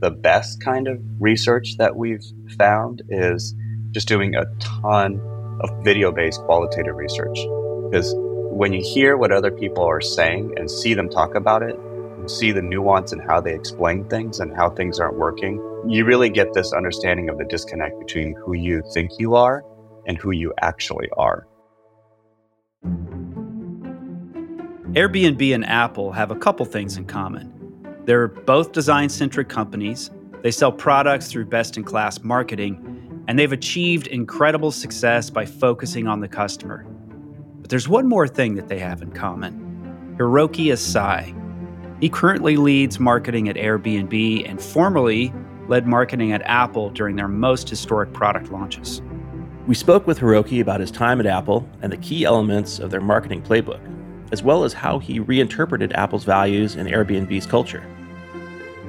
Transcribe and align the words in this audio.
the 0.00 0.10
best 0.10 0.62
kind 0.62 0.88
of 0.88 0.98
research 1.18 1.76
that 1.78 1.96
we've 1.96 2.24
found 2.58 3.02
is 3.08 3.54
just 3.92 4.08
doing 4.08 4.34
a 4.34 4.46
ton 4.58 5.20
of 5.60 5.84
video 5.84 6.10
based 6.10 6.40
qualitative 6.42 6.96
research. 6.96 7.38
Because 7.90 8.14
when 8.16 8.72
you 8.72 8.82
hear 8.82 9.16
what 9.16 9.30
other 9.30 9.50
people 9.50 9.84
are 9.84 10.00
saying 10.00 10.54
and 10.56 10.70
see 10.70 10.94
them 10.94 11.08
talk 11.08 11.34
about 11.34 11.62
it, 11.62 11.76
see 12.26 12.52
the 12.52 12.62
nuance 12.62 13.12
and 13.12 13.22
how 13.22 13.40
they 13.40 13.54
explain 13.54 14.08
things 14.08 14.40
and 14.40 14.54
how 14.54 14.70
things 14.70 14.98
aren't 15.00 15.18
working, 15.18 15.56
you 15.88 16.04
really 16.04 16.30
get 16.30 16.52
this 16.54 16.72
understanding 16.72 17.28
of 17.28 17.38
the 17.38 17.44
disconnect 17.44 17.98
between 17.98 18.34
who 18.34 18.54
you 18.54 18.82
think 18.92 19.10
you 19.18 19.34
are 19.34 19.64
and 20.06 20.16
who 20.18 20.30
you 20.30 20.52
actually 20.60 21.08
are. 21.16 21.46
Airbnb 24.92 25.54
and 25.54 25.64
Apple 25.64 26.12
have 26.12 26.30
a 26.30 26.36
couple 26.36 26.66
things 26.66 26.96
in 26.96 27.04
common. 27.04 27.59
They're 28.04 28.28
both 28.28 28.72
design 28.72 29.08
centric 29.08 29.48
companies, 29.48 30.10
they 30.42 30.50
sell 30.50 30.72
products 30.72 31.30
through 31.30 31.46
best 31.46 31.76
in 31.76 31.84
class 31.84 32.22
marketing, 32.22 33.24
and 33.28 33.38
they've 33.38 33.52
achieved 33.52 34.06
incredible 34.06 34.72
success 34.72 35.28
by 35.30 35.44
focusing 35.44 36.06
on 36.06 36.20
the 36.20 36.28
customer. 36.28 36.86
But 37.60 37.70
there's 37.70 37.88
one 37.88 38.08
more 38.08 38.26
thing 38.26 38.54
that 38.54 38.68
they 38.68 38.78
have 38.78 39.02
in 39.02 39.12
common 39.12 40.16
Hiroki 40.18 40.66
Asai. 40.66 41.36
He 42.00 42.08
currently 42.08 42.56
leads 42.56 42.98
marketing 42.98 43.48
at 43.48 43.56
Airbnb 43.56 44.48
and 44.48 44.60
formerly 44.60 45.32
led 45.68 45.86
marketing 45.86 46.32
at 46.32 46.42
Apple 46.42 46.90
during 46.90 47.16
their 47.16 47.28
most 47.28 47.68
historic 47.68 48.12
product 48.12 48.50
launches. 48.50 49.02
We 49.66 49.74
spoke 49.74 50.06
with 50.06 50.18
Hiroki 50.18 50.60
about 50.60 50.80
his 50.80 50.90
time 50.90 51.20
at 51.20 51.26
Apple 51.26 51.68
and 51.82 51.92
the 51.92 51.98
key 51.98 52.24
elements 52.24 52.78
of 52.78 52.90
their 52.90 53.00
marketing 53.00 53.42
playbook, 53.42 53.80
as 54.32 54.42
well 54.42 54.64
as 54.64 54.72
how 54.72 54.98
he 54.98 55.20
reinterpreted 55.20 55.92
Apple's 55.92 56.24
values 56.24 56.74
and 56.74 56.88
Airbnb's 56.88 57.46
culture. 57.46 57.84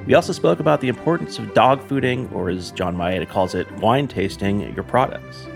We 0.04 0.14
also 0.14 0.32
spoke 0.32 0.58
about 0.58 0.80
the 0.80 0.88
importance 0.88 1.38
of 1.38 1.54
dog 1.54 1.86
fooding, 1.86 2.30
or 2.32 2.50
as 2.50 2.72
John 2.72 2.96
Maeda 2.96 3.28
calls 3.28 3.54
it, 3.54 3.70
wine 3.76 4.08
tasting 4.08 4.74
your 4.74 4.82
products. 4.82 5.46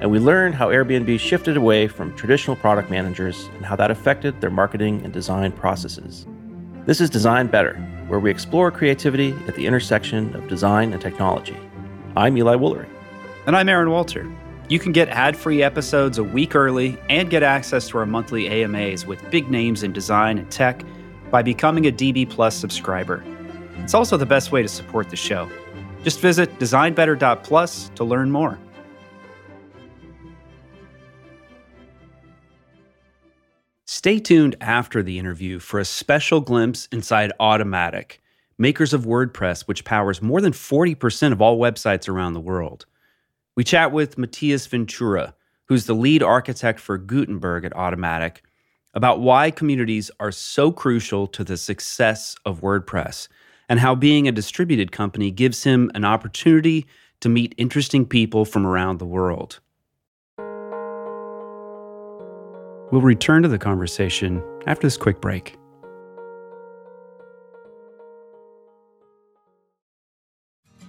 And 0.00 0.10
we 0.10 0.18
learned 0.18 0.54
how 0.54 0.68
Airbnb 0.68 1.18
shifted 1.18 1.56
away 1.56 1.88
from 1.88 2.14
traditional 2.14 2.56
product 2.56 2.90
managers 2.90 3.48
and 3.56 3.64
how 3.64 3.76
that 3.76 3.90
affected 3.90 4.38
their 4.42 4.50
marketing 4.50 5.00
and 5.02 5.14
design 5.14 5.52
processes. 5.52 6.26
This 6.84 7.00
is 7.00 7.08
Design 7.08 7.46
Better, 7.46 7.74
where 8.08 8.20
we 8.20 8.30
explore 8.30 8.70
creativity 8.70 9.34
at 9.48 9.54
the 9.54 9.66
intersection 9.66 10.36
of 10.36 10.46
design 10.46 10.92
and 10.92 11.00
technology. 11.00 11.56
I'm 12.16 12.36
Eli 12.36 12.56
Woolery. 12.56 12.88
And 13.46 13.56
I'm 13.56 13.70
Aaron 13.70 13.90
Walter. 13.90 14.30
You 14.68 14.78
can 14.78 14.92
get 14.92 15.08
ad 15.08 15.38
free 15.38 15.62
episodes 15.62 16.18
a 16.18 16.24
week 16.24 16.54
early 16.54 16.98
and 17.08 17.30
get 17.30 17.42
access 17.42 17.88
to 17.88 17.98
our 17.98 18.06
monthly 18.06 18.46
AMAs 18.46 19.06
with 19.06 19.30
big 19.30 19.50
names 19.50 19.82
in 19.82 19.94
design 19.94 20.36
and 20.36 20.50
tech 20.50 20.84
by 21.30 21.40
becoming 21.40 21.86
a 21.86 21.92
DB 21.92 22.28
Plus 22.28 22.54
subscriber. 22.54 23.24
It's 23.82 23.94
also 23.94 24.16
the 24.16 24.26
best 24.26 24.52
way 24.52 24.62
to 24.62 24.68
support 24.68 25.10
the 25.10 25.16
show. 25.16 25.50
Just 26.04 26.20
visit 26.20 26.58
designbetter.plus 26.58 27.90
to 27.96 28.04
learn 28.04 28.30
more. 28.30 28.58
Stay 33.84 34.18
tuned 34.18 34.56
after 34.62 35.02
the 35.02 35.18
interview 35.18 35.58
for 35.58 35.78
a 35.78 35.84
special 35.84 36.40
glimpse 36.40 36.88
inside 36.90 37.32
Automattic, 37.38 38.18
makers 38.56 38.94
of 38.94 39.04
WordPress, 39.04 39.62
which 39.62 39.84
powers 39.84 40.22
more 40.22 40.40
than 40.40 40.52
40% 40.52 41.32
of 41.32 41.42
all 41.42 41.58
websites 41.58 42.08
around 42.08 42.32
the 42.32 42.40
world. 42.40 42.86
We 43.56 43.64
chat 43.64 43.92
with 43.92 44.16
Matías 44.16 44.66
Ventura, 44.68 45.34
who's 45.66 45.84
the 45.84 45.94
lead 45.94 46.22
architect 46.22 46.80
for 46.80 46.96
Gutenberg 46.96 47.66
at 47.66 47.74
Automattic, 47.74 48.38
about 48.94 49.20
why 49.20 49.50
communities 49.50 50.10
are 50.18 50.32
so 50.32 50.72
crucial 50.72 51.26
to 51.26 51.44
the 51.44 51.58
success 51.58 52.36
of 52.46 52.62
WordPress 52.62 53.28
and 53.70 53.78
how 53.78 53.94
being 53.94 54.26
a 54.26 54.32
distributed 54.32 54.90
company 54.90 55.30
gives 55.30 55.62
him 55.62 55.90
an 55.94 56.04
opportunity 56.04 56.86
to 57.20 57.28
meet 57.28 57.54
interesting 57.56 58.04
people 58.04 58.44
from 58.44 58.66
around 58.66 58.98
the 58.98 59.06
world. 59.06 59.60
We'll 62.90 63.00
return 63.00 63.44
to 63.44 63.48
the 63.48 63.58
conversation 63.58 64.42
after 64.66 64.88
this 64.88 64.96
quick 64.96 65.20
break. 65.20 65.56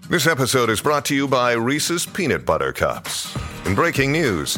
This 0.09 0.25
episode 0.25 0.71
is 0.71 0.81
brought 0.81 1.05
to 1.05 1.15
you 1.15 1.27
by 1.27 1.53
Reese's 1.53 2.07
Peanut 2.07 2.45
Butter 2.45 2.73
Cups. 2.73 3.33
In 3.65 3.75
breaking 3.75 4.11
news, 4.11 4.57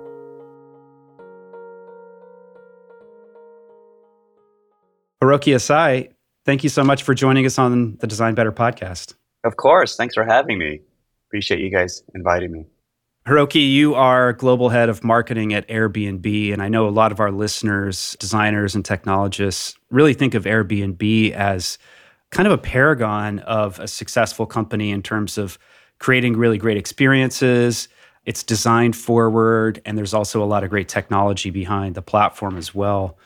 Hiroki 5.31 5.55
Asai, 5.55 6.09
thank 6.45 6.61
you 6.61 6.69
so 6.69 6.83
much 6.83 7.03
for 7.03 7.13
joining 7.13 7.45
us 7.45 7.57
on 7.57 7.95
the 8.01 8.07
Design 8.07 8.35
Better 8.35 8.51
podcast. 8.51 9.13
Of 9.45 9.55
course. 9.55 9.95
Thanks 9.95 10.13
for 10.13 10.25
having 10.25 10.57
me. 10.59 10.81
Appreciate 11.29 11.61
you 11.61 11.69
guys 11.69 12.03
inviting 12.13 12.51
me. 12.51 12.65
Hiroki, 13.25 13.71
you 13.71 13.95
are 13.95 14.33
global 14.33 14.67
head 14.67 14.89
of 14.89 15.05
marketing 15.05 15.53
at 15.53 15.65
Airbnb. 15.69 16.51
And 16.51 16.61
I 16.61 16.67
know 16.67 16.85
a 16.85 16.91
lot 16.91 17.13
of 17.13 17.21
our 17.21 17.31
listeners, 17.31 18.17
designers, 18.19 18.75
and 18.75 18.83
technologists 18.83 19.73
really 19.89 20.13
think 20.13 20.33
of 20.33 20.43
Airbnb 20.43 21.31
as 21.31 21.77
kind 22.31 22.45
of 22.45 22.51
a 22.51 22.57
paragon 22.57 23.39
of 23.39 23.79
a 23.79 23.87
successful 23.87 24.45
company 24.45 24.91
in 24.91 25.01
terms 25.01 25.37
of 25.37 25.57
creating 25.99 26.35
really 26.35 26.57
great 26.57 26.75
experiences. 26.75 27.87
It's 28.25 28.43
designed 28.43 28.97
forward, 28.97 29.81
and 29.85 29.97
there's 29.97 30.13
also 30.13 30.43
a 30.43 30.45
lot 30.45 30.65
of 30.65 30.69
great 30.69 30.89
technology 30.89 31.51
behind 31.51 31.95
the 31.95 32.01
platform 32.01 32.57
as 32.57 32.75
well. 32.75 33.17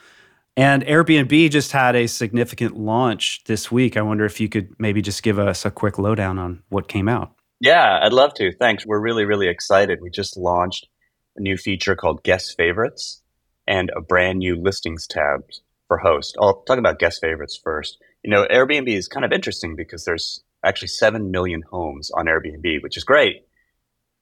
And 0.56 0.84
Airbnb 0.86 1.50
just 1.50 1.72
had 1.72 1.94
a 1.94 2.06
significant 2.06 2.76
launch 2.76 3.44
this 3.44 3.70
week. 3.70 3.96
I 3.96 4.02
wonder 4.02 4.24
if 4.24 4.40
you 4.40 4.48
could 4.48 4.74
maybe 4.78 5.02
just 5.02 5.22
give 5.22 5.38
us 5.38 5.66
a 5.66 5.70
quick 5.70 5.98
lowdown 5.98 6.38
on 6.38 6.62
what 6.70 6.88
came 6.88 7.08
out. 7.08 7.32
Yeah, 7.60 8.00
I'd 8.02 8.12
love 8.12 8.32
to. 8.34 8.52
Thanks. 8.52 8.86
We're 8.86 9.00
really, 9.00 9.24
really 9.24 9.48
excited. 9.48 10.00
We 10.00 10.10
just 10.10 10.36
launched 10.36 10.88
a 11.36 11.42
new 11.42 11.56
feature 11.56 11.94
called 11.94 12.22
Guest 12.22 12.54
Favorites 12.56 13.22
and 13.66 13.90
a 13.94 14.00
brand 14.00 14.38
new 14.38 14.56
listings 14.56 15.06
tab 15.06 15.40
for 15.88 15.98
host. 15.98 16.36
I'll 16.40 16.62
talk 16.62 16.78
about 16.78 16.98
guest 16.98 17.20
favorites 17.20 17.58
first. 17.62 17.98
You 18.22 18.30
know, 18.30 18.46
Airbnb 18.50 18.88
is 18.88 19.08
kind 19.08 19.24
of 19.24 19.32
interesting 19.32 19.76
because 19.76 20.04
there's 20.04 20.42
actually 20.64 20.88
7 20.88 21.30
million 21.30 21.62
homes 21.70 22.10
on 22.12 22.26
Airbnb, 22.26 22.82
which 22.82 22.96
is 22.96 23.04
great 23.04 23.46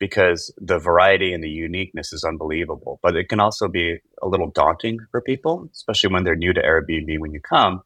because 0.05 0.53
the 0.59 0.79
variety 0.79 1.33
and 1.33 1.43
the 1.43 1.49
uniqueness 1.49 2.13
is 2.13 2.25
unbelievable. 2.25 3.01
But 3.03 3.17
it 3.17 3.31
can 3.31 3.41
also 3.41 3.69
be 3.69 4.01
a 4.21 4.29
little 4.29 4.51
daunting 4.51 4.99
for 5.11 5.23
people, 5.23 5.71
especially 5.73 6.13
when 6.13 6.25
they're 6.25 6.37
new 6.37 6.53
to 6.53 6.61
Airbnb. 6.61 7.19
When 7.19 7.33
you 7.33 7.41
come, 7.41 7.81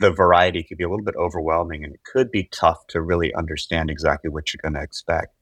the 0.00 0.10
variety 0.10 0.62
could 0.62 0.78
be 0.78 0.84
a 0.84 0.88
little 0.88 1.04
bit 1.04 1.16
overwhelming 1.16 1.84
and 1.84 1.92
it 1.92 2.00
could 2.10 2.30
be 2.30 2.48
tough 2.50 2.86
to 2.88 3.02
really 3.02 3.34
understand 3.34 3.90
exactly 3.90 4.30
what 4.30 4.50
you're 4.50 4.62
going 4.62 4.80
to 4.80 4.82
expect. 4.82 5.34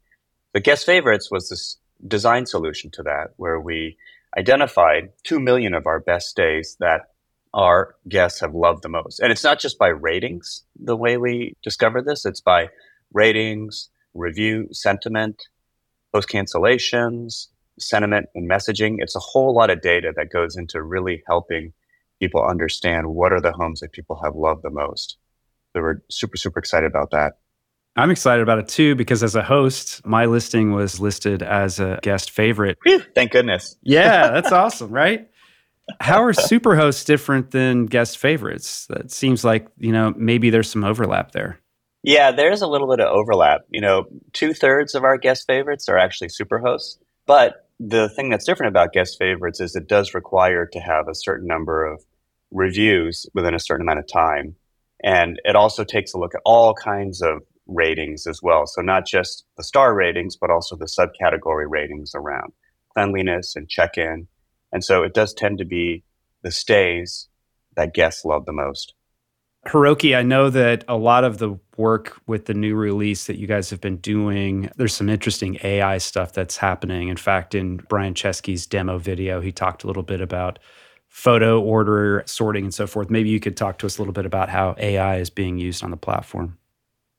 The 0.52 0.58
guest 0.58 0.84
favorites 0.84 1.30
was 1.30 1.48
this 1.48 1.76
design 2.04 2.46
solution 2.46 2.90
to 2.94 3.04
that, 3.04 3.28
where 3.36 3.60
we 3.60 3.96
identified 4.36 5.12
2 5.22 5.38
million 5.38 5.74
of 5.74 5.86
our 5.86 6.00
best 6.00 6.26
stays 6.26 6.76
that 6.80 7.02
our 7.54 7.94
guests 8.08 8.40
have 8.40 8.52
loved 8.52 8.82
the 8.82 8.88
most. 8.88 9.20
And 9.20 9.30
it's 9.30 9.44
not 9.44 9.60
just 9.60 9.78
by 9.78 9.88
ratings, 9.88 10.64
the 10.74 10.96
way 10.96 11.18
we 11.18 11.54
discover 11.62 12.02
this, 12.02 12.26
it's 12.26 12.40
by 12.40 12.70
ratings, 13.12 13.90
review, 14.12 14.68
sentiment, 14.72 15.46
post 16.16 16.30
cancellations, 16.30 17.48
sentiment, 17.78 18.26
and 18.34 18.48
messaging. 18.48 18.96
It's 19.00 19.14
a 19.14 19.20
whole 19.20 19.54
lot 19.54 19.68
of 19.68 19.82
data 19.82 20.12
that 20.16 20.30
goes 20.30 20.56
into 20.56 20.82
really 20.82 21.22
helping 21.26 21.74
people 22.20 22.42
understand 22.42 23.08
what 23.08 23.32
are 23.32 23.40
the 23.40 23.52
homes 23.52 23.80
that 23.80 23.92
people 23.92 24.18
have 24.24 24.34
loved 24.34 24.62
the 24.62 24.70
most. 24.70 25.18
So 25.74 25.82
we're 25.82 26.02
super, 26.10 26.38
super 26.38 26.58
excited 26.58 26.86
about 26.86 27.10
that. 27.10 27.34
I'm 27.96 28.10
excited 28.10 28.42
about 28.42 28.58
it 28.58 28.68
too 28.68 28.94
because 28.94 29.22
as 29.22 29.34
a 29.34 29.42
host, 29.42 30.06
my 30.06 30.24
listing 30.24 30.72
was 30.72 31.00
listed 31.00 31.42
as 31.42 31.80
a 31.80 31.98
guest 32.02 32.30
favorite. 32.30 32.78
Whew, 32.84 33.02
thank 33.14 33.32
goodness. 33.32 33.76
Yeah, 33.82 34.28
that's 34.32 34.52
awesome, 34.52 34.90
right? 34.90 35.28
How 36.00 36.22
are 36.22 36.32
superhosts 36.32 37.04
different 37.04 37.50
than 37.50 37.84
guest 37.84 38.16
favorites? 38.16 38.86
That 38.86 39.10
seems 39.10 39.44
like, 39.44 39.68
you 39.78 39.92
know, 39.92 40.14
maybe 40.16 40.48
there's 40.48 40.70
some 40.70 40.82
overlap 40.82 41.32
there. 41.32 41.60
Yeah, 42.06 42.30
there's 42.30 42.62
a 42.62 42.68
little 42.68 42.88
bit 42.88 43.00
of 43.00 43.12
overlap. 43.12 43.62
You 43.68 43.80
know, 43.80 44.04
two 44.32 44.54
thirds 44.54 44.94
of 44.94 45.02
our 45.02 45.18
guest 45.18 45.44
favorites 45.44 45.88
are 45.88 45.98
actually 45.98 46.28
superhosts. 46.28 46.98
But 47.26 47.68
the 47.80 48.08
thing 48.08 48.30
that's 48.30 48.44
different 48.44 48.70
about 48.70 48.92
guest 48.92 49.16
favorites 49.18 49.58
is 49.58 49.74
it 49.74 49.88
does 49.88 50.14
require 50.14 50.66
to 50.66 50.78
have 50.78 51.08
a 51.08 51.16
certain 51.16 51.48
number 51.48 51.84
of 51.84 52.04
reviews 52.52 53.26
within 53.34 53.54
a 53.54 53.58
certain 53.58 53.84
amount 53.84 53.98
of 53.98 54.06
time. 54.06 54.54
And 55.02 55.40
it 55.44 55.56
also 55.56 55.82
takes 55.82 56.14
a 56.14 56.18
look 56.18 56.32
at 56.36 56.42
all 56.44 56.74
kinds 56.74 57.22
of 57.22 57.42
ratings 57.66 58.28
as 58.28 58.40
well. 58.40 58.68
So, 58.68 58.82
not 58.82 59.04
just 59.04 59.44
the 59.56 59.64
star 59.64 59.92
ratings, 59.92 60.36
but 60.36 60.48
also 60.48 60.76
the 60.76 60.86
subcategory 60.86 61.66
ratings 61.68 62.12
around 62.14 62.52
cleanliness 62.94 63.56
and 63.56 63.68
check 63.68 63.98
in. 63.98 64.28
And 64.70 64.84
so, 64.84 65.02
it 65.02 65.12
does 65.12 65.34
tend 65.34 65.58
to 65.58 65.64
be 65.64 66.04
the 66.42 66.52
stays 66.52 67.26
that 67.74 67.94
guests 67.94 68.24
love 68.24 68.46
the 68.46 68.52
most. 68.52 68.94
Hiroki, 69.68 70.16
I 70.16 70.22
know 70.22 70.50
that 70.50 70.84
a 70.88 70.96
lot 70.96 71.24
of 71.24 71.38
the 71.38 71.58
work 71.76 72.20
with 72.26 72.46
the 72.46 72.54
new 72.54 72.74
release 72.74 73.26
that 73.26 73.36
you 73.36 73.46
guys 73.46 73.70
have 73.70 73.80
been 73.80 73.96
doing, 73.96 74.70
there's 74.76 74.94
some 74.94 75.08
interesting 75.08 75.58
AI 75.62 75.98
stuff 75.98 76.32
that's 76.32 76.56
happening. 76.56 77.08
In 77.08 77.16
fact, 77.16 77.54
in 77.54 77.78
Brian 77.88 78.14
Chesky's 78.14 78.66
demo 78.66 78.98
video, 78.98 79.40
he 79.40 79.52
talked 79.52 79.84
a 79.84 79.86
little 79.86 80.02
bit 80.02 80.20
about 80.20 80.58
photo 81.08 81.60
order 81.60 82.22
sorting 82.26 82.64
and 82.64 82.74
so 82.74 82.86
forth. 82.86 83.10
Maybe 83.10 83.30
you 83.30 83.40
could 83.40 83.56
talk 83.56 83.78
to 83.78 83.86
us 83.86 83.98
a 83.98 84.00
little 84.00 84.12
bit 84.12 84.26
about 84.26 84.48
how 84.48 84.74
AI 84.78 85.16
is 85.16 85.30
being 85.30 85.58
used 85.58 85.82
on 85.82 85.90
the 85.90 85.96
platform. 85.96 86.58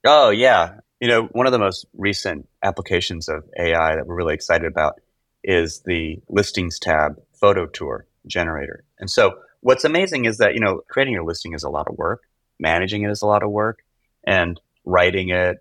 Oh, 0.05 0.29
yeah. 0.29 0.79
You 0.99 1.07
know, 1.07 1.23
one 1.31 1.45
of 1.45 1.51
the 1.51 1.59
most 1.59 1.85
recent 1.93 2.47
applications 2.63 3.27
of 3.27 3.43
AI 3.59 3.95
that 3.95 4.07
we're 4.07 4.15
really 4.15 4.33
excited 4.33 4.67
about 4.67 4.99
is 5.43 5.81
the 5.85 6.21
listings 6.29 6.79
tab 6.79 7.15
photo 7.39 7.65
tour 7.65 8.07
generator. 8.25 8.83
And 8.99 9.09
so 9.09 9.39
what's 9.61 9.83
amazing 9.83 10.25
is 10.25 10.37
that, 10.37 10.53
you 10.53 10.59
know, 10.59 10.81
creating 10.89 11.13
your 11.13 11.23
listing 11.23 11.53
is 11.53 11.63
a 11.63 11.69
lot 11.69 11.87
of 11.87 11.97
work, 11.97 12.21
managing 12.59 13.03
it 13.03 13.11
is 13.11 13.21
a 13.21 13.27
lot 13.27 13.43
of 13.43 13.51
work, 13.51 13.79
and 14.25 14.59
writing 14.85 15.29
it, 15.29 15.57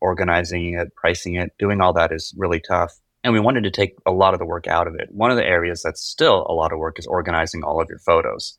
organizing 0.00 0.74
it, 0.74 0.94
pricing 0.94 1.34
it, 1.34 1.52
doing 1.58 1.80
all 1.80 1.92
that 1.92 2.12
is 2.12 2.34
really 2.36 2.60
tough. 2.60 2.98
And 3.22 3.34
we 3.34 3.40
wanted 3.40 3.64
to 3.64 3.70
take 3.70 3.96
a 4.06 4.10
lot 4.10 4.32
of 4.32 4.40
the 4.40 4.46
work 4.46 4.66
out 4.66 4.86
of 4.86 4.94
it. 4.94 5.08
One 5.10 5.30
of 5.30 5.36
the 5.36 5.44
areas 5.44 5.82
that's 5.82 6.02
still 6.02 6.46
a 6.48 6.54
lot 6.54 6.72
of 6.72 6.78
work 6.78 6.98
is 6.98 7.06
organizing 7.06 7.62
all 7.62 7.80
of 7.80 7.88
your 7.90 7.98
photos. 7.98 8.58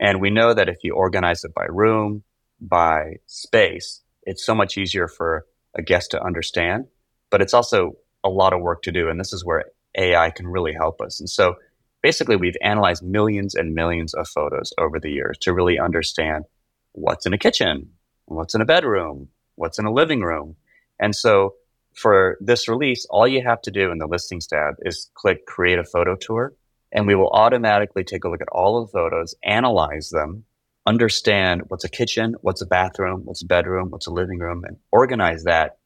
And 0.00 0.20
we 0.20 0.30
know 0.30 0.52
that 0.52 0.68
if 0.68 0.78
you 0.82 0.94
organize 0.94 1.44
it 1.44 1.54
by 1.54 1.66
room, 1.66 2.24
by 2.60 3.16
space, 3.26 4.00
it's 4.24 4.44
so 4.44 4.54
much 4.54 4.76
easier 4.76 5.06
for 5.06 5.46
a 5.76 5.82
guest 5.82 6.10
to 6.10 6.22
understand. 6.22 6.86
But 7.30 7.42
it's 7.42 7.54
also 7.54 7.96
a 8.24 8.28
lot 8.28 8.52
of 8.52 8.60
work 8.60 8.82
to 8.82 8.92
do. 8.92 9.08
And 9.08 9.20
this 9.20 9.32
is 9.32 9.44
where 9.44 9.66
AI 9.96 10.30
can 10.30 10.48
really 10.48 10.72
help 10.72 11.00
us. 11.00 11.20
And 11.20 11.30
so 11.30 11.54
basically, 12.02 12.36
we've 12.36 12.56
analyzed 12.62 13.04
millions 13.04 13.54
and 13.54 13.74
millions 13.74 14.14
of 14.14 14.26
photos 14.26 14.72
over 14.78 14.98
the 14.98 15.10
years 15.10 15.38
to 15.42 15.54
really 15.54 15.78
understand 15.78 16.44
what's 16.92 17.26
in 17.26 17.32
a 17.32 17.38
kitchen, 17.38 17.90
what's 18.26 18.54
in 18.54 18.60
a 18.60 18.66
bedroom, 18.66 19.28
what's 19.56 19.78
in 19.78 19.86
a 19.86 19.92
living 19.92 20.20
room. 20.20 20.56
And 20.98 21.14
so 21.14 21.54
for 21.94 22.36
this 22.40 22.68
release, 22.68 23.06
all 23.10 23.26
you 23.26 23.42
have 23.42 23.60
to 23.62 23.70
do 23.70 23.90
in 23.90 23.98
the 23.98 24.06
listings 24.06 24.46
tab 24.46 24.74
is 24.80 25.10
click 25.14 25.46
create 25.46 25.78
a 25.78 25.84
photo 25.84 26.16
tour, 26.16 26.54
and 26.92 27.06
we 27.06 27.14
will 27.14 27.30
automatically 27.30 28.04
take 28.04 28.24
a 28.24 28.28
look 28.28 28.40
at 28.40 28.48
all 28.52 28.80
of 28.80 28.88
the 28.88 28.92
photos, 28.92 29.34
analyze 29.42 30.10
them, 30.10 30.44
understand 30.86 31.62
what's 31.68 31.84
a 31.84 31.88
kitchen, 31.88 32.34
what's 32.42 32.62
a 32.62 32.66
bathroom, 32.66 33.22
what's 33.24 33.42
a 33.42 33.46
bedroom, 33.46 33.90
what's 33.90 34.06
a 34.06 34.12
living 34.12 34.38
room, 34.38 34.64
and 34.64 34.76
organize 34.90 35.44
that 35.44 35.78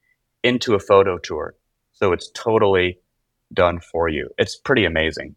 into 0.43 0.75
a 0.75 0.79
photo 0.79 1.19
tour. 1.19 1.55
So 1.93 2.13
it's 2.13 2.31
totally 2.35 2.99
done 3.53 3.81
for 3.81 4.09
you. 4.09 4.31
It's 4.39 4.57
pretty 4.57 4.85
amazing. 4.85 5.37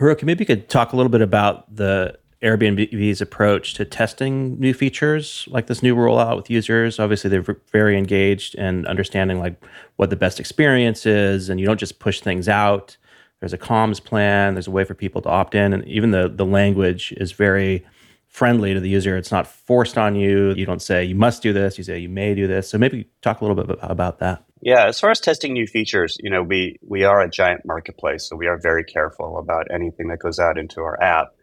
Hiroki, 0.00 0.24
maybe 0.24 0.42
you 0.42 0.46
could 0.46 0.68
talk 0.68 0.92
a 0.92 0.96
little 0.96 1.10
bit 1.10 1.20
about 1.20 1.74
the 1.74 2.18
Airbnb's 2.42 3.20
approach 3.20 3.74
to 3.74 3.84
testing 3.84 4.58
new 4.58 4.74
features 4.74 5.46
like 5.50 5.68
this 5.68 5.82
new 5.82 5.94
rollout 5.94 6.36
with 6.36 6.50
users. 6.50 6.98
Obviously, 6.98 7.30
they're 7.30 7.56
very 7.70 7.96
engaged 7.96 8.56
and 8.56 8.86
understanding 8.86 9.38
like 9.38 9.62
what 9.96 10.10
the 10.10 10.16
best 10.16 10.40
experience 10.40 11.06
is, 11.06 11.48
and 11.48 11.60
you 11.60 11.66
don't 11.66 11.78
just 11.78 12.00
push 12.00 12.20
things 12.20 12.48
out. 12.48 12.96
There's 13.40 13.52
a 13.52 13.58
comms 13.58 14.02
plan. 14.02 14.54
There's 14.54 14.66
a 14.66 14.72
way 14.72 14.84
for 14.84 14.94
people 14.94 15.22
to 15.22 15.28
opt 15.28 15.54
in, 15.54 15.72
and 15.72 15.86
even 15.86 16.10
the 16.10 16.28
the 16.28 16.46
language 16.46 17.12
is 17.16 17.32
very 17.32 17.86
friendly 18.26 18.74
to 18.74 18.80
the 18.80 18.88
user. 18.88 19.16
It's 19.16 19.30
not 19.30 19.46
forced 19.46 19.96
on 19.96 20.16
you. 20.16 20.52
You 20.54 20.66
don't 20.66 20.82
say 20.82 21.04
you 21.04 21.14
must 21.14 21.42
do 21.42 21.52
this. 21.52 21.78
You 21.78 21.84
say 21.84 21.98
you 21.98 22.08
may 22.08 22.34
do 22.34 22.46
this. 22.46 22.68
So 22.68 22.78
maybe 22.78 23.08
talk 23.20 23.40
a 23.40 23.44
little 23.44 23.62
bit 23.62 23.78
about 23.82 24.18
that. 24.18 24.44
Yeah, 24.62 24.86
as 24.86 24.98
far 24.98 25.10
as 25.10 25.20
testing 25.20 25.52
new 25.52 25.66
features, 25.66 26.16
you 26.20 26.30
know, 26.30 26.42
we 26.42 26.76
we 26.82 27.04
are 27.04 27.20
a 27.20 27.30
giant 27.30 27.64
marketplace, 27.64 28.28
so 28.28 28.34
we 28.34 28.48
are 28.48 28.58
very 28.58 28.82
careful 28.82 29.38
about 29.38 29.66
anything 29.72 30.08
that 30.08 30.18
goes 30.18 30.40
out 30.40 30.58
into 30.58 30.80
our 30.80 31.00
app 31.00 31.34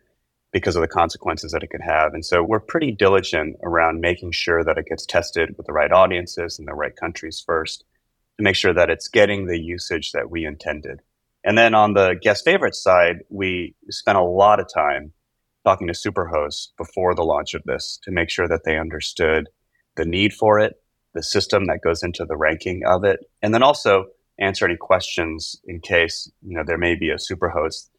because 0.52 0.76
of 0.76 0.82
the 0.82 0.88
consequences 0.88 1.52
that 1.52 1.64
it 1.64 1.70
could 1.70 1.82
have. 1.82 2.14
And 2.14 2.26
so 2.26 2.44
we're 2.44 2.60
pretty 2.60 2.92
diligent 2.92 3.58
around 3.64 4.02
making 4.02 4.32
sure 4.32 4.64
that 4.64 4.78
it 4.78 4.88
gets 4.88 5.06
tested 5.06 5.56
with 5.58 5.68
the 5.68 5.74
right 5.74 5.92
audiences 5.92 6.58
and 6.58 6.68
the 6.68 6.74
right 6.74 6.96
countries 6.96 7.44
first 7.46 7.84
to 8.38 8.44
make 8.44 8.56
sure 8.56 8.74
that 8.74 8.90
it's 8.90 9.08
getting 9.08 9.46
the 9.46 9.60
usage 9.60 10.12
that 10.14 10.32
we 10.32 10.46
intended. 10.46 11.02
And 11.44 11.58
then 11.58 11.76
on 11.76 11.94
the 11.94 12.16
guest 12.22 12.44
favorite 12.44 12.76
side, 12.76 13.18
we 13.30 13.76
spent 13.90 14.18
a 14.18 14.24
lot 14.24 14.60
of 14.60 14.68
time 14.74 15.14
talking 15.66 15.88
to 15.88 15.94
superhosts 15.94 16.70
before 16.78 17.14
the 17.14 17.24
launch 17.24 17.54
of 17.54 17.64
this 17.66 18.00
to 18.04 18.12
make 18.12 18.30
sure 18.30 18.48
that 18.48 18.62
they 18.66 18.78
understood 18.78 19.50
the 19.96 20.06
need 20.06 20.34
for 20.34 20.60
it, 20.60 20.82
the 21.14 21.24
system 21.24 21.66
that 21.66 21.82
goes 21.84 22.02
into 22.02 22.26
the 22.26 22.38
ranking 22.38 22.82
of 22.86 23.04
it, 23.04 23.20
and 23.42 23.54
then 23.54 23.64
also 23.64 24.06
answer 24.40 24.66
any 24.66 24.78
questions 24.78 25.60
in 25.66 25.82
case 25.82 26.32
you 26.42 26.56
know 26.56 26.64
there 26.66 26.78
may 26.78 26.96
be 26.96 27.10
a 27.10 27.16
superhost 27.16 27.90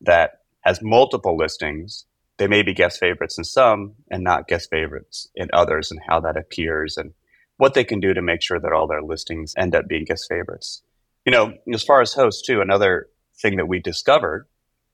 that 0.00 0.40
has 0.64 0.80
multiple 0.82 1.36
listings. 1.36 2.06
They 2.38 2.46
may 2.46 2.62
be 2.62 2.74
guest 2.74 2.98
favorites 2.98 3.38
in 3.38 3.44
some 3.44 3.94
and 4.10 4.24
not 4.24 4.48
guest 4.48 4.70
favorites 4.70 5.28
in 5.34 5.48
others, 5.52 5.90
and 5.90 6.00
how 6.08 6.20
that 6.20 6.36
appears 6.36 6.96
and 6.96 7.12
what 7.56 7.74
they 7.74 7.84
can 7.84 8.00
do 8.00 8.12
to 8.14 8.22
make 8.22 8.42
sure 8.42 8.58
that 8.58 8.72
all 8.72 8.88
their 8.88 9.02
listings 9.02 9.54
end 9.56 9.74
up 9.74 9.86
being 9.86 10.04
guest 10.04 10.26
favorites. 10.28 10.82
You 11.24 11.32
know, 11.32 11.54
as 11.72 11.84
far 11.84 12.00
as 12.00 12.12
hosts, 12.12 12.42
too, 12.42 12.60
another 12.60 13.08
thing 13.40 13.56
that 13.56 13.68
we 13.68 13.78
discovered 13.78 14.46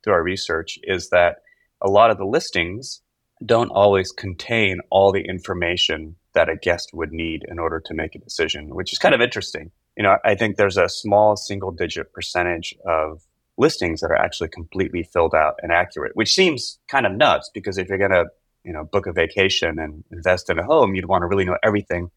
through 0.03 0.13
our 0.13 0.23
research 0.23 0.79
is 0.83 1.09
that 1.11 1.37
a 1.81 1.89
lot 1.89 2.11
of 2.11 2.19
the 2.19 2.27
listings 2.27 3.01
don't 3.45 3.71
always 3.71 4.13
contain 4.13 4.81
all 4.91 5.13
the 5.13 5.23
information 5.23 6.17
that 6.35 6.49
a 6.49 6.57
guest 6.57 6.91
would 6.93 7.13
need 7.13 7.45
in 7.49 7.59
order 7.59 7.81
to 7.81 7.95
make 7.95 8.15
a 8.15 8.19
decision, 8.19 8.75
which 8.75 8.93
is 8.93 8.99
kind 8.99 9.15
of 9.15 9.21
interesting. 9.21 9.71
You 9.97 10.03
know, 10.05 10.17
I 10.25 10.35
think 10.35 10.57
there's 10.57 10.77
a 10.77 10.89
small 10.89 11.37
single 11.37 11.71
digit 11.71 12.13
percentage 12.13 12.75
of 12.87 13.23
listings 13.61 14.01
that 14.01 14.11
are 14.11 14.17
actually 14.17 14.49
completely 14.49 15.03
filled 15.03 15.35
out 15.35 15.55
and 15.63 15.71
accurate, 15.71 16.17
which 16.17 16.35
seems 16.35 16.79
kind 16.89 17.07
of 17.07 17.13
nuts 17.13 17.51
because 17.53 17.79
if 17.79 17.89
you're 17.89 17.99
going 17.99 18.11
to, 18.11 18.27
you 18.65 18.73
know, 18.73 18.85
book 18.85 19.07
a 19.07 19.13
vacation 19.13 19.79
and 19.79 20.03
invest 20.11 20.51
in 20.51 20.59
a 20.59 20.65
home, 20.65 20.95
you'd 20.95 21.07
want 21.07 21.23
to 21.23 21.27
really 21.27 21.45
know 21.45 21.57
everything 21.63 22.11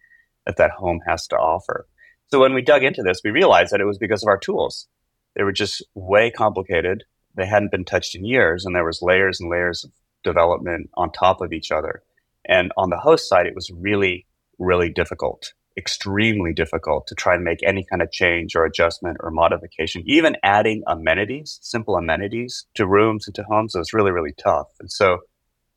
that 0.45 0.57
that 0.57 0.71
home 0.71 0.99
has 1.05 1.27
to 1.27 1.37
offer. 1.37 1.85
So 2.27 2.39
when 2.39 2.53
we 2.53 2.61
dug 2.61 2.83
into 2.83 3.03
this, 3.03 3.21
we 3.23 3.31
realized 3.31 3.71
that 3.71 3.81
it 3.81 3.85
was 3.85 3.97
because 3.97 4.23
of 4.23 4.27
our 4.27 4.37
tools. 4.37 4.87
They 5.35 5.43
were 5.43 5.51
just 5.51 5.83
way 5.93 6.31
complicated. 6.31 7.03
They 7.35 7.45
hadn't 7.45 7.71
been 7.71 7.85
touched 7.85 8.15
in 8.15 8.25
years, 8.25 8.65
and 8.65 8.75
there 8.75 8.85
was 8.85 9.01
layers 9.01 9.39
and 9.39 9.49
layers 9.49 9.83
of 9.83 9.91
development 10.23 10.89
on 10.95 11.11
top 11.11 11.41
of 11.41 11.53
each 11.53 11.71
other. 11.71 12.01
And 12.45 12.71
on 12.77 12.89
the 12.89 12.97
host 12.97 13.29
side, 13.29 13.47
it 13.47 13.55
was 13.55 13.71
really, 13.71 14.25
really 14.59 14.89
difficult 14.89 15.53
extremely 15.77 16.53
difficult 16.53 17.07
to 17.07 17.15
try 17.15 17.35
and 17.35 17.43
make 17.43 17.63
any 17.63 17.85
kind 17.89 18.01
of 18.01 18.11
change 18.11 18.55
or 18.55 18.65
adjustment 18.65 19.17
or 19.21 19.31
modification. 19.31 20.03
Even 20.05 20.37
adding 20.43 20.83
amenities, 20.87 21.59
simple 21.61 21.95
amenities 21.95 22.65
to 22.75 22.87
rooms 22.87 23.27
and 23.27 23.35
to 23.35 23.43
homes 23.43 23.75
was 23.75 23.93
really, 23.93 24.11
really 24.11 24.33
tough. 24.33 24.67
And 24.79 24.91
so, 24.91 25.19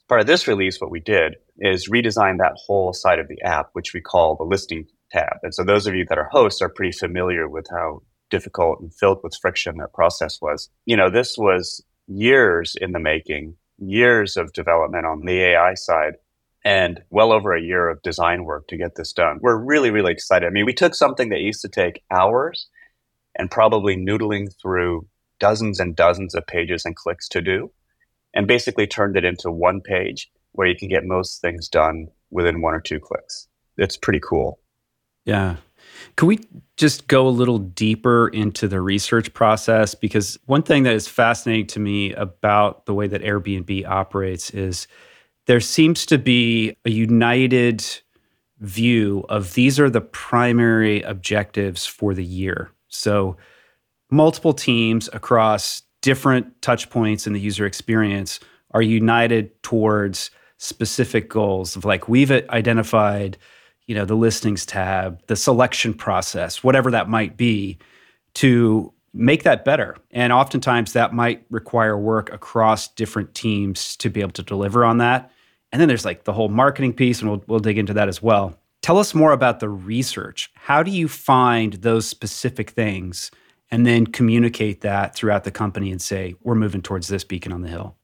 part 0.08 0.20
of 0.20 0.26
this 0.26 0.46
release, 0.46 0.80
what 0.80 0.90
we 0.90 1.00
did 1.00 1.36
is 1.58 1.88
redesign 1.88 2.38
that 2.38 2.56
whole 2.66 2.92
side 2.92 3.18
of 3.18 3.28
the 3.28 3.40
app, 3.42 3.70
which 3.72 3.94
we 3.94 4.00
call 4.00 4.36
the 4.36 4.44
listing 4.44 4.86
tab. 5.10 5.38
And 5.42 5.54
so, 5.54 5.64
those 5.64 5.86
of 5.86 5.94
you 5.94 6.04
that 6.08 6.18
are 6.18 6.28
hosts 6.30 6.60
are 6.62 6.68
pretty 6.68 6.92
familiar 6.92 7.48
with 7.48 7.66
how 7.70 8.02
difficult 8.30 8.80
and 8.80 8.92
filled 8.94 9.20
with 9.22 9.36
friction 9.40 9.76
that 9.78 9.94
process 9.94 10.40
was. 10.42 10.68
You 10.84 10.96
know, 10.96 11.10
this 11.10 11.36
was 11.38 11.82
years 12.06 12.74
in 12.80 12.92
the 12.92 13.00
making, 13.00 13.56
years 13.78 14.36
of 14.36 14.52
development 14.52 15.06
on 15.06 15.22
the 15.24 15.40
AI 15.40 15.74
side 15.74 16.14
and 16.66 17.00
well 17.10 17.30
over 17.32 17.54
a 17.54 17.62
year 17.62 17.88
of 17.88 18.02
design 18.02 18.44
work 18.44 18.66
to 18.66 18.76
get 18.76 18.96
this 18.96 19.12
done. 19.12 19.38
We're 19.40 19.56
really, 19.56 19.92
really 19.92 20.12
excited. 20.12 20.48
I 20.48 20.50
mean, 20.50 20.66
we 20.66 20.74
took 20.74 20.96
something 20.96 21.28
that 21.28 21.38
used 21.38 21.62
to 21.62 21.68
take 21.68 22.02
hours 22.10 22.66
and 23.38 23.48
probably 23.48 23.96
noodling 23.96 24.52
through 24.60 25.06
dozens 25.38 25.78
and 25.78 25.94
dozens 25.94 26.34
of 26.34 26.44
pages 26.44 26.84
and 26.84 26.96
clicks 26.96 27.28
to 27.28 27.40
do, 27.40 27.70
and 28.34 28.48
basically 28.48 28.88
turned 28.88 29.16
it 29.16 29.24
into 29.24 29.48
one 29.48 29.80
page 29.80 30.28
where 30.52 30.66
you 30.66 30.74
can 30.74 30.88
get 30.88 31.04
most 31.04 31.40
things 31.40 31.68
done 31.68 32.08
within 32.30 32.60
one 32.60 32.74
or 32.74 32.80
two 32.80 32.98
clicks. 32.98 33.46
It's 33.78 33.96
pretty 33.96 34.20
cool. 34.20 34.58
Yeah. 35.24 35.56
Can 36.16 36.26
we 36.26 36.40
just 36.76 37.06
go 37.06 37.28
a 37.28 37.30
little 37.30 37.58
deeper 37.58 38.26
into 38.26 38.66
the 38.66 38.80
research 38.80 39.32
process? 39.32 39.94
Because 39.94 40.36
one 40.46 40.64
thing 40.64 40.82
that 40.82 40.94
is 40.94 41.06
fascinating 41.06 41.68
to 41.68 41.78
me 41.78 42.12
about 42.14 42.86
the 42.86 42.94
way 42.94 43.06
that 43.06 43.22
Airbnb 43.22 43.86
operates 43.86 44.50
is 44.50 44.88
there 45.46 45.60
seems 45.60 46.04
to 46.06 46.18
be 46.18 46.76
a 46.84 46.90
united 46.90 47.84
view 48.60 49.24
of 49.28 49.54
these 49.54 49.78
are 49.78 49.90
the 49.90 50.00
primary 50.00 51.02
objectives 51.02 51.86
for 51.86 52.14
the 52.14 52.24
year. 52.24 52.70
So, 52.88 53.36
multiple 54.10 54.52
teams 54.52 55.08
across 55.12 55.82
different 56.02 56.62
touch 56.62 56.88
points 56.90 57.26
in 57.26 57.32
the 57.32 57.40
user 57.40 57.66
experience 57.66 58.38
are 58.72 58.82
united 58.82 59.60
towards 59.62 60.30
specific 60.58 61.28
goals 61.28 61.74
of 61.74 61.84
like 61.84 62.08
we've 62.08 62.30
identified 62.30 63.36
you 63.86 63.94
know 63.94 64.04
the 64.04 64.14
listings 64.14 64.64
tab 64.64 65.20
the 65.26 65.34
selection 65.34 65.92
process 65.92 66.62
whatever 66.62 66.90
that 66.92 67.08
might 67.08 67.36
be 67.36 67.76
to 68.34 68.92
make 69.12 69.42
that 69.42 69.64
better 69.64 69.96
and 70.12 70.32
oftentimes 70.32 70.92
that 70.92 71.12
might 71.12 71.44
require 71.50 71.98
work 71.98 72.32
across 72.32 72.88
different 72.88 73.34
teams 73.34 73.96
to 73.96 74.08
be 74.08 74.20
able 74.20 74.30
to 74.30 74.42
deliver 74.42 74.84
on 74.84 74.98
that 74.98 75.32
and 75.72 75.80
then 75.80 75.88
there's 75.88 76.04
like 76.04 76.24
the 76.24 76.32
whole 76.32 76.48
marketing 76.48 76.92
piece 76.92 77.20
and 77.20 77.30
we'll, 77.30 77.44
we'll 77.46 77.58
dig 77.58 77.78
into 77.78 77.94
that 77.94 78.08
as 78.08 78.22
well. 78.22 78.58
Tell 78.82 78.98
us 78.98 79.14
more 79.14 79.32
about 79.32 79.60
the 79.60 79.68
research. 79.68 80.50
How 80.54 80.82
do 80.82 80.90
you 80.90 81.08
find 81.08 81.74
those 81.74 82.06
specific 82.06 82.70
things 82.70 83.30
and 83.70 83.84
then 83.84 84.06
communicate 84.06 84.82
that 84.82 85.14
throughout 85.14 85.44
the 85.44 85.50
company 85.50 85.90
and 85.90 86.00
say 86.00 86.34
we're 86.42 86.54
moving 86.54 86.82
towards 86.82 87.08
this 87.08 87.24
beacon 87.24 87.52
on 87.52 87.62
the 87.62 87.68
hill 87.68 87.96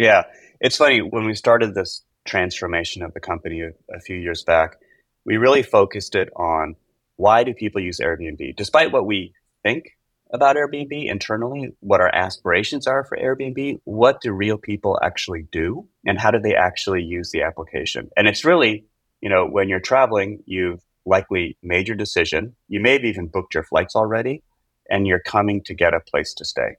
yeah. 0.00 0.22
It's 0.62 0.78
funny 0.78 1.00
when 1.00 1.26
we 1.26 1.34
started 1.34 1.74
this 1.74 2.02
transformation 2.24 3.02
of 3.02 3.12
the 3.12 3.20
company 3.20 3.60
a, 3.60 3.72
a 3.94 4.00
few 4.00 4.16
years 4.16 4.42
back, 4.42 4.78
we 5.26 5.36
really 5.36 5.62
focused 5.62 6.14
it 6.14 6.30
on 6.36 6.74
why 7.16 7.44
do 7.44 7.52
people 7.52 7.82
use 7.82 8.00
Airbnb? 8.00 8.56
Despite 8.56 8.92
what 8.92 9.04
we 9.04 9.34
think 9.62 9.98
about 10.32 10.56
Airbnb 10.56 11.06
internally, 11.06 11.72
what 11.80 12.00
our 12.00 12.14
aspirations 12.14 12.86
are 12.86 13.04
for 13.04 13.16
Airbnb, 13.16 13.80
what 13.84 14.20
do 14.20 14.32
real 14.32 14.58
people 14.58 14.98
actually 15.02 15.46
do, 15.50 15.88
and 16.06 16.18
how 16.18 16.30
do 16.30 16.38
they 16.38 16.54
actually 16.54 17.02
use 17.02 17.30
the 17.30 17.42
application? 17.42 18.10
And 18.16 18.28
it's 18.28 18.44
really, 18.44 18.84
you 19.20 19.28
know, 19.28 19.46
when 19.46 19.68
you're 19.68 19.80
traveling, 19.80 20.42
you've 20.46 20.80
likely 21.04 21.56
made 21.62 21.88
your 21.88 21.96
decision. 21.96 22.54
You 22.68 22.80
may 22.80 22.92
have 22.92 23.04
even 23.04 23.26
booked 23.26 23.54
your 23.54 23.64
flights 23.64 23.96
already, 23.96 24.42
and 24.88 25.06
you're 25.06 25.20
coming 25.20 25.62
to 25.64 25.74
get 25.74 25.94
a 25.94 26.00
place 26.00 26.34
to 26.34 26.44
stay. 26.44 26.76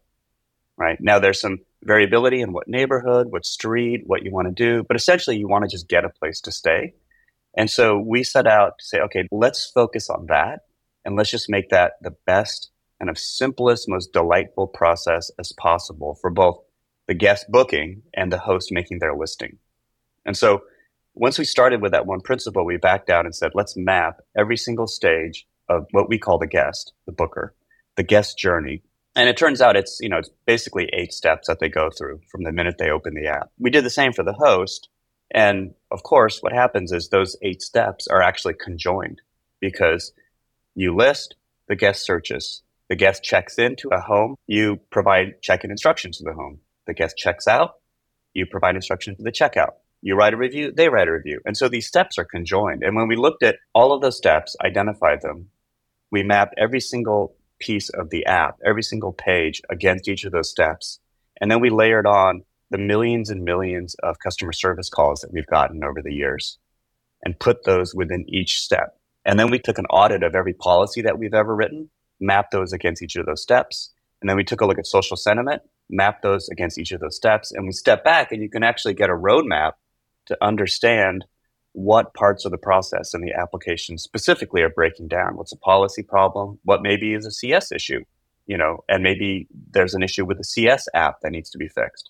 Right 0.78 0.98
now, 1.02 1.20
there's 1.20 1.40
some 1.40 1.60
variability 1.84 2.42
in 2.42 2.54
what 2.54 2.68
neighborhood, 2.68 3.28
what 3.30 3.46
street, 3.46 4.04
what 4.06 4.24
you 4.24 4.32
want 4.32 4.48
to 4.48 4.54
do. 4.54 4.84
But 4.84 4.98
essentially, 4.98 5.38
you 5.38 5.48
want 5.48 5.64
to 5.64 5.70
just 5.70 5.88
get 5.88 6.06
a 6.06 6.10
place 6.10 6.42
to 6.42 6.52
stay. 6.52 6.94
And 7.56 7.70
so 7.70 8.00
we 8.00 8.24
set 8.24 8.48
out 8.48 8.80
to 8.80 8.86
say, 8.86 9.00
okay, 9.02 9.28
let's 9.32 9.70
focus 9.70 10.10
on 10.10 10.28
that 10.28 10.62
and 11.04 11.16
let's 11.16 11.30
just 11.30 11.50
make 11.50 11.70
that 11.70 11.94
the 12.02 12.16
best 12.26 12.71
and 13.02 13.10
of 13.10 13.20
simplest, 13.20 13.90
most 13.90 14.14
delightful 14.14 14.68
process 14.68 15.30
as 15.38 15.52
possible 15.52 16.18
for 16.22 16.30
both 16.30 16.60
the 17.08 17.14
guest 17.14 17.48
booking 17.50 18.04
and 18.14 18.32
the 18.32 18.38
host 18.38 18.72
making 18.72 19.00
their 19.00 19.14
listing. 19.14 19.58
And 20.26 20.38
so 20.38 20.62
once 21.14 21.38
we 21.38 21.44
started 21.44 21.82
with 21.82 21.92
that 21.92 22.06
one 22.06 22.22
principle, 22.22 22.64
we 22.64 22.78
backed 22.78 23.10
out 23.10 23.26
and 23.26 23.36
said, 23.36 23.52
let's 23.54 23.76
map 23.76 24.22
every 24.38 24.56
single 24.56 24.88
stage 24.88 25.46
of 25.68 25.86
what 25.92 26.08
we 26.08 26.18
call 26.18 26.38
the 26.38 26.48
guest, 26.48 26.94
the 27.06 27.12
booker, 27.12 27.54
the 27.98 28.04
guest 28.04 28.38
journey 28.38 28.84
and 29.16 29.28
it 29.28 29.38
turns 29.38 29.62
out 29.62 29.76
it's, 29.76 30.00
you 30.00 30.10
know, 30.10 30.18
it's 30.18 30.30
basically 30.46 30.90
eight 30.94 31.14
steps 31.14 31.48
that 31.48 31.60
they 31.60 31.70
go 31.70 31.90
through 31.90 32.22
from 32.30 32.44
the 32.44 32.52
minute 32.52 32.78
they 32.78 32.90
open 32.90 33.14
the 33.14 33.28
app. 33.28 33.52
We 33.60 33.70
did 33.70 33.84
the 33.84 33.90
same 33.90 34.14
for 34.14 34.24
the 34.24 34.34
host. 34.34 34.88
And 35.32 35.74
of 35.92 36.04
course, 36.04 36.42
what 36.42 36.54
happens 36.54 36.92
is 36.92 37.10
those 37.10 37.36
eight 37.42 37.62
steps 37.62 38.08
are 38.08 38.22
actually 38.22 38.54
conjoined 38.54 39.22
because 39.60 40.14
you 40.76 40.96
list, 40.96 41.36
the 41.68 41.76
guest 41.76 42.06
searches, 42.06 42.64
the 42.92 42.96
guest 42.98 43.24
checks 43.24 43.58
into 43.58 43.88
a 43.88 44.02
home, 44.02 44.36
you 44.48 44.78
provide 44.90 45.42
check-in 45.42 45.72
instructions 45.72 46.18
to 46.18 46.26
the 46.26 46.34
home. 46.34 46.60
The 46.88 46.94
guest 46.94 47.16
checks 47.16 47.48
out, 47.48 47.76
you 48.34 48.46
provide 48.46 48.76
instructions 48.76 49.16
for 49.16 49.24
the 49.24 49.32
checkout. 49.32 49.76
You 50.02 50.16
write 50.16 50.34
a 50.34 50.38
review, 50.38 50.74
they 50.74 50.90
write 50.90 51.08
a 51.08 51.14
review. 51.14 51.40
And 51.46 51.56
so 51.56 51.70
these 51.70 51.88
steps 51.88 52.18
are 52.18 52.26
conjoined. 52.26 52.84
And 52.84 52.98
when 52.98 53.08
we 53.08 53.16
looked 53.16 53.44
at 53.44 53.56
all 53.74 53.94
of 53.94 54.02
those 54.02 54.18
steps, 54.18 54.58
identified 54.62 55.22
them, 55.22 55.48
we 56.12 56.22
mapped 56.22 56.56
every 56.58 56.82
single 56.82 57.34
piece 57.60 57.88
of 57.92 58.10
the 58.10 58.26
app, 58.26 58.58
every 58.66 58.84
single 58.84 59.14
page 59.14 59.62
against 59.70 60.10
each 60.10 60.26
of 60.26 60.34
those 60.34 60.50
steps. 60.50 61.00
And 61.40 61.50
then 61.50 61.62
we 61.62 61.70
layered 61.70 62.06
on 62.06 62.44
the 62.72 62.78
millions 62.78 63.30
and 63.30 63.46
millions 63.46 63.96
of 64.04 64.20
customer 64.20 64.52
service 64.52 64.90
calls 64.90 65.22
that 65.22 65.32
we've 65.32 65.48
gotten 65.48 65.86
over 65.86 66.02
the 66.02 66.14
years 66.14 66.58
and 67.24 67.40
put 67.40 67.64
those 67.64 67.96
within 67.96 68.26
each 68.28 68.60
step. 68.60 68.98
And 69.24 69.40
then 69.40 69.50
we 69.50 69.60
took 69.60 69.78
an 69.78 69.86
audit 69.86 70.24
of 70.24 70.36
every 70.36 70.54
policy 70.54 71.04
that 71.04 71.18
we've 71.18 71.34
ever 71.34 71.56
written, 71.56 71.90
mapped 72.22 72.52
those 72.52 72.72
against 72.72 73.02
each 73.02 73.16
of 73.16 73.26
those 73.26 73.42
steps. 73.42 73.92
And 74.22 74.30
then 74.30 74.38
we 74.38 74.44
took 74.44 74.62
a 74.62 74.66
look 74.66 74.78
at 74.78 74.86
social 74.86 75.18
sentiment, 75.18 75.64
map 75.90 76.22
those 76.22 76.48
against 76.50 76.78
each 76.78 76.92
of 76.92 77.02
those 77.02 77.16
steps. 77.16 77.52
And 77.52 77.66
we 77.66 77.74
step 77.74 78.04
back 78.04 78.32
and 78.32 78.42
you 78.42 78.50
can 78.50 78.64
actually 78.64 78.94
get 78.94 79.10
a 79.10 79.14
roadmap 79.14 79.74
to 80.28 80.38
understand 80.42 81.26
what 81.74 82.14
parts 82.14 82.46
of 82.46 82.52
the 82.52 82.58
process 82.58 83.14
and 83.14 83.24
the 83.24 83.34
application 83.34 83.98
specifically 83.98 84.62
are 84.62 84.70
breaking 84.70 85.08
down. 85.08 85.36
What's 85.36 85.54
a 85.54 85.58
policy 85.58 86.04
problem? 86.04 86.60
What 86.64 86.82
maybe 86.84 87.14
is 87.14 87.26
a 87.26 87.32
CS 87.32 87.72
issue? 87.72 88.04
You 88.46 88.58
know, 88.58 88.84
and 88.90 89.04
maybe 89.04 89.48
there's 89.72 89.94
an 89.94 90.04
issue 90.04 90.26
with 90.26 90.38
the 90.38 90.44
CS 90.44 90.88
app 90.94 91.22
that 91.22 91.32
needs 91.32 91.50
to 91.52 91.58
be 91.58 91.68
fixed. 91.68 92.10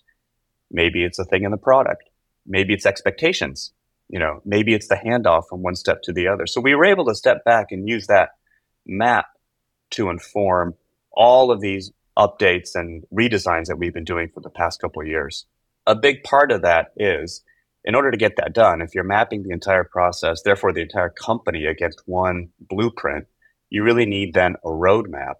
Maybe 0.70 1.04
it's 1.04 1.18
a 1.18 1.24
thing 1.24 1.44
in 1.44 1.50
the 1.50 1.56
product. 1.56 2.08
Maybe 2.46 2.74
it's 2.74 2.86
expectations. 2.86 3.72
You 4.08 4.18
know, 4.18 4.40
maybe 4.44 4.74
it's 4.74 4.88
the 4.88 4.96
handoff 4.96 5.48
from 5.48 5.62
one 5.62 5.76
step 5.76 6.02
to 6.02 6.12
the 6.12 6.28
other. 6.28 6.46
So 6.46 6.60
we 6.60 6.74
were 6.74 6.84
able 6.84 7.04
to 7.06 7.14
step 7.14 7.44
back 7.44 7.68
and 7.70 7.88
use 7.88 8.08
that 8.08 8.30
map 8.84 9.26
to 9.92 10.10
inform 10.10 10.74
all 11.12 11.50
of 11.50 11.60
these 11.60 11.92
updates 12.16 12.74
and 12.74 13.04
redesigns 13.12 13.66
that 13.66 13.78
we've 13.78 13.94
been 13.94 14.04
doing 14.04 14.28
for 14.32 14.40
the 14.40 14.50
past 14.50 14.80
couple 14.80 15.02
of 15.02 15.08
years. 15.08 15.46
A 15.86 15.94
big 15.94 16.22
part 16.22 16.52
of 16.52 16.62
that 16.62 16.92
is 16.96 17.42
in 17.84 17.94
order 17.94 18.10
to 18.10 18.16
get 18.16 18.36
that 18.36 18.54
done, 18.54 18.80
if 18.80 18.94
you're 18.94 19.04
mapping 19.04 19.42
the 19.42 19.50
entire 19.50 19.84
process, 19.84 20.42
therefore 20.42 20.72
the 20.72 20.82
entire 20.82 21.10
company 21.10 21.66
against 21.66 22.02
one 22.06 22.50
blueprint, 22.60 23.26
you 23.70 23.82
really 23.82 24.06
need 24.06 24.34
then 24.34 24.54
a 24.64 24.68
roadmap 24.68 25.34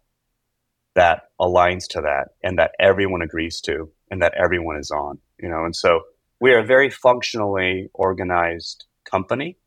that 0.95 1.23
aligns 1.41 1.87
to 1.89 2.01
that 2.01 2.29
and 2.43 2.59
that 2.59 2.73
everyone 2.81 3.23
agrees 3.23 3.61
to 3.61 3.91
and 4.11 4.23
that 4.23 4.35
everyone 4.35 4.77
is 4.77 4.91
on. 4.91 5.19
You 5.39 5.49
know, 5.49 5.65
and 5.65 5.75
so 5.77 6.01
we 6.41 6.53
are 6.53 6.59
a 6.59 6.67
very 6.67 6.91
functionally 6.91 7.89
organized 7.95 8.87
company, 9.05 9.59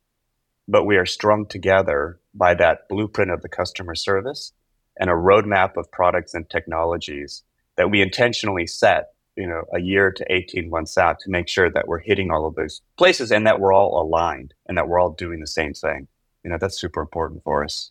but 0.68 0.84
we 0.84 0.96
are 0.96 1.06
strung 1.06 1.46
together 1.46 2.20
by 2.34 2.54
that 2.54 2.88
blueprint 2.88 3.30
of 3.30 3.40
the 3.40 3.48
customer 3.48 3.94
service 3.94 4.52
and 4.98 5.10
a 5.10 5.14
roadmap 5.14 5.76
of 5.76 5.90
products 5.92 6.34
and 6.34 6.48
technologies 6.48 7.42
that 7.76 7.90
we 7.90 8.00
intentionally 8.00 8.66
set 8.66 9.08
you 9.36 9.46
know 9.46 9.62
a 9.74 9.80
year 9.80 10.10
to 10.10 10.32
18 10.32 10.68
months 10.68 10.98
out 10.98 11.20
to 11.20 11.30
make 11.30 11.48
sure 11.48 11.70
that 11.70 11.86
we're 11.86 11.98
hitting 11.98 12.30
all 12.30 12.46
of 12.46 12.54
those 12.54 12.80
places 12.96 13.30
and 13.30 13.46
that 13.46 13.60
we're 13.60 13.72
all 13.72 14.02
aligned 14.02 14.54
and 14.66 14.76
that 14.76 14.88
we're 14.88 14.98
all 14.98 15.10
doing 15.10 15.40
the 15.40 15.46
same 15.46 15.74
thing. 15.74 16.08
You 16.42 16.50
know 16.50 16.58
that's 16.58 16.78
super 16.78 17.00
important 17.00 17.42
for 17.44 17.62
us. 17.62 17.90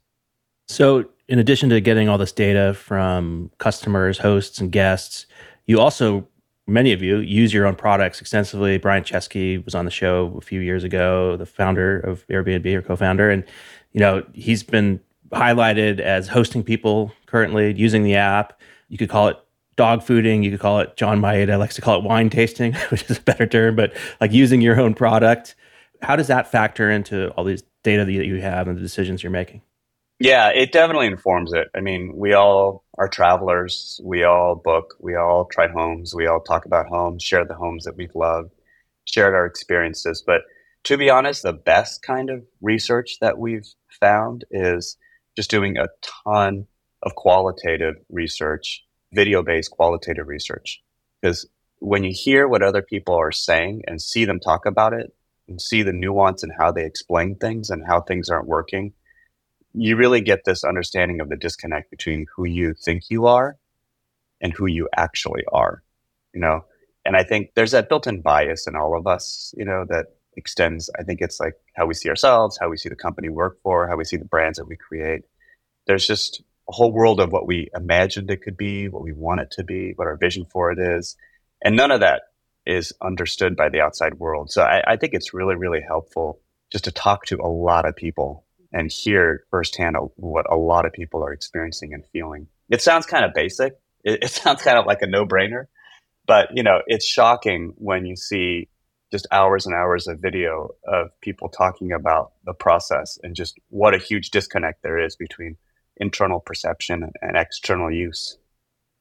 So 0.67 1.05
in 1.27 1.39
addition 1.39 1.69
to 1.69 1.79
getting 1.79 2.09
all 2.09 2.17
this 2.17 2.31
data 2.31 2.74
from 2.74 3.51
customers 3.59 4.17
hosts 4.17 4.59
and 4.59 4.71
guests 4.71 5.27
you 5.65 5.79
also 5.79 6.27
many 6.67 6.91
of 6.91 7.01
you 7.01 7.17
use 7.17 7.53
your 7.53 7.67
own 7.67 7.75
products 7.75 8.19
extensively. 8.19 8.79
Brian 8.79 9.03
chesky 9.03 9.63
was 9.63 9.75
on 9.75 9.85
the 9.85 9.91
show 9.91 10.33
a 10.38 10.41
few 10.41 10.62
years 10.62 10.83
ago 10.83 11.38
the 11.38 11.45
founder 11.45 12.00
of 12.00 12.25
airbnb 12.27 12.65
or 12.74 12.81
co-founder. 12.81 13.29
And 13.29 13.43
you 13.93 14.00
know 14.00 14.25
he's 14.33 14.63
been 14.63 15.00
highlighted 15.32 16.00
as 16.00 16.27
hosting 16.27 16.63
people 16.63 17.12
currently 17.25 17.74
using 17.74 18.03
the 18.03 18.15
app 18.15 18.60
you 18.89 18.98
could 18.98 19.10
call 19.10 19.27
it 19.27 19.38
dog 19.75 20.01
fooding. 20.01 20.44
You 20.44 20.51
could 20.51 20.60
call 20.60 20.79
it 20.79 20.96
John 20.96 21.20
Maeda 21.20 21.58
likes 21.60 21.75
to 21.75 21.82
call 21.82 21.98
it 22.00 22.03
wine 22.03 22.29
tasting, 22.29 22.74
which 22.89 23.10
is 23.10 23.17
a 23.17 23.22
better 23.22 23.48
term, 23.48 23.75
but 23.75 23.96
like 24.22 24.32
using 24.32 24.62
your 24.62 24.79
own 24.79 24.94
product. 24.94 25.55
How 26.01 26.15
does 26.15 26.27
that 26.27 26.51
factor 26.51 26.91
into 26.91 27.32
all 27.32 27.44
these 27.44 27.63
data 27.84 28.05
that 28.05 28.12
you 28.12 28.41
have 28.41 28.67
and 28.67 28.77
the 28.77 28.82
decisions 28.82 29.24
you're 29.24 29.32
making? 29.32 29.62
Yeah, 30.20 30.50
it 30.50 30.72
definitely 30.72 31.08
informs 31.08 31.51
it. 31.51 31.67
I 31.75 31.82
mean, 31.82 32.13
we 32.15 32.34
all 32.34 32.86
are 32.98 33.10
travelers. 33.10 34.00
We 34.03 34.24
all 34.24 34.55
book. 34.55 34.96
We 35.00 35.15
all 35.15 35.46
try 35.46 35.67
homes. 35.67 36.15
We 36.15 36.27
all 36.27 36.39
talk 36.39 36.65
about 36.65 36.88
homes, 36.88 37.22
share 37.22 37.46
the 37.46 37.55
homes 37.55 37.84
that 37.84 37.98
we've 37.98 38.15
loved, 38.15 38.51
shared 39.05 39.34
our 39.34 39.46
experiences. 39.46 40.24
But 40.25 40.41
to 40.86 40.98
be 40.98 41.10
honest, 41.10 41.44
the 41.44 41.53
best 41.53 42.01
kind 42.01 42.29
of 42.29 42.46
research 42.62 43.17
that 43.20 43.38
we've 43.38 43.67
found 44.00 44.46
is 44.51 44.96
just 45.36 45.50
doing 45.50 45.77
a 45.77 45.88
ton 46.24 46.68
of 47.04 47.15
qualitative 47.15 47.96
research 48.10 48.84
video 49.13 49.44
based 49.44 49.72
qualitative 49.72 50.27
research. 50.27 50.82
Because 51.22 51.48
when 51.80 52.04
you 52.04 52.13
hear 52.13 52.48
what 52.48 52.63
other 52.63 52.82
people 52.82 53.15
are 53.15 53.32
saying 53.32 53.84
and 53.88 54.01
see 54.01 54.25
them 54.25 54.39
talk 54.39 54.65
about 54.65 54.94
it 54.94 55.13
and 55.48 55.62
see 55.62 55.84
the 55.84 55.94
nuance 55.94 56.44
and 56.44 56.51
how 56.58 56.72
they 56.72 56.86
explain 56.86 57.36
things 57.36 57.70
and 57.70 57.86
how 57.86 58.01
things 58.01 58.30
aren't 58.30 58.48
working, 58.48 58.94
you 59.74 59.96
really 59.98 60.22
get 60.22 60.46
this 60.46 60.63
understanding 60.63 61.20
of 61.20 61.30
the 61.30 61.36
disconnect 61.36 61.92
between 61.92 62.25
who 62.36 62.46
you 62.46 62.74
think 62.74 63.04
you 63.10 63.27
are 63.27 63.58
and 64.42 64.54
who 64.54 64.65
you 64.65 64.88
actually 64.96 65.44
are, 65.51 65.84
you 66.34 66.39
know? 66.39 66.65
And 67.04 67.15
I 67.15 67.24
think 67.24 67.51
there's 67.56 67.72
that 67.72 67.89
built 67.89 68.08
in 68.08 68.22
bias 68.22 68.68
in 68.68 68.75
all 68.75 68.98
of 68.98 69.06
us, 69.06 69.54
you 69.58 69.65
know, 69.65 69.86
that 69.89 70.14
extends. 70.36 70.89
I 70.98 71.04
think 71.04 71.22
it's 71.22 71.39
like 71.39 71.54
how 71.75 71.86
we 71.86 71.94
see 71.94 72.10
ourselves, 72.10 72.58
how 72.60 72.70
we 72.70 72.77
see 72.77 72.89
the 72.89 72.96
company 72.96 73.30
work 73.30 73.58
for, 73.62 73.88
how 73.88 73.96
we 73.96 74.06
see 74.06 74.18
the 74.18 74.25
brands 74.25 74.58
that 74.58 74.68
we 74.68 74.75
create. 74.75 75.22
There's 75.88 76.08
just 76.08 76.42
a 76.70 76.72
whole 76.72 76.92
world 76.92 77.20
of 77.20 77.32
what 77.32 77.48
we 77.48 77.70
imagined 77.75 78.32
it 78.32 78.42
could 78.42 78.58
be, 78.58 78.89
what 78.89 79.04
we 79.04 79.13
want 79.13 79.42
it 79.42 79.51
to 79.51 79.63
be, 79.63 79.94
what 79.96 80.08
our 80.08 80.18
vision 80.18 80.46
for 80.46 80.72
it 80.72 80.80
is. 80.80 81.15
And 81.63 81.75
none 81.75 81.92
of 81.92 82.00
that 82.00 82.24
is 82.65 82.94
understood 83.01 83.56
by 83.56 83.70
the 83.70 83.82
outside 83.82 84.15
world. 84.15 84.51
So 84.51 84.63
I, 84.63 84.94
I 84.94 84.98
think 84.98 85.13
it's 85.13 85.34
really, 85.34 85.56
really 85.56 85.82
helpful 85.82 86.39
just 86.72 86.86
to 86.86 86.92
talk 86.92 87.25
to 87.25 87.38
a 87.38 87.48
lot 87.48 87.88
of 87.88 87.96
people 87.96 88.46
and 88.74 88.92
hear 88.92 89.46
firsthand 89.51 89.96
what 90.15 90.51
a 90.51 90.58
lot 90.58 90.86
of 90.86 90.94
people 90.94 91.24
are 91.24 91.32
experiencing 91.32 91.94
and 91.94 92.04
feeling. 92.12 92.48
It 92.70 92.82
sounds 92.82 93.06
kind 93.06 93.24
of 93.24 93.34
basic. 93.34 93.74
It, 94.04 94.24
it 94.24 94.32
sounds 94.32 94.62
kind 94.62 94.77
of 94.77 94.86
like 94.86 95.01
a 95.01 95.08
no-brainer, 95.08 95.65
but 96.25 96.50
you 96.54 96.63
know, 96.63 96.82
it's 96.88 97.06
shocking 97.06 97.74
when 97.77 98.06
you 98.06 98.15
see 98.15 98.70
just 99.12 99.27
hours 99.31 99.65
and 99.65 99.75
hours 99.75 100.07
of 100.07 100.19
video 100.19 100.69
of 100.88 101.09
people 101.21 101.50
talking 101.50 101.91
about 101.91 102.33
the 102.45 102.53
process 102.53 103.17
and 103.24 103.35
just 103.35 103.57
what 103.69 103.93
a 103.93 103.97
huge 103.97 104.31
disconnect 104.31 104.81
there 104.83 104.97
is 104.97 105.15
between 105.15 105.55
internal 105.97 106.39
perception 106.39 107.12
and 107.21 107.38
external 107.38 107.91
use. 107.91 108.38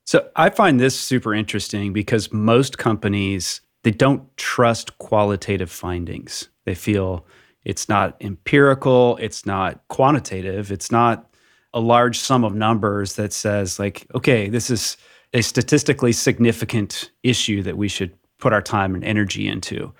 So 0.07 0.29
I 0.37 0.51
find 0.51 0.79
this 0.79 0.99
super 0.99 1.35
interesting 1.35 1.93
because 1.93 2.33
most 2.33 2.79
companies 2.79 3.61
they 3.83 3.91
don't 3.91 4.35
trust 4.39 4.97
qualitative 4.97 5.71
findings. 5.71 6.49
They 6.65 6.75
feel 6.75 7.27
it's 7.65 7.87
not 7.89 8.17
empirical, 8.23 9.19
it's 9.21 9.45
not 9.45 9.87
quantitative, 9.89 10.73
it's 10.73 10.91
not 10.91 11.35
a 11.75 11.81
large 11.81 12.19
sum 12.19 12.45
of 12.45 12.55
numbers 12.55 13.17
that 13.17 13.33
says 13.33 13.79
like 13.79 14.07
okay, 14.15 14.49
this 14.49 14.71
is 14.71 14.97
a 15.33 15.43
statistically 15.43 16.13
significant 16.13 17.11
issue 17.23 17.63
that 17.63 17.77
we 17.77 17.89
should 17.89 18.17
put 18.45 18.53
our 18.53 18.61
time 18.61 18.95
and 18.95 19.03
energy 19.03 19.49
into. 19.49 19.91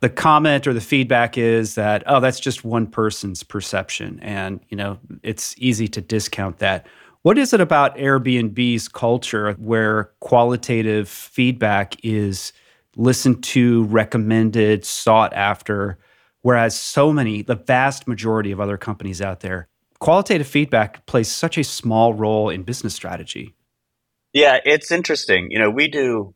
The 0.00 0.08
comment 0.08 0.66
or 0.66 0.72
the 0.72 0.80
feedback 0.80 1.36
is 1.36 1.74
that, 1.74 2.02
oh, 2.06 2.18
that's 2.18 2.40
just 2.40 2.64
one 2.64 2.86
person's 2.86 3.42
perception. 3.42 4.18
And, 4.22 4.60
you 4.70 4.76
know, 4.78 4.98
it's 5.22 5.54
easy 5.58 5.86
to 5.88 6.00
discount 6.00 6.60
that. 6.60 6.86
What 7.20 7.36
is 7.36 7.52
it 7.52 7.60
about 7.60 7.98
Airbnb's 7.98 8.88
culture 8.88 9.52
where 9.58 10.04
qualitative 10.20 11.10
feedback 11.10 12.02
is 12.02 12.54
listened 12.96 13.44
to, 13.44 13.84
recommended, 13.84 14.86
sought 14.86 15.34
after, 15.34 15.98
whereas 16.40 16.74
so 16.74 17.12
many, 17.12 17.42
the 17.42 17.54
vast 17.54 18.08
majority 18.08 18.50
of 18.50 18.60
other 18.60 18.78
companies 18.78 19.20
out 19.20 19.40
there, 19.40 19.68
qualitative 19.98 20.46
feedback 20.46 21.04
plays 21.04 21.28
such 21.28 21.58
a 21.58 21.64
small 21.64 22.14
role 22.14 22.48
in 22.48 22.62
business 22.62 22.94
strategy? 22.94 23.54
Yeah, 24.32 24.56
it's 24.64 24.90
interesting. 24.90 25.48
You 25.50 25.58
know, 25.58 25.68
we 25.68 25.88
do 25.88 26.34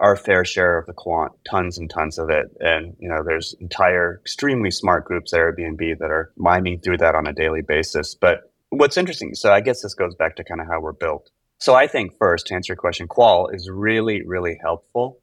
our 0.00 0.16
fair 0.16 0.44
share 0.44 0.78
of 0.78 0.86
the 0.86 0.92
quant, 0.92 1.32
tons 1.48 1.78
and 1.78 1.88
tons 1.88 2.18
of 2.18 2.30
it. 2.30 2.46
And, 2.60 2.96
you 2.98 3.08
know, 3.08 3.22
there's 3.24 3.54
entire 3.60 4.20
extremely 4.20 4.70
smart 4.70 5.04
groups 5.04 5.32
at 5.32 5.40
Airbnb 5.40 5.98
that 5.98 6.10
are 6.10 6.32
mining 6.36 6.80
through 6.80 6.98
that 6.98 7.14
on 7.14 7.26
a 7.26 7.32
daily 7.32 7.62
basis. 7.62 8.14
But 8.14 8.52
what's 8.70 8.96
interesting, 8.96 9.34
so 9.34 9.52
I 9.52 9.60
guess 9.60 9.82
this 9.82 9.94
goes 9.94 10.14
back 10.14 10.36
to 10.36 10.44
kind 10.44 10.60
of 10.60 10.66
how 10.66 10.80
we're 10.80 10.92
built. 10.92 11.30
So 11.58 11.74
I 11.74 11.86
think 11.86 12.12
first, 12.18 12.48
to 12.48 12.54
answer 12.54 12.72
your 12.72 12.76
question, 12.76 13.08
qual 13.08 13.48
is 13.48 13.70
really, 13.70 14.22
really 14.26 14.58
helpful 14.60 15.20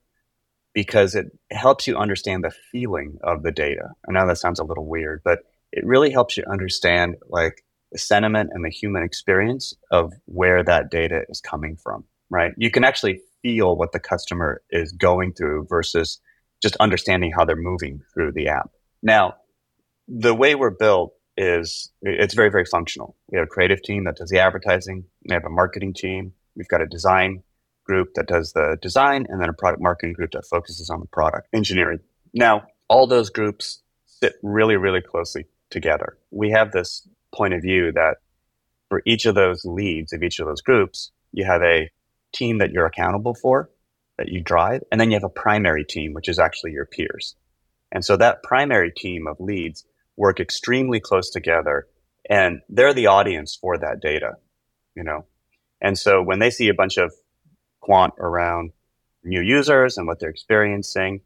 because 0.73 1.15
it 1.15 1.27
helps 1.51 1.85
you 1.85 1.97
understand 1.97 2.43
the 2.43 2.53
feeling 2.71 3.17
of 3.23 3.43
the 3.43 3.51
data. 3.51 3.89
I 4.07 4.13
know 4.13 4.25
that 4.25 4.37
sounds 4.37 4.59
a 4.59 4.63
little 4.63 4.87
weird, 4.87 5.21
but 5.23 5.39
it 5.71 5.85
really 5.85 6.11
helps 6.11 6.37
you 6.37 6.43
understand 6.49 7.15
like 7.27 7.63
the 7.91 7.97
sentiment 7.97 8.51
and 8.53 8.63
the 8.63 8.69
human 8.69 9.03
experience 9.03 9.73
of 9.91 10.13
where 10.25 10.63
that 10.63 10.89
data 10.89 11.23
is 11.29 11.41
coming 11.41 11.75
from, 11.75 12.05
right? 12.29 12.53
You 12.57 12.71
can 12.71 12.85
actually 12.85 13.21
feel 13.41 13.75
what 13.75 13.91
the 13.91 13.99
customer 13.99 14.61
is 14.69 14.91
going 14.91 15.33
through 15.33 15.67
versus 15.69 16.19
just 16.61 16.75
understanding 16.77 17.31
how 17.31 17.45
they're 17.45 17.55
moving 17.55 18.01
through 18.13 18.31
the 18.31 18.47
app. 18.47 18.69
Now, 19.01 19.35
the 20.07 20.35
way 20.35 20.55
we're 20.55 20.69
built 20.69 21.13
is 21.37 21.89
it's 22.01 22.33
very, 22.33 22.49
very 22.49 22.65
functional. 22.65 23.15
We 23.29 23.37
have 23.37 23.45
a 23.45 23.49
creative 23.49 23.81
team 23.81 24.03
that 24.03 24.17
does 24.17 24.29
the 24.29 24.39
advertising. 24.39 25.05
We 25.27 25.33
have 25.33 25.45
a 25.45 25.49
marketing 25.49 25.93
team. 25.93 26.33
We've 26.55 26.67
got 26.67 26.81
a 26.81 26.87
design 26.87 27.43
group 27.85 28.13
that 28.15 28.27
does 28.27 28.53
the 28.53 28.77
design 28.81 29.25
and 29.29 29.41
then 29.41 29.49
a 29.49 29.53
product 29.53 29.81
marketing 29.81 30.13
group 30.13 30.31
that 30.31 30.45
focuses 30.45 30.89
on 30.89 30.99
the 30.99 31.07
product 31.07 31.47
engineering. 31.53 31.99
Now, 32.33 32.63
all 32.89 33.07
those 33.07 33.29
groups 33.29 33.81
sit 34.05 34.33
really, 34.43 34.75
really 34.75 35.01
closely 35.01 35.45
together. 35.69 36.17
We 36.29 36.51
have 36.51 36.71
this 36.71 37.07
point 37.33 37.53
of 37.53 37.61
view 37.61 37.91
that 37.93 38.17
for 38.89 39.01
each 39.05 39.25
of 39.25 39.35
those 39.35 39.63
leads 39.65 40.13
of 40.13 40.21
each 40.21 40.39
of 40.39 40.47
those 40.47 40.61
groups, 40.61 41.11
you 41.31 41.45
have 41.45 41.61
a 41.63 41.89
team 42.33 42.59
that 42.59 42.71
you're 42.71 42.85
accountable 42.85 43.33
for, 43.33 43.69
that 44.17 44.29
you 44.29 44.41
drive, 44.41 44.81
and 44.91 44.99
then 44.99 45.09
you 45.09 45.15
have 45.15 45.23
a 45.23 45.29
primary 45.29 45.83
team, 45.83 46.13
which 46.13 46.29
is 46.29 46.39
actually 46.39 46.71
your 46.71 46.85
peers. 46.85 47.35
And 47.91 48.05
so 48.05 48.17
that 48.17 48.43
primary 48.43 48.91
team 48.91 49.27
of 49.27 49.39
leads 49.39 49.85
work 50.15 50.39
extremely 50.39 50.99
close 50.99 51.29
together, 51.29 51.87
and 52.29 52.61
they're 52.69 52.93
the 52.93 53.07
audience 53.07 53.57
for 53.59 53.77
that 53.77 54.01
data, 54.01 54.33
you 54.95 55.03
know. 55.03 55.25
And 55.81 55.97
so 55.97 56.21
when 56.21 56.39
they 56.39 56.51
see 56.51 56.69
a 56.69 56.73
bunch 56.73 56.97
of 56.97 57.13
quant 57.79 58.13
around 58.19 58.71
new 59.23 59.41
users 59.41 59.97
and 59.97 60.07
what 60.07 60.19
they're 60.19 60.29
experiencing, 60.29 61.21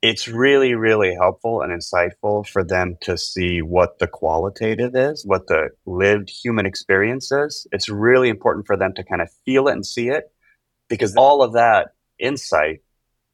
it's 0.00 0.28
really, 0.28 0.74
really 0.74 1.12
helpful 1.14 1.60
and 1.60 1.72
insightful 1.72 2.46
for 2.46 2.62
them 2.62 2.96
to 3.00 3.18
see 3.18 3.62
what 3.62 3.98
the 3.98 4.06
qualitative 4.06 4.94
is, 4.94 5.26
what 5.26 5.48
the 5.48 5.70
lived 5.86 6.30
human 6.30 6.66
experience 6.66 7.32
is. 7.32 7.66
It's 7.72 7.88
really 7.88 8.28
important 8.28 8.66
for 8.66 8.76
them 8.76 8.94
to 8.94 9.02
kind 9.02 9.20
of 9.20 9.28
feel 9.44 9.66
it 9.66 9.72
and 9.72 9.84
see 9.84 10.08
it 10.08 10.30
because 10.88 11.14
all 11.16 11.42
of 11.42 11.52
that 11.52 11.94
insight 12.18 12.82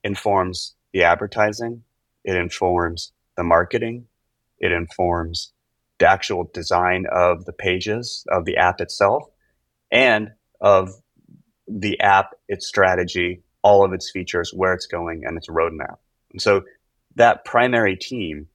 informs 0.02 0.74
the 0.92 1.04
advertising, 1.04 1.82
it 2.24 2.36
informs 2.36 3.12
the 3.36 3.42
marketing, 3.42 4.06
it 4.58 4.72
informs 4.72 5.52
the 5.98 6.08
actual 6.08 6.50
design 6.52 7.06
of 7.10 7.44
the 7.44 7.52
pages 7.52 8.24
of 8.28 8.44
the 8.44 8.56
app 8.56 8.80
itself 8.80 9.24
and 9.90 10.32
of 10.60 10.90
the 11.66 11.98
app, 12.00 12.30
its 12.48 12.66
strategy, 12.66 13.42
all 13.62 13.84
of 13.84 13.92
its 13.92 14.10
features, 14.10 14.52
where 14.54 14.74
it's 14.74 14.86
going, 14.86 15.24
and 15.24 15.36
its 15.36 15.48
roadmap. 15.48 15.96
And 16.32 16.42
so 16.42 16.62
that 17.14 17.44
primary 17.44 17.96
team 17.96 18.48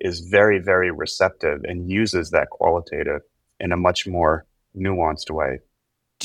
is 0.00 0.20
very, 0.20 0.58
very 0.58 0.90
receptive 0.90 1.64
and 1.64 1.90
uses 1.90 2.30
that 2.30 2.50
qualitative 2.50 3.22
in 3.60 3.72
a 3.72 3.76
much 3.76 4.06
more 4.06 4.46
nuanced 4.76 5.30
way. 5.30 5.60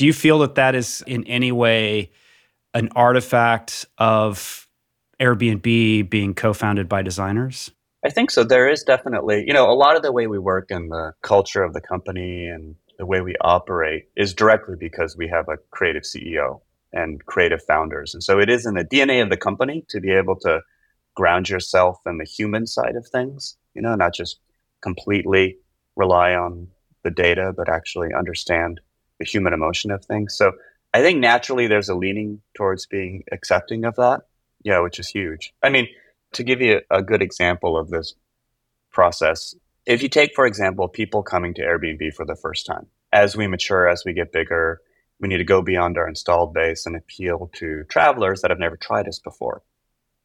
Do 0.00 0.06
you 0.06 0.14
feel 0.14 0.38
that 0.38 0.54
that 0.54 0.74
is 0.74 1.04
in 1.06 1.24
any 1.26 1.52
way 1.52 2.10
an 2.72 2.88
artifact 2.96 3.84
of 3.98 4.66
Airbnb 5.20 6.08
being 6.08 6.32
co 6.32 6.54
founded 6.54 6.88
by 6.88 7.02
designers? 7.02 7.70
I 8.02 8.08
think 8.08 8.30
so. 8.30 8.42
There 8.42 8.66
is 8.66 8.82
definitely, 8.82 9.44
you 9.46 9.52
know, 9.52 9.70
a 9.70 9.76
lot 9.76 9.96
of 9.96 10.02
the 10.02 10.10
way 10.10 10.26
we 10.26 10.38
work 10.38 10.70
and 10.70 10.90
the 10.90 11.12
culture 11.20 11.62
of 11.62 11.74
the 11.74 11.82
company 11.82 12.46
and 12.46 12.76
the 12.96 13.04
way 13.04 13.20
we 13.20 13.34
operate 13.42 14.04
is 14.16 14.32
directly 14.32 14.74
because 14.80 15.18
we 15.18 15.28
have 15.28 15.50
a 15.50 15.58
creative 15.70 16.04
CEO 16.04 16.62
and 16.94 17.22
creative 17.26 17.62
founders. 17.62 18.14
And 18.14 18.24
so 18.24 18.40
it 18.40 18.48
is 18.48 18.64
in 18.64 18.76
the 18.76 18.86
DNA 18.86 19.22
of 19.22 19.28
the 19.28 19.36
company 19.36 19.84
to 19.90 20.00
be 20.00 20.12
able 20.12 20.36
to 20.36 20.62
ground 21.14 21.50
yourself 21.50 21.98
in 22.06 22.16
the 22.16 22.24
human 22.24 22.66
side 22.66 22.96
of 22.96 23.06
things, 23.06 23.54
you 23.74 23.82
know, 23.82 23.96
not 23.96 24.14
just 24.14 24.40
completely 24.80 25.58
rely 25.94 26.32
on 26.32 26.68
the 27.04 27.10
data, 27.10 27.52
but 27.54 27.68
actually 27.68 28.14
understand 28.18 28.80
the 29.20 29.26
human 29.26 29.52
emotion 29.52 29.92
of 29.92 30.04
things. 30.04 30.36
So 30.36 30.52
I 30.92 31.02
think 31.02 31.20
naturally 31.20 31.68
there's 31.68 31.88
a 31.88 31.94
leaning 31.94 32.40
towards 32.56 32.86
being 32.86 33.22
accepting 33.30 33.84
of 33.84 33.94
that. 33.96 34.22
Yeah, 34.64 34.80
which 34.80 34.98
is 34.98 35.08
huge. 35.08 35.54
I 35.62 35.68
mean, 35.68 35.86
to 36.32 36.42
give 36.42 36.60
you 36.60 36.80
a 36.90 37.02
good 37.02 37.22
example 37.22 37.78
of 37.78 37.90
this 37.90 38.14
process, 38.90 39.54
if 39.86 40.02
you 40.02 40.08
take, 40.08 40.34
for 40.34 40.46
example, 40.46 40.88
people 40.88 41.22
coming 41.22 41.54
to 41.54 41.62
Airbnb 41.62 42.12
for 42.14 42.26
the 42.26 42.36
first 42.36 42.66
time, 42.66 42.86
as 43.12 43.36
we 43.36 43.46
mature, 43.46 43.88
as 43.88 44.02
we 44.04 44.12
get 44.12 44.32
bigger, 44.32 44.80
we 45.20 45.28
need 45.28 45.38
to 45.38 45.44
go 45.44 45.62
beyond 45.62 45.96
our 45.96 46.08
installed 46.08 46.52
base 46.54 46.86
and 46.86 46.96
appeal 46.96 47.50
to 47.54 47.84
travelers 47.84 48.42
that 48.42 48.50
have 48.50 48.58
never 48.58 48.76
tried 48.76 49.08
us 49.08 49.18
before. 49.18 49.62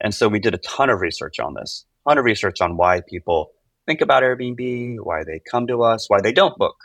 And 0.02 0.14
so 0.14 0.28
we 0.28 0.40
did 0.40 0.54
a 0.54 0.60
ton 0.60 0.90
of 0.90 1.02
research 1.02 1.40
on 1.40 1.54
this, 1.54 1.86
a 2.06 2.10
ton 2.10 2.18
of 2.18 2.26
research 2.26 2.62
on 2.62 2.78
why 2.78 3.02
people 3.02 3.52
think 3.86 4.02
about 4.02 4.24
Airbnb, 4.24 4.98
why 5.02 5.24
they 5.24 5.40
come 5.40 5.68
to 5.68 5.84
us, 5.84 6.10
why 6.10 6.22
they 6.22 6.34
don't 6.34 6.58
book, 6.58 6.78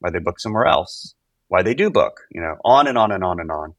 why 0.00 0.10
they 0.10 0.18
book 0.18 0.40
somewhere 0.40 0.66
else, 0.66 1.14
why 1.48 1.62
they 1.62 1.74
do 1.74 1.90
book, 1.90 2.20
you 2.30 2.40
know, 2.40 2.56
on 2.64 2.86
and 2.86 2.96
on 2.96 3.10
and 3.12 3.24
on 3.24 3.40
and 3.40 3.50
on. 3.50 3.74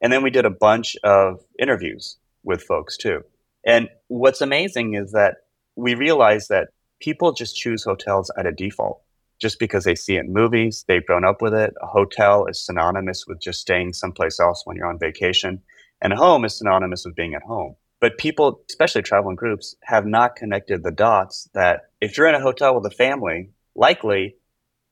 And 0.00 0.12
then 0.12 0.22
we 0.22 0.30
did 0.30 0.44
a 0.44 0.50
bunch 0.50 0.96
of 1.02 1.40
interviews 1.58 2.16
with 2.42 2.62
folks 2.62 2.96
too. 2.96 3.22
And 3.66 3.88
what's 4.08 4.40
amazing 4.40 4.94
is 4.94 5.12
that 5.12 5.36
we 5.76 5.94
realized 5.94 6.50
that 6.50 6.68
people 7.00 7.32
just 7.32 7.56
choose 7.56 7.84
hotels 7.84 8.30
at 8.36 8.46
a 8.46 8.52
default 8.52 9.00
just 9.40 9.58
because 9.58 9.84
they 9.84 9.94
see 9.94 10.16
it 10.16 10.24
in 10.24 10.32
movies, 10.32 10.84
they've 10.86 11.04
grown 11.04 11.24
up 11.24 11.42
with 11.42 11.54
it. 11.54 11.74
A 11.82 11.86
hotel 11.86 12.46
is 12.46 12.64
synonymous 12.64 13.26
with 13.26 13.40
just 13.40 13.60
staying 13.60 13.92
someplace 13.92 14.38
else 14.38 14.62
when 14.64 14.76
you're 14.76 14.86
on 14.86 14.98
vacation, 14.98 15.60
and 16.00 16.12
a 16.12 16.16
home 16.16 16.44
is 16.44 16.56
synonymous 16.56 17.04
with 17.04 17.16
being 17.16 17.34
at 17.34 17.42
home. 17.42 17.76
But 18.00 18.18
people, 18.18 18.62
especially 18.68 19.02
traveling 19.02 19.36
groups, 19.36 19.74
have 19.82 20.06
not 20.06 20.36
connected 20.36 20.82
the 20.82 20.90
dots 20.90 21.48
that 21.54 21.90
if 22.00 22.16
you're 22.16 22.28
in 22.28 22.34
a 22.34 22.40
hotel 22.40 22.74
with 22.74 22.90
a 22.90 22.94
family, 22.94 23.50
likely 23.74 24.36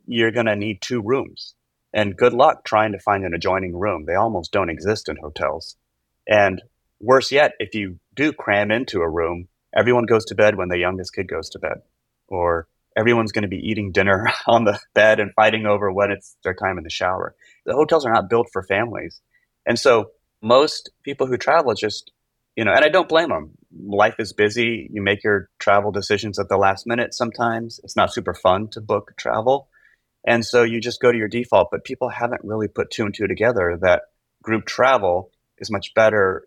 you're 0.06 0.30
going 0.32 0.46
to 0.46 0.56
need 0.56 0.80
two 0.80 1.02
rooms. 1.02 1.54
And 1.94 2.16
good 2.16 2.32
luck 2.32 2.64
trying 2.64 2.92
to 2.92 2.98
find 2.98 3.24
an 3.24 3.34
adjoining 3.34 3.76
room. 3.76 4.04
They 4.06 4.14
almost 4.14 4.52
don't 4.52 4.70
exist 4.70 5.08
in 5.08 5.16
hotels. 5.16 5.76
And 6.26 6.62
worse 7.00 7.32
yet, 7.32 7.52
if 7.58 7.74
you 7.74 7.98
do 8.14 8.32
cram 8.32 8.70
into 8.70 9.00
a 9.00 9.08
room, 9.10 9.48
everyone 9.76 10.06
goes 10.06 10.24
to 10.26 10.34
bed 10.34 10.56
when 10.56 10.68
the 10.68 10.78
youngest 10.78 11.14
kid 11.14 11.28
goes 11.28 11.50
to 11.50 11.58
bed. 11.58 11.82
Or 12.28 12.66
everyone's 12.96 13.32
going 13.32 13.42
to 13.42 13.48
be 13.48 13.68
eating 13.68 13.92
dinner 13.92 14.28
on 14.46 14.64
the 14.64 14.78
bed 14.94 15.20
and 15.20 15.32
fighting 15.34 15.66
over 15.66 15.92
when 15.92 16.10
it's 16.10 16.36
their 16.44 16.54
time 16.54 16.78
in 16.78 16.84
the 16.84 16.90
shower. 16.90 17.34
The 17.66 17.74
hotels 17.74 18.06
are 18.06 18.12
not 18.12 18.30
built 18.30 18.48
for 18.52 18.62
families. 18.62 19.20
And 19.66 19.78
so 19.78 20.10
most 20.42 20.90
people 21.02 21.26
who 21.26 21.36
travel 21.36 21.74
just 21.74 22.10
You 22.56 22.64
know, 22.64 22.72
and 22.72 22.84
I 22.84 22.90
don't 22.90 23.08
blame 23.08 23.30
them. 23.30 23.52
Life 23.72 24.16
is 24.18 24.34
busy. 24.34 24.88
You 24.92 25.02
make 25.02 25.24
your 25.24 25.48
travel 25.58 25.90
decisions 25.90 26.38
at 26.38 26.48
the 26.48 26.58
last 26.58 26.86
minute 26.86 27.14
sometimes. 27.14 27.80
It's 27.82 27.96
not 27.96 28.12
super 28.12 28.34
fun 28.34 28.68
to 28.72 28.80
book 28.80 29.14
travel. 29.16 29.68
And 30.24 30.44
so 30.44 30.62
you 30.62 30.80
just 30.80 31.00
go 31.00 31.10
to 31.10 31.18
your 31.18 31.28
default, 31.28 31.68
but 31.70 31.84
people 31.84 32.08
haven't 32.08 32.44
really 32.44 32.68
put 32.68 32.90
two 32.90 33.04
and 33.04 33.14
two 33.14 33.26
together 33.26 33.78
that 33.82 34.02
group 34.42 34.66
travel 34.66 35.30
is 35.58 35.70
much 35.70 35.94
better 35.94 36.46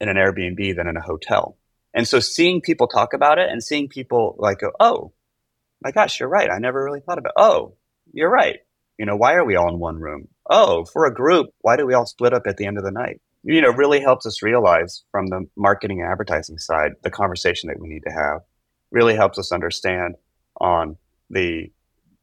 in 0.00 0.08
an 0.08 0.16
Airbnb 0.16 0.76
than 0.76 0.86
in 0.86 0.96
a 0.96 1.02
hotel. 1.02 1.56
And 1.94 2.06
so 2.06 2.20
seeing 2.20 2.60
people 2.60 2.86
talk 2.86 3.14
about 3.14 3.38
it 3.38 3.48
and 3.50 3.62
seeing 3.62 3.88
people 3.88 4.36
like, 4.38 4.60
oh, 4.78 5.12
my 5.82 5.90
gosh, 5.90 6.20
you're 6.20 6.28
right. 6.28 6.50
I 6.50 6.58
never 6.58 6.84
really 6.84 7.00
thought 7.00 7.18
about. 7.18 7.30
It. 7.36 7.42
Oh, 7.42 7.74
you're 8.12 8.30
right. 8.30 8.58
You 8.98 9.06
know, 9.06 9.16
why 9.16 9.34
are 9.34 9.44
we 9.44 9.56
all 9.56 9.72
in 9.72 9.78
one 9.78 9.98
room? 9.98 10.28
Oh, 10.48 10.84
for 10.84 11.06
a 11.06 11.14
group, 11.14 11.48
why 11.60 11.76
do 11.76 11.86
we 11.86 11.94
all 11.94 12.06
split 12.06 12.34
up 12.34 12.46
at 12.46 12.56
the 12.56 12.66
end 12.66 12.78
of 12.78 12.84
the 12.84 12.90
night? 12.90 13.20
You 13.44 13.60
know, 13.60 13.70
really 13.70 14.00
helps 14.00 14.26
us 14.26 14.42
realize 14.42 15.04
from 15.12 15.28
the 15.28 15.46
marketing 15.56 16.00
and 16.00 16.10
advertising 16.10 16.58
side 16.58 16.92
the 17.02 17.10
conversation 17.10 17.68
that 17.68 17.80
we 17.80 17.88
need 17.88 18.02
to 18.04 18.12
have. 18.12 18.40
Really 18.90 19.14
helps 19.14 19.38
us 19.38 19.52
understand 19.52 20.16
on 20.60 20.96
the 21.30 21.70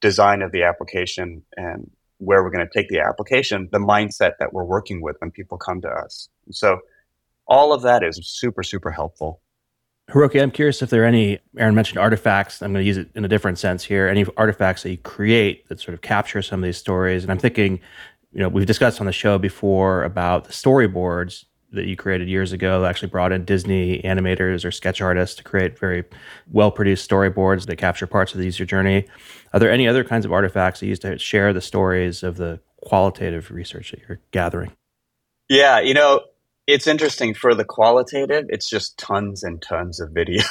design 0.02 0.42
of 0.42 0.52
the 0.52 0.64
application 0.64 1.44
and 1.58 1.90
where 2.18 2.44
we're 2.44 2.52
going 2.52 2.66
to 2.66 2.74
take 2.74 2.90
the 2.90 3.00
application, 3.00 3.70
the 3.72 3.80
mindset 3.80 4.34
that 4.40 4.54
we're 4.54 4.64
working 4.64 5.02
with 5.02 5.16
when 5.20 5.32
people 5.32 5.58
come 5.58 5.82
to 5.82 5.90
us. 5.90 6.30
So 6.52 6.80
all 7.48 7.74
of 7.74 7.82
that 7.84 8.04
is 8.04 8.20
super, 8.24 8.64
super 8.64 8.92
helpful. 8.92 9.42
Hiroki, 10.10 10.42
I'm 10.42 10.52
curious 10.52 10.82
if 10.82 10.92
there 10.92 11.04
are 11.04 11.08
any, 11.08 11.40
Aaron 11.58 11.74
mentioned 11.74 11.98
artifacts. 11.98 12.62
I'm 12.62 12.72
going 12.72 12.84
to 12.84 12.88
use 12.88 12.98
it 12.98 13.10
in 13.16 13.26
a 13.26 13.28
different 13.28 13.58
sense 13.58 13.84
here. 13.84 14.08
Any 14.08 14.26
artifacts 14.38 14.84
that 14.84 14.92
you 14.92 14.98
create 14.98 15.68
that 15.68 15.80
sort 15.80 15.96
of 15.96 16.02
capture 16.02 16.42
some 16.42 16.60
of 16.60 16.64
these 16.64 16.78
stories. 16.78 17.24
And 17.24 17.32
I'm 17.32 17.40
thinking, 17.40 17.80
you 18.32 18.40
know, 18.40 18.50
we've 18.50 18.68
discussed 18.68 19.00
on 19.00 19.08
the 19.08 19.14
show 19.14 19.40
before 19.40 20.04
about 20.04 20.46
the 20.46 20.54
storyboards 20.54 21.46
that 21.72 21.86
you 21.86 21.96
created 21.96 22.28
years 22.28 22.52
ago 22.52 22.86
actually 22.86 23.10
brought 23.10 23.32
in 23.32 23.46
Disney 23.46 24.02
animators 24.02 24.64
or 24.64 24.72
sketch 24.72 25.02
artists 25.02 25.36
to 25.36 25.44
create 25.44 25.78
very 25.78 26.04
well 26.52 26.72
produced 26.72 27.10
storyboards 27.10 27.66
that 27.66 27.76
capture 27.78 28.08
parts 28.08 28.34
of 28.34 28.40
the 28.40 28.46
user 28.46 28.66
journey. 28.66 29.06
Are 29.54 29.60
there 29.60 29.72
any 29.72 29.88
other 29.88 30.04
kinds 30.04 30.26
of 30.26 30.32
artifacts 30.32 30.80
that 30.80 30.86
you 30.86 30.92
use 30.92 31.00
to 31.00 31.18
share 31.18 31.54
the 31.54 31.62
stories 31.62 32.24
of 32.24 32.38
the 32.38 32.60
qualitative 32.78 33.52
research 33.52 33.92
that 33.92 34.02
you're 34.08 34.20
gathering? 34.32 34.72
Yeah, 35.50 35.80
you 35.80 35.94
know, 35.94 36.22
it's 36.68 36.88
interesting 36.88 37.34
for 37.34 37.54
the 37.54 37.66
qualitative, 37.66 38.46
it's 38.50 38.70
just 38.70 38.98
tons 38.98 39.44
and 39.44 39.62
tons 39.62 40.00
of 40.00 40.12
video. 40.12 40.44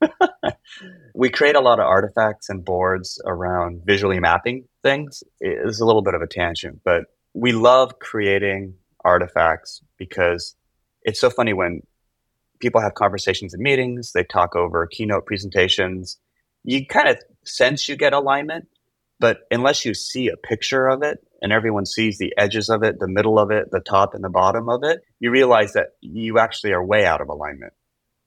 we 1.14 1.28
create 1.28 1.56
a 1.56 1.60
lot 1.60 1.78
of 1.78 1.86
artifacts 1.86 2.48
and 2.48 2.64
boards 2.64 3.20
around 3.26 3.82
visually 3.84 4.18
mapping 4.18 4.64
things. 4.82 5.22
It's 5.40 5.80
a 5.80 5.84
little 5.84 6.02
bit 6.02 6.14
of 6.14 6.22
a 6.22 6.26
tangent, 6.26 6.80
but 6.84 7.04
we 7.34 7.52
love 7.52 7.98
creating 7.98 8.74
artifacts 9.04 9.82
because 9.96 10.56
it's 11.02 11.20
so 11.20 11.30
funny 11.30 11.52
when 11.52 11.82
people 12.60 12.80
have 12.80 12.94
conversations 12.94 13.54
in 13.54 13.62
meetings, 13.62 14.12
they 14.12 14.24
talk 14.24 14.54
over 14.54 14.86
keynote 14.86 15.26
presentations. 15.26 16.18
You 16.64 16.86
kind 16.86 17.08
of 17.08 17.18
sense 17.44 17.88
you 17.88 17.96
get 17.96 18.12
alignment, 18.12 18.68
but 19.18 19.40
unless 19.50 19.84
you 19.84 19.94
see 19.94 20.28
a 20.28 20.36
picture 20.36 20.86
of 20.88 21.02
it 21.02 21.18
and 21.42 21.52
everyone 21.52 21.86
sees 21.86 22.18
the 22.18 22.34
edges 22.36 22.68
of 22.68 22.82
it, 22.82 22.98
the 22.98 23.08
middle 23.08 23.38
of 23.38 23.50
it, 23.50 23.70
the 23.70 23.80
top 23.80 24.14
and 24.14 24.22
the 24.22 24.28
bottom 24.28 24.68
of 24.68 24.82
it, 24.84 25.00
you 25.20 25.30
realize 25.30 25.72
that 25.72 25.88
you 26.00 26.38
actually 26.38 26.72
are 26.72 26.84
way 26.84 27.06
out 27.06 27.20
of 27.20 27.28
alignment 27.28 27.72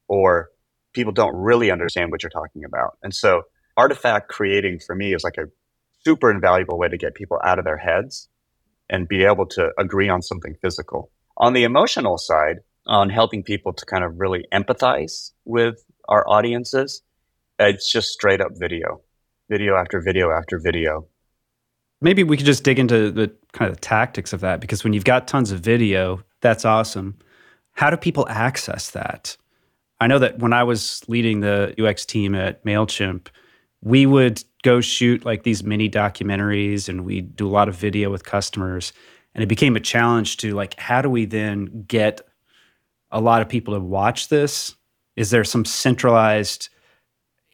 or 0.08 0.50
people 0.94 1.14
don't 1.14 1.36
really 1.36 1.72
understand 1.72 2.12
what 2.12 2.24
you're 2.24 2.30
talking 2.30 2.64
about. 2.64 2.98
And 3.04 3.14
so 3.14 3.44
artifact 3.78 4.30
creating 4.30 4.80
for 4.80 4.96
me 4.96 5.14
is 5.14 5.24
like 5.24 5.38
a 5.38 5.46
super 6.06 6.30
invaluable 6.32 6.78
way 6.78 6.90
to 6.90 6.98
get 6.98 7.16
people 7.16 7.40
out 7.44 7.60
of 7.60 7.66
their 7.66 7.78
heads 7.78 8.30
and 8.90 9.08
be 9.08 9.24
able 9.24 9.46
to 9.48 9.72
agree 9.78 10.10
on 10.10 10.22
something 10.22 10.56
physical. 10.62 11.10
On 11.38 11.54
the 11.54 11.64
emotional 11.64 12.18
side, 12.18 12.58
on 12.86 13.10
helping 13.10 13.44
people 13.44 13.74
to 13.74 13.86
kind 13.86 14.04
of 14.04 14.20
really 14.20 14.46
empathize 14.54 15.32
with 15.46 15.84
our 16.10 16.28
audiences, 16.30 17.02
it's 17.60 17.92
just 17.92 18.10
straight 18.10 18.42
up 18.42 18.52
video, 18.56 19.02
video 19.50 19.76
after 19.76 20.02
video 20.02 20.32
after 20.32 20.60
video 20.60 21.08
maybe 22.04 22.22
we 22.22 22.36
could 22.38 22.46
just 22.46 22.64
dig 22.64 22.78
into 22.78 23.10
the 23.10 23.34
kind 23.54 23.70
of 23.70 23.78
the 23.78 23.82
tactics 23.82 24.34
of 24.34 24.42
that 24.42 24.60
because 24.60 24.84
when 24.84 24.94
you've 24.94 25.06
got 25.06 25.28
tons 25.28 25.52
of 25.52 25.62
video, 25.62 26.22
that's 26.42 26.66
awesome. 26.66 27.18
How 27.72 27.90
do 27.90 27.98
people 27.98 28.28
access 28.30 28.92
that? 28.92 29.36
I 30.00 30.08
know 30.08 30.20
that 30.20 30.40
when 30.40 30.54
I 30.54 30.64
was 30.64 31.02
leading 31.08 31.40
the 31.40 31.74
UX 31.82 32.06
team 32.06 32.36
at 32.36 32.64
MailChimp, 32.66 33.28
we 33.82 34.06
would 34.06 34.44
go 34.64 34.82
shoot 34.82 35.26
like 35.26 35.44
these 35.44 35.64
mini 35.64 35.90
documentaries 35.90 36.90
and 36.90 37.06
we 37.06 37.22
do 37.22 37.48
a 37.48 37.50
lot 37.50 37.70
of 37.70 37.76
video 37.76 38.12
with 38.12 38.26
customers. 38.26 38.92
And 39.36 39.44
it 39.44 39.48
became 39.48 39.76
a 39.76 39.80
challenge 39.80 40.38
to 40.38 40.54
like, 40.54 40.80
how 40.80 41.02
do 41.02 41.10
we 41.10 41.26
then 41.26 41.86
get 41.88 42.22
a 43.12 43.20
lot 43.20 43.42
of 43.42 43.50
people 43.50 43.74
to 43.74 43.80
watch 43.80 44.30
this? 44.30 44.76
Is 45.16 45.30
there 45.30 45.44
some 45.44 45.66
centralized 45.66 46.70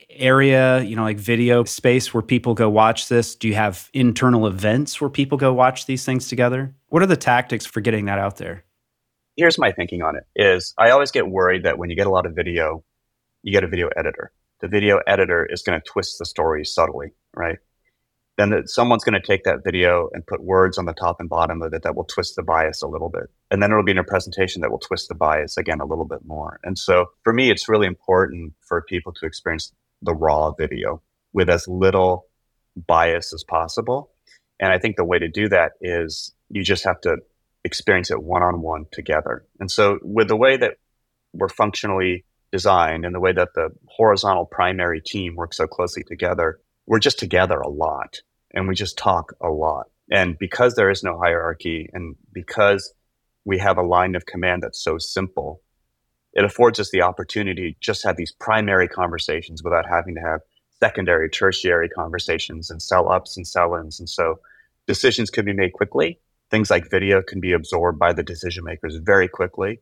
area, 0.10 0.82
you 0.82 0.96
know, 0.96 1.04
like 1.04 1.18
video 1.18 1.64
space 1.64 2.14
where 2.14 2.22
people 2.22 2.54
go 2.54 2.70
watch 2.70 3.08
this? 3.08 3.36
Do 3.36 3.48
you 3.48 3.56
have 3.56 3.90
internal 3.94 4.48
events 4.48 5.00
where 5.00 5.10
people 5.10 5.38
go 5.38 5.54
watch 5.54 5.86
these 5.86 6.06
things 6.06 6.28
together? 6.28 6.74
What 6.88 7.02
are 7.02 7.08
the 7.08 7.18
tactics 7.18 7.66
for 7.66 7.82
getting 7.82 8.06
that 8.06 8.20
out 8.20 8.38
there? 8.38 8.66
Here's 9.38 9.58
my 9.58 9.72
thinking 9.72 10.02
on 10.02 10.18
it 10.18 10.24
is 10.36 10.74
I 10.78 10.90
always 10.90 11.12
get 11.12 11.30
worried 11.30 11.64
that 11.64 11.78
when 11.78 11.90
you 11.90 11.96
get 11.96 12.08
a 12.08 12.12
lot 12.12 12.26
of 12.26 12.36
video, 12.36 12.84
you 13.44 13.54
get 13.54 13.64
a 13.64 13.68
video 13.68 13.90
editor. 13.96 14.32
The 14.60 14.68
video 14.68 15.00
editor 15.08 15.46
is 15.46 15.62
going 15.62 15.80
to 15.80 15.86
twist 15.88 16.18
the 16.20 16.26
story 16.26 16.66
subtly, 16.66 17.14
right? 17.34 17.60
Then 18.40 18.52
the, 18.52 18.64
someone's 18.68 19.04
going 19.04 19.20
to 19.20 19.28
take 19.28 19.44
that 19.44 19.66
video 19.66 20.10
and 20.14 20.26
put 20.26 20.42
words 20.42 20.78
on 20.78 20.86
the 20.86 20.94
top 20.94 21.20
and 21.20 21.28
bottom 21.28 21.62
of 21.62 21.74
it 21.74 21.84
that 21.84 21.94
will 21.94 22.06
twist 22.06 22.38
the 22.38 22.42
bias 22.42 22.82
a 22.82 22.88
little 22.88 23.10
bit. 23.10 23.30
And 23.52 23.62
then 23.62 23.70
it'll 23.70 23.84
be 23.84 23.92
in 23.92 23.98
a 23.98 24.04
presentation 24.06 24.62
that 24.62 24.72
will 24.72 24.80
twist 24.80 25.10
the 25.10 25.14
bias 25.14 25.58
again 25.58 25.82
a 25.82 25.86
little 25.86 26.06
bit 26.06 26.24
more. 26.24 26.58
And 26.64 26.80
so 26.80 27.08
for 27.26 27.34
me, 27.34 27.52
it's 27.52 27.68
really 27.68 27.86
important 27.86 28.54
for 28.62 28.82
people 28.82 29.12
to 29.16 29.26
experience 29.26 29.74
the 30.02 30.14
raw 30.14 30.52
video 30.52 31.02
with 31.34 31.50
as 31.50 31.68
little 31.68 32.28
bias 32.88 33.34
as 33.34 33.44
possible. 33.44 34.10
And 34.62 34.72
I 34.72 34.80
think 34.80 34.96
the 34.96 35.04
way 35.04 35.20
to 35.20 35.28
do 35.28 35.50
that 35.50 35.74
is 35.82 36.34
you 36.50 36.64
just 36.64 36.86
have 36.86 37.02
to 37.02 37.18
experience 37.66 38.10
it 38.10 38.24
one 38.24 38.42
on 38.42 38.62
one 38.62 38.86
together. 38.94 39.46
And 39.60 39.70
so, 39.70 40.00
with 40.02 40.30
the 40.30 40.38
way 40.38 40.56
that 40.56 40.76
we're 41.34 41.50
functionally 41.50 42.24
designed 42.54 43.04
and 43.04 43.14
the 43.14 43.20
way 43.20 43.34
that 43.34 43.50
the 43.54 43.72
horizontal 43.88 44.46
primary 44.46 45.02
team 45.02 45.36
works 45.36 45.58
so 45.58 45.68
closely 45.68 46.04
together, 46.04 46.62
we're 46.88 47.00
just 47.00 47.20
together 47.20 47.60
a 47.60 47.68
lot 47.68 48.22
and 48.54 48.68
we 48.68 48.76
just 48.76 48.98
talk 48.98 49.34
a 49.42 49.50
lot. 49.50 49.88
And 50.12 50.38
because 50.38 50.76
there 50.76 50.90
is 50.90 51.04
no 51.04 51.18
hierarchy 51.18 51.90
and 51.94 52.16
because 52.34 52.94
we 53.46 53.60
have 53.60 53.78
a 53.78 53.84
line 53.84 54.16
of 54.16 54.26
command 54.26 54.64
that's 54.64 54.84
so 54.84 54.98
simple, 54.98 55.62
it 56.34 56.44
affords 56.44 56.80
us 56.80 56.92
the 56.92 57.02
opportunity 57.02 57.74
to 57.74 57.80
just 57.80 58.04
have 58.04 58.18
these 58.18 58.32
primary 58.32 58.88
conversations 58.88 59.64
without 59.64 59.88
having 59.88 60.16
to 60.16 60.22
have 60.22 60.42
secondary, 60.80 61.30
tertiary 61.30 61.90
conversations 61.90 62.70
and 62.70 62.82
sell 62.82 63.12
ups 63.12 63.38
and 63.38 63.46
sell 63.48 63.76
ins. 63.76 64.00
And 64.00 64.10
so 64.10 64.40
decisions 64.88 65.30
can 65.30 65.46
be 65.46 65.54
made 65.54 65.74
quickly. 65.74 66.20
Things 66.50 66.70
like 66.70 66.90
video 66.90 67.22
can 67.22 67.40
be 67.40 67.52
absorbed 67.52 68.00
by 68.00 68.14
the 68.14 68.24
decision 68.24 68.64
makers 68.64 68.96
very 68.96 69.28
quickly 69.28 69.82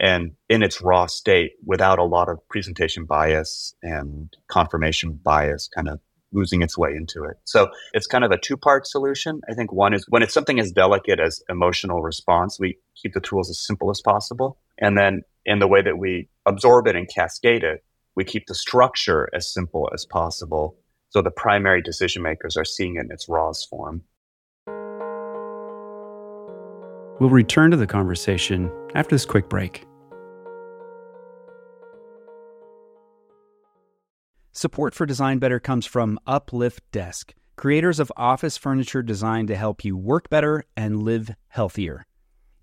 and 0.00 0.32
in 0.48 0.62
its 0.62 0.80
raw 0.80 1.06
state 1.06 1.52
without 1.64 1.98
a 1.98 2.04
lot 2.04 2.28
of 2.28 2.38
presentation 2.48 3.04
bias 3.04 3.74
and 3.82 4.34
confirmation 4.48 5.12
bias 5.12 5.68
kind 5.68 5.88
of 5.88 6.00
losing 6.32 6.62
its 6.62 6.78
way 6.78 6.90
into 6.94 7.24
it. 7.24 7.36
So 7.44 7.68
it's 7.92 8.06
kind 8.06 8.24
of 8.24 8.30
a 8.30 8.38
two 8.38 8.56
part 8.56 8.86
solution. 8.86 9.40
I 9.48 9.54
think 9.54 9.72
one 9.72 9.94
is 9.94 10.04
when 10.08 10.22
it's 10.22 10.34
something 10.34 10.60
as 10.60 10.72
delicate 10.72 11.20
as 11.20 11.42
emotional 11.48 12.02
response, 12.02 12.58
we 12.58 12.78
keep 13.00 13.14
the 13.14 13.20
tools 13.20 13.50
as 13.50 13.64
simple 13.64 13.90
as 13.90 14.00
possible. 14.00 14.58
And 14.78 14.96
then 14.96 15.22
in 15.44 15.58
the 15.58 15.68
way 15.68 15.82
that 15.82 15.98
we 15.98 16.28
absorb 16.46 16.86
it 16.86 16.96
and 16.96 17.08
cascade 17.08 17.64
it, 17.64 17.84
we 18.16 18.24
keep 18.24 18.46
the 18.46 18.54
structure 18.54 19.28
as 19.34 19.52
simple 19.52 19.88
as 19.94 20.04
possible 20.04 20.76
so 21.10 21.22
the 21.22 21.30
primary 21.30 21.82
decision 21.82 22.22
makers 22.22 22.56
are 22.56 22.64
seeing 22.64 22.96
it 22.96 23.00
in 23.00 23.10
its 23.10 23.28
rawest 23.28 23.68
form. 23.68 24.02
We'll 27.18 27.30
return 27.30 27.70
to 27.72 27.76
the 27.76 27.86
conversation 27.86 28.70
after 28.94 29.14
this 29.14 29.26
quick 29.26 29.48
break. 29.48 29.89
Support 34.52 34.94
for 34.94 35.06
Design 35.06 35.38
Better 35.38 35.60
comes 35.60 35.86
from 35.86 36.18
Uplift 36.26 36.82
Desk, 36.90 37.32
creators 37.54 38.00
of 38.00 38.10
office 38.16 38.56
furniture 38.56 39.00
designed 39.00 39.46
to 39.46 39.54
help 39.54 39.84
you 39.84 39.96
work 39.96 40.28
better 40.28 40.64
and 40.76 41.04
live 41.04 41.30
healthier. 41.46 42.04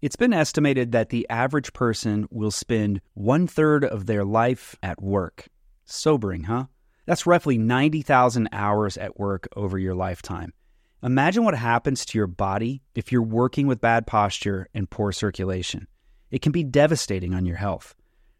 It's 0.02 0.18
been 0.18 0.34
estimated 0.34 0.92
that 0.92 1.10
the 1.10 1.26
average 1.30 1.72
person 1.72 2.28
will 2.30 2.52
spend 2.52 3.00
one 3.14 3.48
third 3.48 3.86
of 3.86 4.06
their 4.06 4.26
life 4.26 4.76
at 4.84 5.02
work. 5.02 5.48
Sobering, 5.86 6.44
huh? 6.44 6.66
That's 7.06 7.26
roughly 7.26 7.58
90,000 7.58 8.50
hours 8.52 8.98
at 8.98 9.18
work 9.18 9.48
over 9.56 9.80
your 9.80 9.96
lifetime. 9.96 10.52
Imagine 11.02 11.46
what 11.46 11.56
happens 11.56 12.04
to 12.08 12.18
your 12.18 12.28
body 12.28 12.82
if 12.96 13.14
you're 13.14 13.22
working 13.22 13.66
with 13.66 13.80
bad 13.80 14.06
posture 14.06 14.68
and 14.74 14.90
poor 14.90 15.14
circulation. 15.14 15.88
It 16.32 16.42
can 16.42 16.52
be 16.52 16.66
devastating 16.66 17.34
on 17.34 17.46
your 17.46 17.56
health. 17.56 17.96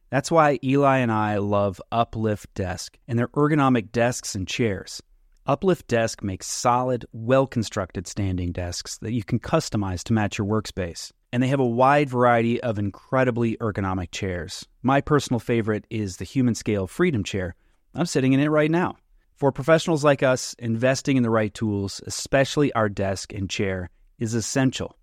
That's 0.10 0.32
why 0.32 0.58
Eli 0.64 1.00
and 1.00 1.12
I 1.12 1.38
love 1.38 1.82
Uplift 1.92 2.54
Desk 2.54 2.98
and 3.08 3.20
their 3.20 3.28
ergonomic 3.30 3.92
desks 3.92 4.36
and 4.36 4.48
chairs. 4.48 5.02
Uplift 5.46 5.88
Desk 5.88 6.24
makes 6.24 6.48
solid, 6.48 7.06
well 7.12 7.46
constructed 7.48 8.08
standing 8.08 8.52
desks 8.52 8.98
that 9.00 9.14
you 9.14 9.24
can 9.24 9.40
customize 9.40 10.04
to 10.04 10.14
match 10.14 10.38
your 10.38 10.48
workspace. 10.48 11.12
and 11.32 11.44
they 11.44 11.48
have 11.48 11.60
a 11.60 11.66
wide 11.66 12.10
variety 12.10 12.62
of 12.62 12.80
incredibly 12.80 13.58
ergonomic 13.58 14.12
chairs. 14.12 14.66
My 14.82 15.02
personal 15.02 15.40
favorite 15.40 15.86
is 15.90 16.18
the 16.18 16.26
Human 16.26 16.56
Scale 16.56 16.88
Freedom 16.88 17.24
Chair. 17.24 17.56
I'm 17.94 18.06
sitting 18.06 18.34
in 18.34 18.40
it 18.40 18.48
right 18.48 18.72
now. 18.72 18.96
For 19.36 19.52
professionals 19.52 20.04
like 20.04 20.24
us, 20.24 20.56
investing 20.58 21.18
in 21.18 21.24
the 21.24 21.30
right 21.30 21.54
tools, 21.54 22.02
especially 22.08 22.74
our 22.74 22.90
desk 22.90 23.34
and 23.34 23.50
chair, 23.50 23.90
is 24.18 24.34
essential. 24.34 24.98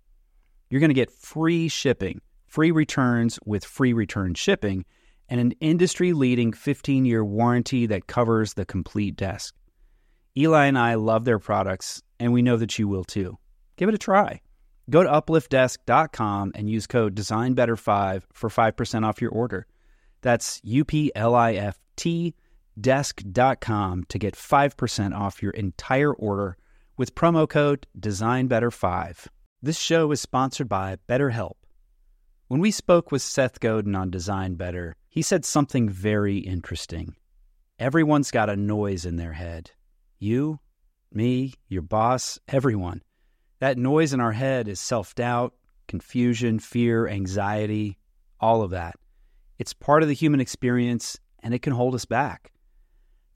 You're 0.69 0.81
going 0.81 0.89
to 0.89 0.95
get 0.95 1.11
free 1.11 1.67
shipping, 1.69 2.21
free 2.55 2.71
returns 2.71 3.37
with 3.45 3.65
free 3.65 3.91
return 3.91 4.33
shipping, 4.33 4.85
and 5.27 5.41
an 5.41 5.51
industry 5.59 6.13
leading 6.13 6.53
15 6.53 7.03
year 7.03 7.23
warranty 7.25 7.85
that 7.85 8.07
covers 8.07 8.53
the 8.53 8.63
complete 8.63 9.17
desk. 9.17 9.53
Eli 10.37 10.67
and 10.67 10.79
I 10.79 10.93
love 10.93 11.25
their 11.25 11.37
products, 11.37 12.01
and 12.17 12.31
we 12.31 12.41
know 12.41 12.55
that 12.55 12.79
you 12.79 12.87
will 12.87 13.03
too. 13.03 13.37
Give 13.75 13.89
it 13.89 13.95
a 13.95 13.97
try. 13.97 14.39
Go 14.89 15.03
to 15.03 15.09
upliftdesk.com 15.09 16.53
and 16.55 16.69
use 16.69 16.87
code 16.87 17.13
DesignBetter5 17.13 18.23
for 18.31 18.49
5% 18.49 19.05
off 19.05 19.21
your 19.21 19.31
order. 19.31 19.67
That's 20.21 20.61
U 20.63 20.85
P 20.85 21.11
L 21.13 21.35
I 21.35 21.55
F 21.55 21.77
T 21.97 22.35
desk.com 22.79 24.05
to 24.05 24.17
get 24.17 24.33
5% 24.33 25.13
off 25.13 25.43
your 25.43 25.51
entire 25.51 26.13
order 26.13 26.55
with 26.95 27.15
promo 27.15 27.49
code 27.49 27.85
DesignBetter5. 27.99 29.27
This 29.61 29.77
show 29.77 30.09
is 30.13 30.21
sponsored 30.21 30.69
by 30.69 30.95
BetterHelp. 31.09 31.55
When 32.47 32.61
we 32.61 32.69
spoke 32.69 33.11
with 33.11 33.23
Seth 33.23 33.59
Godin 33.59 33.95
on 33.95 34.11
Design 34.11 34.53
Better, 34.53 34.95
he 35.09 35.23
said 35.23 35.43
something 35.43 35.89
very 35.89 36.37
interesting. 36.37 37.15
Everyone's 37.79 38.29
got 38.29 38.51
a 38.51 38.55
noise 38.55 39.03
in 39.03 39.15
their 39.15 39.33
head. 39.33 39.71
You, 40.19 40.59
me, 41.11 41.55
your 41.69 41.81
boss, 41.81 42.37
everyone. 42.47 43.01
That 43.61 43.79
noise 43.79 44.13
in 44.13 44.19
our 44.19 44.33
head 44.33 44.67
is 44.67 44.79
self 44.79 45.15
doubt, 45.15 45.55
confusion, 45.87 46.59
fear, 46.59 47.07
anxiety, 47.07 47.97
all 48.39 48.61
of 48.61 48.69
that. 48.69 48.95
It's 49.57 49.73
part 49.73 50.03
of 50.03 50.07
the 50.07 50.13
human 50.13 50.39
experience 50.39 51.17
and 51.39 51.51
it 51.51 51.63
can 51.63 51.73
hold 51.73 51.95
us 51.95 52.05
back. 52.05 52.51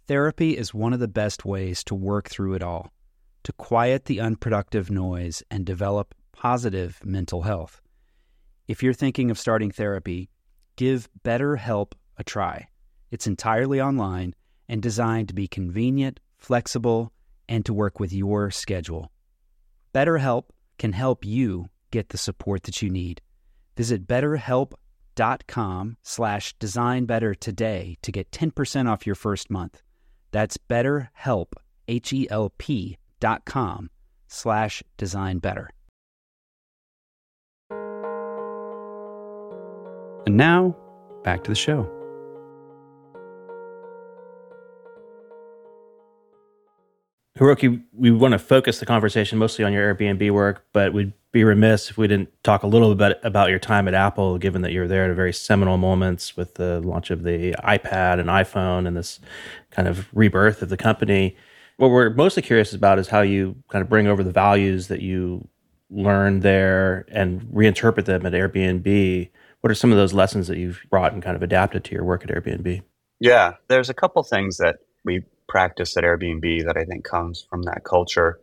Therapy 0.05 0.55
is 0.55 0.71
one 0.71 0.93
of 0.93 0.99
the 0.99 1.07
best 1.07 1.45
ways 1.45 1.83
to 1.85 1.95
work 1.95 2.29
through 2.29 2.53
it 2.53 2.61
all, 2.61 2.93
to 3.41 3.53
quiet 3.53 4.05
the 4.05 4.19
unproductive 4.19 4.91
noise 4.91 5.41
and 5.49 5.65
develop 5.65 6.13
positive 6.31 7.03
mental 7.03 7.41
health. 7.41 7.81
If 8.69 8.83
you're 8.83 8.93
thinking 8.93 9.31
of 9.31 9.39
starting 9.39 9.71
therapy, 9.71 10.29
give 10.75 11.09
BetterHelp 11.25 11.93
a 12.17 12.23
try. 12.23 12.67
It's 13.09 13.25
entirely 13.25 13.81
online 13.81 14.35
and 14.67 14.79
designed 14.79 15.29
to 15.29 15.33
be 15.33 15.47
convenient, 15.47 16.19
flexible, 16.37 17.11
and 17.47 17.65
to 17.65 17.73
work 17.73 17.99
with 17.99 18.13
your 18.13 18.51
schedule. 18.51 19.11
BetterHelp 19.91 20.49
can 20.77 20.93
help 20.93 21.25
you 21.25 21.65
get 21.89 22.09
the 22.09 22.17
support 22.19 22.61
that 22.61 22.79
you 22.83 22.91
need. 22.91 23.21
Visit 23.75 24.05
betterhelp.com 24.05 25.97
slash 26.03 26.55
designbetter 26.57 27.35
today 27.39 27.97
to 28.03 28.11
get 28.11 28.29
10% 28.29 28.87
off 28.87 29.07
your 29.07 29.15
first 29.15 29.49
month. 29.49 29.81
That's 30.29 30.57
betterhelp, 30.57 31.53
H-E-L-P 31.87 32.97
dot 33.19 33.45
com 33.45 33.89
slash 34.27 34.83
designbetter. 34.99 35.69
And 40.25 40.37
now, 40.37 40.75
back 41.23 41.43
to 41.45 41.51
the 41.51 41.55
show. 41.55 41.89
Hiroki, 47.37 47.81
we 47.93 48.11
want 48.11 48.33
to 48.33 48.39
focus 48.39 48.79
the 48.79 48.85
conversation 48.85 49.37
mostly 49.37 49.63
on 49.63 49.71
your 49.71 49.95
Airbnb 49.95 50.29
work, 50.31 50.65
but 50.73 50.91
we'd 50.91 51.13
be 51.31 51.43
remiss 51.45 51.89
if 51.89 51.97
we 51.97 52.07
didn't 52.07 52.29
talk 52.43 52.63
a 52.63 52.67
little 52.67 52.93
bit 52.95 53.17
about 53.23 53.49
your 53.49 53.59
time 53.59 53.87
at 53.87 53.93
Apple, 53.93 54.37
given 54.37 54.61
that 54.63 54.73
you 54.73 54.81
were 54.81 54.87
there 54.87 55.05
at 55.05 55.11
a 55.11 55.13
very 55.13 55.31
seminal 55.31 55.77
moments 55.77 56.35
with 56.35 56.55
the 56.55 56.81
launch 56.81 57.11
of 57.11 57.23
the 57.23 57.53
iPad 57.63 58.19
and 58.19 58.27
iPhone 58.27 58.87
and 58.87 58.97
this 58.97 59.21
kind 59.71 59.87
of 59.87 60.07
rebirth 60.11 60.61
of 60.61 60.69
the 60.69 60.75
company. 60.75 61.37
What 61.77 61.91
we're 61.91 62.09
mostly 62.09 62.41
curious 62.41 62.73
about 62.73 62.99
is 62.99 63.07
how 63.07 63.21
you 63.21 63.55
kind 63.69 63.81
of 63.81 63.87
bring 63.87 64.07
over 64.07 64.21
the 64.21 64.31
values 64.31 64.89
that 64.89 65.01
you 65.01 65.47
learned 65.89 66.41
there 66.41 67.05
and 67.09 67.41
reinterpret 67.43 68.03
them 68.03 68.25
at 68.25 68.33
Airbnb. 68.33 69.29
What 69.61 69.71
are 69.71 69.75
some 69.75 69.91
of 69.91 69.97
those 69.97 70.13
lessons 70.13 70.47
that 70.47 70.57
you've 70.57 70.81
brought 70.89 71.13
and 71.13 71.21
kind 71.21 71.35
of 71.35 71.43
adapted 71.43 71.83
to 71.85 71.95
your 71.95 72.03
work 72.03 72.23
at 72.23 72.29
Airbnb? 72.29 72.81
Yeah, 73.19 73.53
there's 73.67 73.89
a 73.89 73.93
couple 73.93 74.23
things 74.23 74.57
that 74.57 74.77
we 75.03 75.23
practice 75.47 75.97
at 75.97 76.03
Airbnb 76.03 76.65
that 76.65 76.77
I 76.77 76.85
think 76.85 77.03
comes 77.03 77.45
from 77.49 77.63
that 77.63 77.83
culture. 77.83 78.39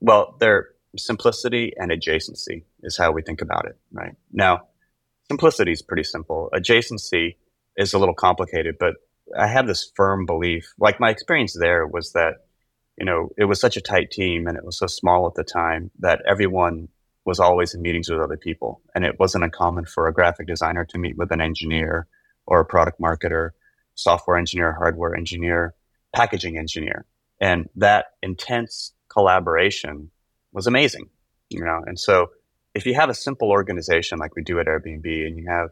Well, 0.00 0.36
their 0.38 0.68
simplicity 0.96 1.72
and 1.76 1.90
adjacency 1.90 2.64
is 2.82 2.96
how 2.96 3.10
we 3.10 3.22
think 3.22 3.40
about 3.40 3.66
it, 3.66 3.76
right? 3.92 4.14
Now, 4.32 4.68
simplicity 5.28 5.72
is 5.72 5.82
pretty 5.82 6.04
simple. 6.04 6.50
Adjacency 6.54 7.36
is 7.76 7.92
a 7.92 7.98
little 7.98 8.14
complicated, 8.14 8.76
but 8.78 8.94
I 9.36 9.48
have 9.48 9.66
this 9.66 9.90
firm 9.96 10.26
belief. 10.26 10.72
Like 10.78 11.00
my 11.00 11.10
experience 11.10 11.56
there 11.58 11.86
was 11.86 12.12
that, 12.12 12.34
you 12.96 13.04
know, 13.04 13.30
it 13.36 13.44
was 13.44 13.60
such 13.60 13.76
a 13.76 13.80
tight 13.80 14.10
team 14.10 14.46
and 14.46 14.56
it 14.56 14.64
was 14.64 14.78
so 14.78 14.86
small 14.86 15.26
at 15.26 15.34
the 15.34 15.44
time 15.44 15.90
that 15.98 16.22
everyone 16.28 16.88
was 17.24 17.38
always 17.38 17.74
in 17.74 17.82
meetings 17.82 18.08
with 18.08 18.20
other 18.20 18.36
people. 18.36 18.80
And 18.94 19.04
it 19.04 19.18
wasn't 19.18 19.44
uncommon 19.44 19.84
for 19.84 20.06
a 20.06 20.12
graphic 20.12 20.46
designer 20.46 20.84
to 20.86 20.98
meet 20.98 21.16
with 21.16 21.32
an 21.32 21.40
engineer 21.40 22.06
or 22.46 22.60
a 22.60 22.64
product 22.64 23.00
marketer, 23.00 23.50
software 23.94 24.36
engineer, 24.36 24.72
hardware 24.72 25.14
engineer, 25.14 25.74
packaging 26.14 26.58
engineer. 26.58 27.04
And 27.40 27.68
that 27.76 28.06
intense 28.22 28.92
collaboration 29.08 30.10
was 30.52 30.66
amazing, 30.66 31.08
you 31.48 31.64
know. 31.64 31.82
And 31.86 31.98
so 31.98 32.30
if 32.74 32.86
you 32.86 32.94
have 32.94 33.10
a 33.10 33.14
simple 33.14 33.50
organization 33.50 34.18
like 34.18 34.34
we 34.36 34.42
do 34.42 34.58
at 34.58 34.66
Airbnb 34.66 35.26
and 35.26 35.36
you 35.36 35.46
have 35.48 35.70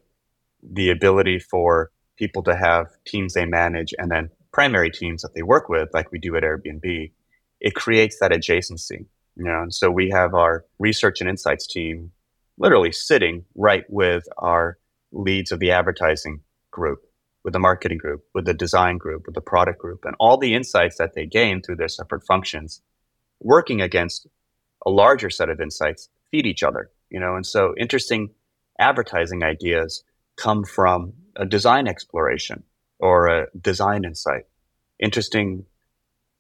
the 0.63 0.91
ability 0.91 1.39
for 1.39 1.91
people 2.17 2.43
to 2.43 2.55
have 2.55 2.89
teams 3.07 3.35
they 3.35 3.47
manage 3.47 3.95
and 3.99 4.11
then 4.11 4.31
primary 4.53 4.91
teams 4.91 5.23
that 5.23 5.35
they 5.35 5.43
work 5.43 5.69
with 5.69 5.89
like 5.95 6.11
we 6.11 6.19
do 6.19 6.37
at 6.37 6.43
Airbnb, 6.43 7.13
it 7.61 7.75
creates 7.75 8.19
that 8.19 8.33
adjacency, 8.33 9.07
you 9.39 9.45
know. 9.45 9.63
And 9.63 9.75
so 9.75 9.91
we 9.91 10.11
have 10.11 10.35
our 10.35 10.65
research 10.79 11.21
and 11.21 11.31
insights 11.31 11.67
team 11.67 12.11
literally 12.59 12.93
sitting 12.93 13.45
right 13.55 13.85
with 13.89 14.25
our 14.37 14.79
leads 15.13 15.53
of 15.53 15.61
the 15.61 15.71
advertising 15.71 16.41
group 16.71 17.09
with 17.49 17.53
the 17.55 17.59
marketing 17.59 17.97
group, 17.97 18.25
with 18.35 18.45
the 18.45 18.53
design 18.53 18.99
group, 18.99 19.25
with 19.25 19.35
the 19.35 19.41
product 19.41 19.79
group, 19.79 20.05
and 20.05 20.15
all 20.19 20.37
the 20.37 20.55
insights 20.55 20.99
that 20.99 21.15
they 21.15 21.25
gain 21.25 21.63
through 21.63 21.77
their 21.77 21.89
separate 21.89 22.27
functions, 22.27 22.83
working 23.41 23.81
against 23.81 24.27
a 24.85 24.91
larger 24.91 25.31
set 25.31 25.49
of 25.49 25.61
insights, 25.61 26.11
feed 26.31 26.47
each 26.47 26.63
other. 26.63 26.91
You 27.09 27.21
know, 27.21 27.37
and 27.37 27.47
so 27.47 27.75
interesting 27.79 28.31
advertising 28.79 29.43
ideas 29.43 30.05
come 30.37 30.63
from 30.65 31.15
a 31.37 31.47
design 31.47 31.89
exploration 31.89 32.65
or 32.99 33.29
a 33.29 33.47
design 33.59 34.05
insight. 34.05 34.43
Interesting 34.99 35.65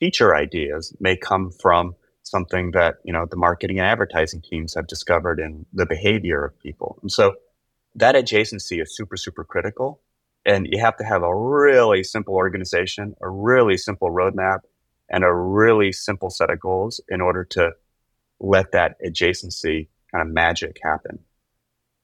feature 0.01 0.37
ideas 0.37 0.95
may 1.01 1.17
come 1.17 1.51
from 1.51 1.95
something 2.31 2.73
that 2.73 2.97
you 3.05 3.13
know 3.13 3.27
the 3.27 3.37
marketing 3.37 3.79
and 3.79 3.87
advertising 3.87 4.43
teams 4.43 4.75
have 4.75 4.87
discovered 4.87 5.41
in 5.41 5.67
the 5.73 5.87
behavior 5.87 6.45
of 6.45 6.59
people. 6.61 6.99
And 7.03 7.11
so 7.11 7.35
that 7.95 8.15
adjacency 8.15 8.81
is 8.81 8.95
super 8.95 9.17
super 9.17 9.45
critical 9.45 10.01
and 10.49 10.67
you 10.71 10.81
have 10.81 10.97
to 10.97 11.05
have 11.05 11.23
a 11.23 11.35
really 11.35 12.03
simple 12.03 12.35
organization, 12.35 13.15
a 13.21 13.29
really 13.29 13.77
simple 13.77 14.11
roadmap, 14.11 14.61
and 15.11 15.23
a 15.23 15.33
really 15.33 15.93
simple 15.93 16.31
set 16.31 16.51
of 16.51 16.59
goals 16.59 17.01
in 17.09 17.21
order 17.21 17.45
to 17.45 17.73
let 18.41 18.73
that 18.73 18.97
adjacency 19.07 19.89
kind 20.11 20.27
of 20.27 20.29
magic 20.29 20.79
happen. 20.83 21.19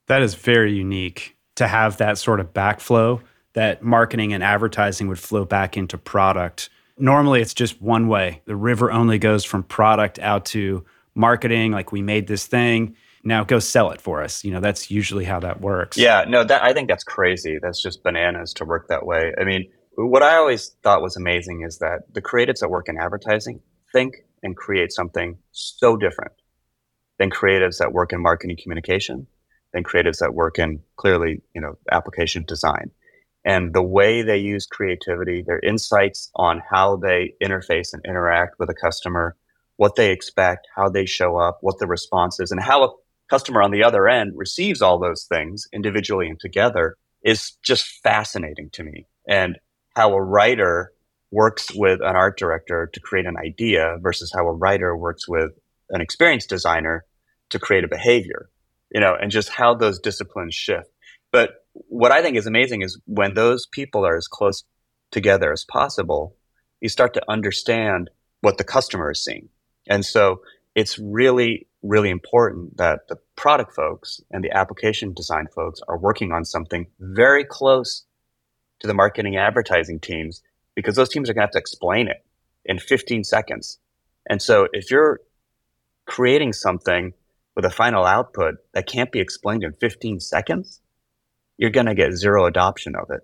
That 0.08 0.22
is 0.22 0.34
very 0.34 0.74
unique 0.74 1.36
to 1.56 1.66
have 1.66 1.96
that 1.98 2.18
sort 2.18 2.40
of 2.40 2.52
backflow 2.52 3.22
that 3.54 3.82
marketing 3.82 4.32
and 4.32 4.42
advertising 4.42 5.08
would 5.08 5.18
flow 5.18 5.44
back 5.44 5.76
into 5.76 5.96
product. 5.96 6.68
Normally, 6.96 7.40
it's 7.40 7.54
just 7.54 7.82
one 7.82 8.08
way. 8.08 8.42
The 8.44 8.56
river 8.56 8.92
only 8.92 9.18
goes 9.18 9.44
from 9.44 9.62
product 9.64 10.18
out 10.18 10.44
to 10.46 10.84
marketing, 11.14 11.72
like 11.72 11.92
we 11.92 12.02
made 12.02 12.26
this 12.26 12.46
thing 12.46 12.96
now 13.24 13.42
go 13.42 13.58
sell 13.58 13.90
it 13.90 14.00
for 14.00 14.22
us. 14.22 14.44
You 14.44 14.52
know, 14.52 14.60
that's 14.60 14.90
usually 14.90 15.24
how 15.24 15.40
that 15.40 15.60
works. 15.60 15.96
Yeah, 15.96 16.24
no, 16.28 16.44
that 16.44 16.62
I 16.62 16.72
think 16.72 16.88
that's 16.88 17.04
crazy. 17.04 17.58
That's 17.60 17.82
just 17.82 18.02
bananas 18.02 18.52
to 18.54 18.64
work 18.64 18.88
that 18.88 19.06
way. 19.06 19.32
I 19.40 19.44
mean, 19.44 19.70
what 19.96 20.22
I 20.22 20.36
always 20.36 20.76
thought 20.82 21.02
was 21.02 21.16
amazing 21.16 21.62
is 21.66 21.78
that 21.78 22.00
the 22.12 22.22
creatives 22.22 22.60
that 22.60 22.70
work 22.70 22.88
in 22.88 22.98
advertising 22.98 23.60
think 23.92 24.14
and 24.42 24.56
create 24.56 24.92
something 24.92 25.38
so 25.52 25.96
different 25.96 26.32
than 27.18 27.30
creatives 27.30 27.78
that 27.78 27.92
work 27.92 28.12
in 28.12 28.20
marketing 28.20 28.58
communication, 28.62 29.26
than 29.72 29.84
creatives 29.84 30.18
that 30.18 30.34
work 30.34 30.58
in 30.58 30.80
clearly, 30.96 31.40
you 31.54 31.60
know, 31.60 31.78
application 31.90 32.44
design. 32.44 32.90
And 33.44 33.74
the 33.74 33.82
way 33.82 34.22
they 34.22 34.38
use 34.38 34.66
creativity, 34.66 35.42
their 35.42 35.60
insights 35.60 36.30
on 36.36 36.62
how 36.70 36.96
they 36.96 37.34
interface 37.42 37.92
and 37.92 38.02
interact 38.06 38.58
with 38.58 38.70
a 38.70 38.74
customer, 38.74 39.36
what 39.76 39.96
they 39.96 40.10
expect, 40.10 40.66
how 40.74 40.88
they 40.88 41.04
show 41.04 41.36
up, 41.36 41.58
what 41.60 41.78
the 41.78 41.86
response 41.86 42.40
is, 42.40 42.50
and 42.50 42.62
how 42.62 42.84
a 42.84 42.88
customer 43.28 43.62
on 43.62 43.70
the 43.70 43.84
other 43.84 44.08
end 44.08 44.32
receives 44.34 44.80
all 44.80 44.98
those 44.98 45.24
things 45.24 45.66
individually 45.72 46.28
and 46.28 46.40
together 46.40 46.96
is 47.22 47.52
just 47.62 48.00
fascinating 48.02 48.70
to 48.72 48.82
me. 48.82 49.06
And 49.28 49.58
how 49.94 50.14
a 50.14 50.22
writer 50.22 50.92
works 51.30 51.74
with 51.74 52.00
an 52.00 52.16
art 52.16 52.38
director 52.38 52.88
to 52.92 53.00
create 53.00 53.26
an 53.26 53.36
idea 53.36 53.96
versus 54.00 54.32
how 54.34 54.46
a 54.46 54.52
writer 54.52 54.96
works 54.96 55.28
with 55.28 55.50
an 55.90 56.00
experienced 56.00 56.48
designer 56.48 57.04
to 57.50 57.58
create 57.58 57.84
a 57.84 57.88
behavior 57.88 58.48
you 58.94 59.00
know, 59.00 59.14
and 59.20 59.30
just 59.30 59.48
how 59.50 59.74
those 59.74 59.98
disciplines 59.98 60.54
shift. 60.54 60.88
But 61.32 61.63
what 61.74 62.12
I 62.12 62.22
think 62.22 62.36
is 62.36 62.46
amazing 62.46 62.82
is 62.82 62.98
when 63.06 63.34
those 63.34 63.66
people 63.66 64.06
are 64.06 64.16
as 64.16 64.28
close 64.28 64.64
together 65.10 65.52
as 65.52 65.64
possible, 65.64 66.36
you 66.80 66.88
start 66.88 67.14
to 67.14 67.22
understand 67.28 68.10
what 68.40 68.58
the 68.58 68.64
customer 68.64 69.10
is 69.10 69.22
seeing. 69.22 69.48
And 69.86 70.04
so 70.04 70.42
it's 70.74 70.98
really, 70.98 71.66
really 71.82 72.10
important 72.10 72.76
that 72.76 73.08
the 73.08 73.16
product 73.36 73.74
folks 73.74 74.20
and 74.30 74.42
the 74.42 74.56
application 74.56 75.12
design 75.12 75.46
folks 75.54 75.80
are 75.88 75.98
working 75.98 76.32
on 76.32 76.44
something 76.44 76.86
very 76.98 77.44
close 77.44 78.04
to 78.80 78.86
the 78.86 78.94
marketing 78.94 79.36
advertising 79.36 80.00
teams 80.00 80.42
because 80.74 80.96
those 80.96 81.08
teams 81.08 81.30
are 81.30 81.34
going 81.34 81.42
to 81.42 81.46
have 81.46 81.52
to 81.52 81.58
explain 81.58 82.08
it 82.08 82.24
in 82.64 82.78
15 82.78 83.24
seconds. 83.24 83.78
And 84.28 84.40
so 84.40 84.68
if 84.72 84.90
you're 84.90 85.20
creating 86.06 86.52
something 86.52 87.12
with 87.54 87.64
a 87.64 87.70
final 87.70 88.04
output 88.04 88.56
that 88.72 88.86
can't 88.86 89.12
be 89.12 89.20
explained 89.20 89.62
in 89.62 89.72
15 89.74 90.20
seconds, 90.20 90.80
you're 91.56 91.70
going 91.70 91.86
to 91.86 91.94
get 91.94 92.12
zero 92.12 92.46
adoption 92.46 92.94
of 92.96 93.10
it. 93.10 93.20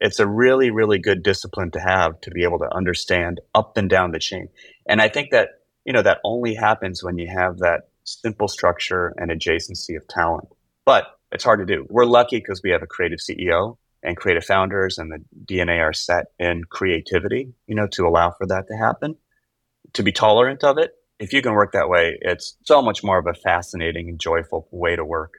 It's 0.00 0.18
a 0.18 0.26
really, 0.26 0.70
really 0.70 0.98
good 0.98 1.22
discipline 1.22 1.70
to 1.72 1.80
have 1.80 2.20
to 2.22 2.30
be 2.30 2.44
able 2.44 2.58
to 2.60 2.74
understand 2.74 3.40
up 3.54 3.76
and 3.76 3.88
down 3.88 4.12
the 4.12 4.18
chain. 4.18 4.48
And 4.86 5.00
I 5.00 5.08
think 5.08 5.30
that, 5.32 5.48
you 5.84 5.92
know, 5.92 6.02
that 6.02 6.20
only 6.24 6.54
happens 6.54 7.02
when 7.02 7.18
you 7.18 7.28
have 7.28 7.58
that 7.58 7.88
simple 8.04 8.48
structure 8.48 9.12
and 9.16 9.30
adjacency 9.30 9.96
of 9.96 10.08
talent. 10.08 10.48
But 10.84 11.04
it's 11.32 11.44
hard 11.44 11.60
to 11.60 11.66
do. 11.66 11.86
We're 11.88 12.06
lucky 12.06 12.38
because 12.38 12.62
we 12.62 12.70
have 12.70 12.82
a 12.82 12.86
creative 12.86 13.18
CEO 13.18 13.76
and 14.02 14.16
creative 14.16 14.44
founders 14.44 14.98
and 14.98 15.12
the 15.12 15.22
DNA 15.44 15.80
are 15.80 15.92
set 15.92 16.26
in 16.38 16.64
creativity, 16.64 17.52
you 17.66 17.74
know, 17.74 17.86
to 17.92 18.06
allow 18.06 18.30
for 18.30 18.46
that 18.46 18.66
to 18.68 18.76
happen, 18.76 19.16
to 19.92 20.02
be 20.02 20.12
tolerant 20.12 20.64
of 20.64 20.78
it. 20.78 20.94
If 21.18 21.34
you 21.34 21.42
can 21.42 21.52
work 21.52 21.72
that 21.72 21.90
way, 21.90 22.16
it's 22.20 22.56
so 22.64 22.80
much 22.80 23.04
more 23.04 23.18
of 23.18 23.26
a 23.26 23.34
fascinating 23.34 24.08
and 24.08 24.18
joyful 24.18 24.66
way 24.70 24.96
to 24.96 25.04
work. 25.04 25.34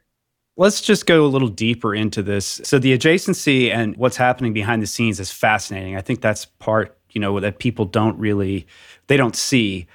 Let's 0.57 0.81
just 0.81 1.05
go 1.05 1.25
a 1.25 1.27
little 1.27 1.47
deeper 1.47 1.95
into 1.95 2.21
this. 2.21 2.61
So 2.63 2.77
the 2.77 2.97
adjacency 2.97 3.71
and 3.73 3.95
what's 3.97 4.17
happening 4.17 4.53
behind 4.53 4.81
the 4.81 4.87
scenes 4.87 5.19
is 5.19 5.31
fascinating. 5.31 5.95
I 5.95 6.01
think 6.01 6.21
that's 6.21 6.45
part, 6.45 6.97
you 7.11 7.21
know, 7.21 7.39
that 7.39 7.59
people 7.59 7.85
don't 7.85 8.17
really 8.19 8.67
they 9.07 9.17
don't 9.17 9.35
see. 9.35 9.87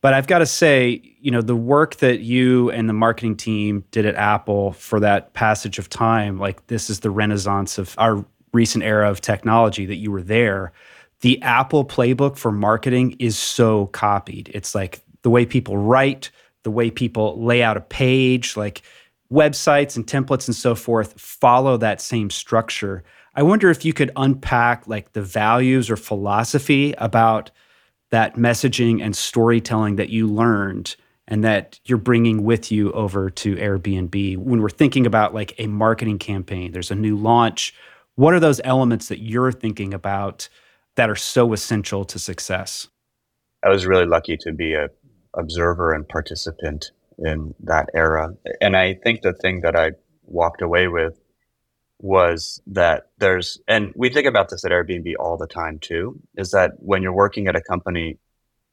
But 0.00 0.14
I've 0.14 0.26
got 0.26 0.38
to 0.38 0.46
say, 0.46 1.00
you 1.20 1.30
know, 1.30 1.42
the 1.42 1.56
work 1.56 1.96
that 1.96 2.20
you 2.20 2.70
and 2.70 2.88
the 2.88 2.92
marketing 2.92 3.36
team 3.36 3.84
did 3.92 4.04
at 4.04 4.16
Apple 4.16 4.72
for 4.72 4.98
that 5.00 5.32
passage 5.32 5.78
of 5.78 5.88
time, 5.88 6.38
like 6.38 6.66
this 6.66 6.90
is 6.90 7.00
the 7.00 7.10
renaissance 7.10 7.78
of 7.78 7.94
our 7.98 8.24
recent 8.52 8.82
era 8.84 9.08
of 9.08 9.20
technology 9.20 9.86
that 9.86 9.96
you 9.96 10.10
were 10.10 10.22
there. 10.22 10.72
The 11.20 11.40
Apple 11.42 11.84
playbook 11.84 12.36
for 12.36 12.50
marketing 12.50 13.16
is 13.20 13.38
so 13.38 13.86
copied. 13.86 14.50
It's 14.52 14.74
like 14.74 15.02
the 15.22 15.30
way 15.30 15.46
people 15.46 15.78
write, 15.78 16.30
the 16.64 16.70
way 16.70 16.90
people 16.90 17.40
lay 17.40 17.62
out 17.62 17.76
a 17.76 17.80
page, 17.80 18.56
like 18.56 18.82
websites 19.32 19.96
and 19.96 20.06
templates 20.06 20.46
and 20.46 20.54
so 20.54 20.74
forth 20.74 21.18
follow 21.18 21.76
that 21.78 22.00
same 22.00 22.28
structure. 22.28 23.02
I 23.34 23.42
wonder 23.42 23.70
if 23.70 23.84
you 23.84 23.92
could 23.92 24.10
unpack 24.14 24.86
like 24.86 25.12
the 25.12 25.22
values 25.22 25.90
or 25.90 25.96
philosophy 25.96 26.94
about 26.98 27.50
that 28.10 28.36
messaging 28.36 29.02
and 29.02 29.16
storytelling 29.16 29.96
that 29.96 30.10
you 30.10 30.26
learned 30.26 30.96
and 31.26 31.42
that 31.44 31.80
you're 31.84 31.96
bringing 31.96 32.44
with 32.44 32.70
you 32.70 32.92
over 32.92 33.30
to 33.30 33.56
Airbnb. 33.56 34.36
When 34.36 34.60
we're 34.60 34.68
thinking 34.68 35.06
about 35.06 35.32
like 35.32 35.54
a 35.58 35.66
marketing 35.66 36.18
campaign 36.18 36.72
there's 36.72 36.90
a 36.90 36.96
new 36.96 37.16
launch. 37.16 37.74
What 38.16 38.34
are 38.34 38.40
those 38.40 38.60
elements 38.64 39.08
that 39.08 39.20
you're 39.20 39.52
thinking 39.52 39.94
about 39.94 40.50
that 40.96 41.08
are 41.08 41.16
so 41.16 41.54
essential 41.54 42.04
to 42.04 42.18
success? 42.18 42.88
I 43.64 43.70
was 43.70 43.86
really 43.86 44.04
lucky 44.04 44.36
to 44.42 44.52
be 44.52 44.74
a 44.74 44.88
observer 45.34 45.94
and 45.94 46.06
participant 46.06 46.90
in 47.18 47.54
that 47.60 47.88
era 47.94 48.30
and 48.60 48.76
I 48.76 48.94
think 48.94 49.22
the 49.22 49.32
thing 49.32 49.60
that 49.62 49.76
I 49.76 49.92
walked 50.24 50.62
away 50.62 50.88
with 50.88 51.18
was 51.98 52.60
that 52.66 53.10
there's, 53.18 53.60
and 53.68 53.92
we 53.94 54.08
think 54.08 54.26
about 54.26 54.50
this 54.50 54.64
at 54.64 54.72
Airbnb 54.72 55.14
all 55.20 55.36
the 55.36 55.46
time 55.46 55.78
too, 55.78 56.20
is 56.36 56.50
that 56.50 56.72
when 56.78 57.02
you're 57.02 57.12
working 57.12 57.46
at 57.46 57.54
a 57.54 57.62
company 57.62 58.18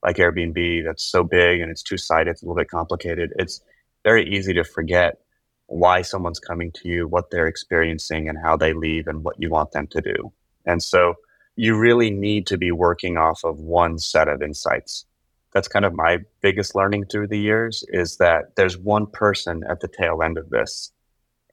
like 0.04 0.18
Airbnb 0.18 0.84
that's 0.84 1.04
so 1.04 1.24
big 1.24 1.62
and 1.62 1.70
it's 1.70 1.84
two 1.84 1.98
sided, 1.98 2.32
it's 2.32 2.42
a 2.42 2.46
little 2.46 2.56
bit 2.56 2.70
complicated, 2.70 3.32
it's 3.38 3.62
very 4.04 4.28
easy 4.28 4.54
to 4.54 4.64
forget 4.64 5.20
why 5.68 6.02
someone's 6.02 6.40
coming 6.40 6.72
to 6.72 6.88
you, 6.88 7.08
what 7.08 7.30
they're 7.30 7.46
experiencing, 7.46 8.28
and 8.28 8.40
how 8.44 8.58
they 8.58 8.74
leave, 8.74 9.08
and 9.08 9.24
what 9.24 9.36
you 9.40 9.50
want 9.50 9.72
them 9.72 9.86
to 9.86 10.02
do. 10.02 10.34
And 10.66 10.82
so 10.82 11.14
you 11.56 11.78
really 11.78 12.10
need 12.10 12.48
to 12.48 12.58
be 12.58 12.72
working 12.72 13.18
off 13.18 13.44
of 13.44 13.60
one 13.60 14.00
set 14.00 14.28
of 14.28 14.42
insights. 14.42 15.06
That's 15.54 15.68
kind 15.68 15.86
of 15.86 15.94
my 15.94 16.20
biggest 16.42 16.76
learning 16.76 17.06
through 17.06 17.28
the 17.28 17.40
years 17.40 17.84
is 17.90 18.18
that 18.18 18.56
there's 18.56 18.78
one 18.78 19.08
person 19.08 19.64
at 19.70 19.80
the 19.80 19.88
tail 19.88 20.22
end 20.24 20.38
of 20.38 20.50
this 20.50 20.92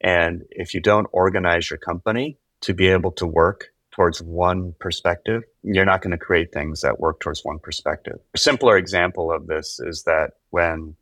and 0.00 0.42
if 0.50 0.74
you 0.74 0.80
don't 0.80 1.08
organize 1.12 1.70
your 1.70 1.78
company 1.78 2.38
to 2.62 2.74
be 2.74 2.88
able 2.88 3.12
to 3.12 3.26
work 3.26 3.68
towards 3.92 4.20
one 4.20 4.74
perspective, 4.78 5.42
you're 5.62 5.86
not 5.86 6.02
going 6.02 6.10
to 6.10 6.18
create 6.18 6.52
things 6.52 6.82
that 6.82 7.00
work 7.00 7.20
towards 7.20 7.44
one 7.44 7.58
perspective. 7.58 8.18
A 8.34 8.38
simpler 8.38 8.76
example 8.76 9.32
of 9.32 9.46
this 9.46 9.80
is 9.80 10.02
that 10.04 10.32
when 10.50 10.94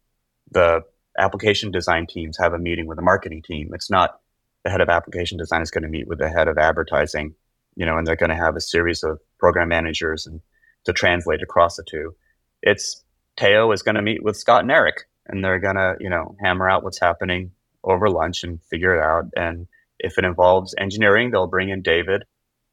the 0.53 0.83
application 1.19 1.71
design 1.71 2.07
teams 2.07 2.39
have 2.39 2.53
a 2.53 2.59
meeting 2.59 2.87
with 2.87 2.97
the 2.97 3.03
marketing 3.03 3.43
team, 3.43 3.71
it's 3.75 3.91
not 3.91 4.21
the 4.63 4.71
head 4.71 4.81
of 4.81 4.89
application 4.89 5.37
design 5.39 5.63
is 5.63 5.71
going 5.71 5.83
to 5.83 5.89
meet 5.89 6.07
with 6.07 6.19
the 6.19 6.29
head 6.29 6.49
of 6.49 6.57
advertising, 6.57 7.35
you 7.77 7.85
know, 7.85 7.99
and 7.99 8.07
they're 8.07 8.17
going 8.17 8.31
to 8.31 8.37
have 8.37 8.57
a 8.57 8.61
series 8.61 9.03
of 9.03 9.19
program 9.39 9.69
managers 9.69 10.27
and 10.27 10.41
to 10.85 10.93
translate 10.93 11.43
across 11.43 11.77
the 11.77 11.85
two. 11.85 12.15
It's 12.64 13.05
Teo 13.37 13.70
is 13.72 13.83
going 13.83 13.96
to 13.96 14.03
meet 14.03 14.24
with 14.24 14.38
Scott 14.38 14.62
and 14.62 14.70
Eric, 14.70 15.05
and 15.27 15.44
they're 15.44 15.61
going 15.61 15.77
to, 15.77 15.96
you 16.00 16.09
know, 16.09 16.35
hammer 16.42 16.68
out 16.68 16.83
what's 16.83 16.98
happening 16.98 17.53
over 17.85 18.09
lunch 18.09 18.42
and 18.42 18.62
figure 18.70 18.94
it 18.94 19.03
out. 19.03 19.27
And 19.37 19.66
if 19.98 20.16
it 20.16 20.24
involves 20.24 20.74
engineering, 20.79 21.31
they'll 21.31 21.46
bring 21.46 21.68
in 21.68 21.83
David. 21.83 22.24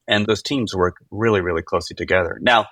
And 0.08 0.26
those 0.26 0.42
teams 0.42 0.74
work 0.74 0.96
really, 1.12 1.42
really 1.42 1.62
closely 1.62 1.96
together. 1.96 2.40
Now, 2.42 2.68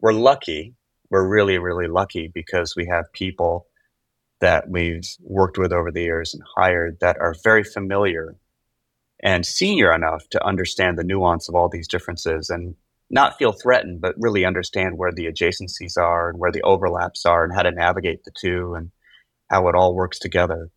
we're 0.00 0.12
lucky. 0.12 0.74
We're 1.10 1.26
really, 1.26 1.58
really 1.58 1.86
lucky 1.86 2.28
because 2.32 2.74
we 2.76 2.86
have 2.86 3.12
people 3.12 3.66
that 4.40 4.68
we've 4.68 5.08
worked 5.20 5.58
with 5.58 5.72
over 5.72 5.92
the 5.92 6.02
years 6.02 6.34
and 6.34 6.42
hired 6.56 6.98
that 7.00 7.18
are 7.20 7.36
very 7.44 7.62
familiar 7.62 8.34
and 9.22 9.46
senior 9.46 9.92
enough 9.92 10.28
to 10.30 10.44
understand 10.44 10.98
the 10.98 11.04
nuance 11.04 11.48
of 11.48 11.54
all 11.54 11.68
these 11.68 11.88
differences 11.88 12.50
and 12.50 12.74
not 13.10 13.38
feel 13.38 13.52
threatened, 13.52 14.00
but 14.00 14.14
really 14.18 14.44
understand 14.44 14.98
where 14.98 15.12
the 15.12 15.26
adjacencies 15.26 15.96
are 15.96 16.30
and 16.30 16.38
where 16.38 16.52
the 16.52 16.62
overlaps 16.62 17.26
are 17.26 17.44
and 17.44 17.54
how 17.54 17.62
to 17.62 17.70
navigate 17.70 18.24
the 18.24 18.32
two 18.38 18.74
and 18.74 18.90
how 19.50 19.68
it 19.68 19.74
all 19.74 19.94
works 19.94 20.18
together. 20.18 20.70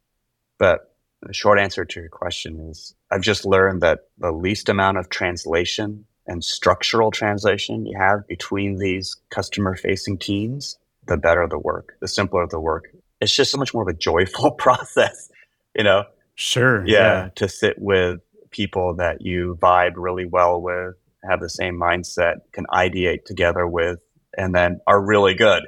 But 0.59 0.93
the 1.21 1.33
short 1.33 1.59
answer 1.59 1.85
to 1.85 1.99
your 1.99 2.09
question 2.09 2.59
is 2.69 2.95
I've 3.11 3.21
just 3.21 3.45
learned 3.45 3.81
that 3.81 4.01
the 4.17 4.31
least 4.31 4.69
amount 4.69 4.97
of 4.97 5.09
translation 5.09 6.05
and 6.27 6.43
structural 6.43 7.09
translation 7.09 7.85
you 7.85 7.97
have 7.97 8.27
between 8.27 8.77
these 8.77 9.15
customer 9.29 9.75
facing 9.75 10.17
teams, 10.17 10.77
the 11.07 11.17
better 11.17 11.47
the 11.47 11.57
work, 11.57 11.95
the 12.01 12.07
simpler 12.07 12.45
the 12.47 12.59
work. 12.59 12.89
It's 13.21 13.35
just 13.35 13.51
so 13.51 13.57
much 13.57 13.73
more 13.73 13.83
of 13.83 13.87
a 13.87 13.97
joyful 13.97 14.51
process, 14.57 15.29
you 15.75 15.83
know? 15.83 16.03
Sure. 16.35 16.85
Yeah, 16.85 17.23
yeah. 17.23 17.29
To 17.35 17.49
sit 17.49 17.79
with 17.79 18.19
people 18.51 18.95
that 18.95 19.21
you 19.21 19.57
vibe 19.59 19.93
really 19.95 20.25
well 20.25 20.61
with, 20.61 20.95
have 21.29 21.39
the 21.39 21.49
same 21.49 21.75
mindset, 21.75 22.35
can 22.53 22.65
ideate 22.73 23.25
together 23.25 23.67
with, 23.67 23.99
and 24.37 24.53
then 24.55 24.79
are 24.87 25.03
really 25.03 25.33
good, 25.33 25.63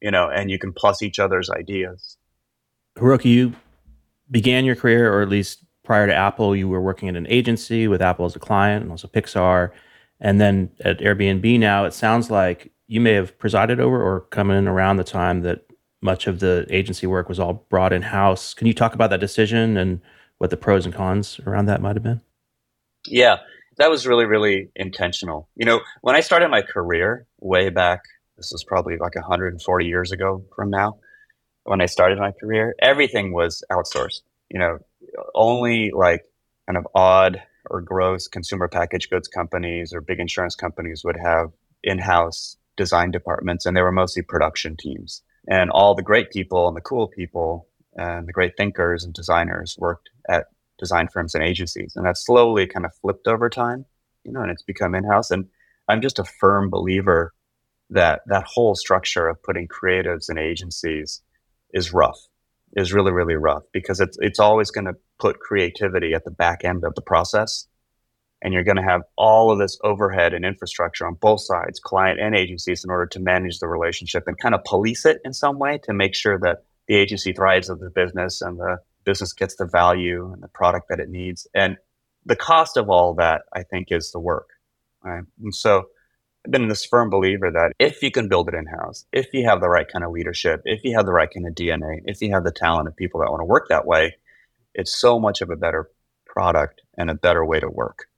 you 0.00 0.10
know, 0.10 0.28
and 0.28 0.50
you 0.50 0.58
can 0.58 0.72
plus 0.72 1.02
each 1.02 1.18
other's 1.18 1.50
ideas. 1.50 2.16
Hiroki, 2.96 3.26
you 3.26 3.52
began 4.30 4.64
your 4.64 4.76
career, 4.76 5.12
or 5.12 5.22
at 5.22 5.28
least 5.28 5.64
prior 5.84 6.06
to 6.06 6.14
Apple, 6.14 6.54
you 6.54 6.68
were 6.68 6.80
working 6.80 7.08
at 7.08 7.16
an 7.16 7.26
agency 7.28 7.88
with 7.88 8.02
Apple 8.02 8.26
as 8.26 8.36
a 8.36 8.38
client 8.38 8.82
and 8.82 8.90
also 8.90 9.08
Pixar. 9.08 9.70
And 10.20 10.40
then 10.40 10.70
at 10.80 10.98
Airbnb 10.98 11.58
now, 11.58 11.84
it 11.84 11.94
sounds 11.94 12.30
like 12.30 12.72
you 12.88 13.00
may 13.00 13.12
have 13.12 13.38
presided 13.38 13.80
over 13.80 14.02
or 14.02 14.22
come 14.22 14.50
in 14.50 14.68
around 14.68 14.96
the 14.96 15.04
time 15.04 15.42
that 15.42 15.64
much 16.00 16.26
of 16.26 16.40
the 16.40 16.66
agency 16.70 17.06
work 17.06 17.28
was 17.28 17.40
all 17.40 17.66
brought 17.68 17.92
in 17.92 18.02
house. 18.02 18.54
Can 18.54 18.66
you 18.66 18.74
talk 18.74 18.94
about 18.94 19.10
that 19.10 19.20
decision 19.20 19.76
and 19.76 20.00
what 20.38 20.50
the 20.50 20.56
pros 20.56 20.84
and 20.84 20.94
cons 20.94 21.40
around 21.46 21.66
that 21.66 21.80
might 21.80 21.96
have 21.96 22.02
been? 22.02 22.20
Yeah, 23.06 23.38
that 23.78 23.90
was 23.90 24.06
really, 24.06 24.26
really 24.26 24.70
intentional. 24.76 25.48
You 25.56 25.66
know, 25.66 25.80
when 26.02 26.16
I 26.16 26.20
started 26.20 26.48
my 26.48 26.62
career 26.62 27.26
way 27.40 27.70
back, 27.70 28.02
this 28.36 28.52
was 28.52 28.64
probably 28.64 28.96
like 28.98 29.14
140 29.14 29.86
years 29.86 30.12
ago 30.12 30.44
from 30.54 30.70
now, 30.70 30.98
when 31.64 31.80
I 31.80 31.86
started 31.86 32.18
my 32.18 32.32
career, 32.32 32.74
everything 32.80 33.32
was 33.32 33.62
outsourced. 33.70 34.22
You 34.50 34.58
know, 34.58 34.78
only 35.34 35.90
like 35.94 36.24
kind 36.66 36.78
of 36.78 36.86
odd 36.94 37.42
or 37.70 37.82
gross 37.82 38.28
consumer 38.28 38.68
packaged 38.68 39.10
goods 39.10 39.28
companies 39.28 39.92
or 39.92 40.00
big 40.00 40.20
insurance 40.20 40.54
companies 40.54 41.02
would 41.04 41.16
have 41.22 41.50
in-house 41.84 42.56
design 42.76 43.10
departments 43.10 43.66
and 43.66 43.76
they 43.76 43.82
were 43.82 43.92
mostly 43.92 44.22
production 44.22 44.76
teams. 44.76 45.22
And 45.48 45.70
all 45.70 45.94
the 45.94 46.02
great 46.02 46.30
people 46.30 46.68
and 46.68 46.76
the 46.76 46.80
cool 46.80 47.08
people 47.08 47.66
and 47.96 48.26
the 48.26 48.32
great 48.32 48.56
thinkers 48.56 49.04
and 49.04 49.12
designers 49.12 49.76
worked 49.78 50.08
at 50.28 50.46
design 50.78 51.08
firms 51.08 51.34
and 51.34 51.44
agencies. 51.44 51.94
And 51.96 52.06
that 52.06 52.16
slowly 52.16 52.66
kind 52.66 52.86
of 52.86 52.94
flipped 53.00 53.26
over 53.26 53.50
time, 53.50 53.84
you 54.24 54.32
know, 54.32 54.40
and 54.40 54.50
it's 54.50 54.62
become 54.62 54.94
in-house. 54.94 55.30
And 55.30 55.46
I'm 55.88 56.00
just 56.00 56.18
a 56.18 56.24
firm 56.24 56.70
believer 56.70 57.32
that 57.90 58.20
that 58.26 58.44
whole 58.44 58.74
structure 58.74 59.28
of 59.28 59.42
putting 59.42 59.66
creatives 59.68 60.30
in 60.30 60.38
agencies 60.38 61.22
is 61.72 61.92
rough. 61.92 62.18
is 62.76 62.92
really, 62.92 63.12
really 63.12 63.34
rough 63.34 63.62
because 63.72 64.00
it's, 64.00 64.18
it's 64.20 64.38
always 64.38 64.70
going 64.70 64.84
to 64.84 64.96
put 65.18 65.40
creativity 65.40 66.14
at 66.14 66.24
the 66.24 66.30
back 66.30 66.64
end 66.64 66.84
of 66.84 66.94
the 66.94 67.02
process. 67.02 67.66
And 68.40 68.54
you're 68.54 68.64
going 68.64 68.76
to 68.76 68.82
have 68.82 69.02
all 69.16 69.50
of 69.50 69.58
this 69.58 69.78
overhead 69.82 70.32
and 70.32 70.44
infrastructure 70.44 71.06
on 71.06 71.14
both 71.14 71.40
sides, 71.40 71.80
client 71.80 72.20
and 72.20 72.36
agencies, 72.36 72.84
in 72.84 72.90
order 72.90 73.06
to 73.06 73.20
manage 73.20 73.58
the 73.58 73.66
relationship 73.66 74.24
and 74.26 74.38
kind 74.38 74.54
of 74.54 74.62
police 74.64 75.04
it 75.04 75.20
in 75.24 75.32
some 75.32 75.58
way 75.58 75.80
to 75.84 75.92
make 75.92 76.14
sure 76.14 76.38
that 76.38 76.64
the 76.86 76.94
agency 76.94 77.32
thrives 77.32 77.68
as 77.68 77.82
a 77.82 77.90
business 77.90 78.40
and 78.40 78.58
the 78.58 78.78
business 79.08 79.32
gets 79.32 79.56
the 79.56 79.64
value 79.64 80.30
and 80.34 80.42
the 80.42 80.48
product 80.48 80.90
that 80.90 81.00
it 81.00 81.08
needs. 81.08 81.46
And 81.54 81.78
the 82.26 82.36
cost 82.36 82.76
of 82.76 82.90
all 82.90 83.14
that, 83.14 83.40
I 83.54 83.62
think, 83.62 83.88
is 83.90 84.12
the 84.12 84.20
work. 84.20 84.50
Right. 85.02 85.24
And 85.42 85.54
so 85.54 85.84
I've 86.44 86.52
been 86.52 86.68
this 86.68 86.84
firm 86.84 87.08
believer 87.08 87.50
that 87.50 87.72
if 87.78 88.02
you 88.02 88.10
can 88.10 88.28
build 88.28 88.50
it 88.50 88.54
in 88.54 88.66
house, 88.66 89.06
if 89.10 89.32
you 89.32 89.46
have 89.46 89.62
the 89.62 89.70
right 89.70 89.90
kind 89.90 90.04
of 90.04 90.10
leadership, 90.10 90.60
if 90.66 90.84
you 90.84 90.94
have 90.94 91.06
the 91.06 91.12
right 91.12 91.30
kind 91.32 91.46
of 91.46 91.54
DNA, 91.54 92.02
if 92.04 92.20
you 92.20 92.32
have 92.32 92.44
the 92.44 92.52
talent 92.52 92.86
of 92.86 92.96
people 92.96 93.20
that 93.20 93.30
want 93.30 93.40
to 93.40 93.46
work 93.46 93.68
that 93.70 93.86
way, 93.86 94.14
it's 94.74 94.94
so 94.94 95.18
much 95.18 95.40
of 95.40 95.48
a 95.48 95.56
better 95.56 95.88
product 96.26 96.82
and 96.98 97.08
a 97.08 97.14
better 97.14 97.42
way 97.46 97.60
to 97.60 97.70
work. 97.70 98.08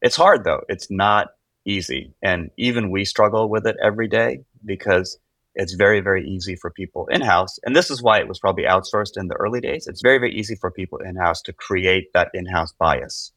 It's 0.00 0.14
hard 0.14 0.44
though. 0.44 0.62
It's 0.68 0.88
not 0.88 1.30
easy. 1.64 2.14
And 2.22 2.50
even 2.56 2.92
we 2.92 3.04
struggle 3.04 3.48
with 3.48 3.66
it 3.66 3.76
every 3.82 4.06
day 4.06 4.44
because 4.64 5.18
it's 5.58 5.74
very, 5.74 6.00
very 6.00 6.24
easy 6.26 6.54
for 6.54 6.70
people 6.70 7.08
in 7.10 7.20
house. 7.20 7.58
And 7.64 7.74
this 7.74 7.90
is 7.90 8.00
why 8.00 8.20
it 8.20 8.28
was 8.28 8.38
probably 8.38 8.62
outsourced 8.62 9.16
in 9.16 9.26
the 9.26 9.34
early 9.34 9.60
days. 9.60 9.88
It's 9.88 10.00
very, 10.00 10.18
very 10.18 10.32
easy 10.32 10.54
for 10.54 10.70
people 10.70 10.98
in 10.98 11.16
house 11.16 11.42
to 11.42 11.52
create 11.52 12.12
that 12.14 12.30
in 12.32 12.46
house 12.46 12.72
bias, 12.78 13.32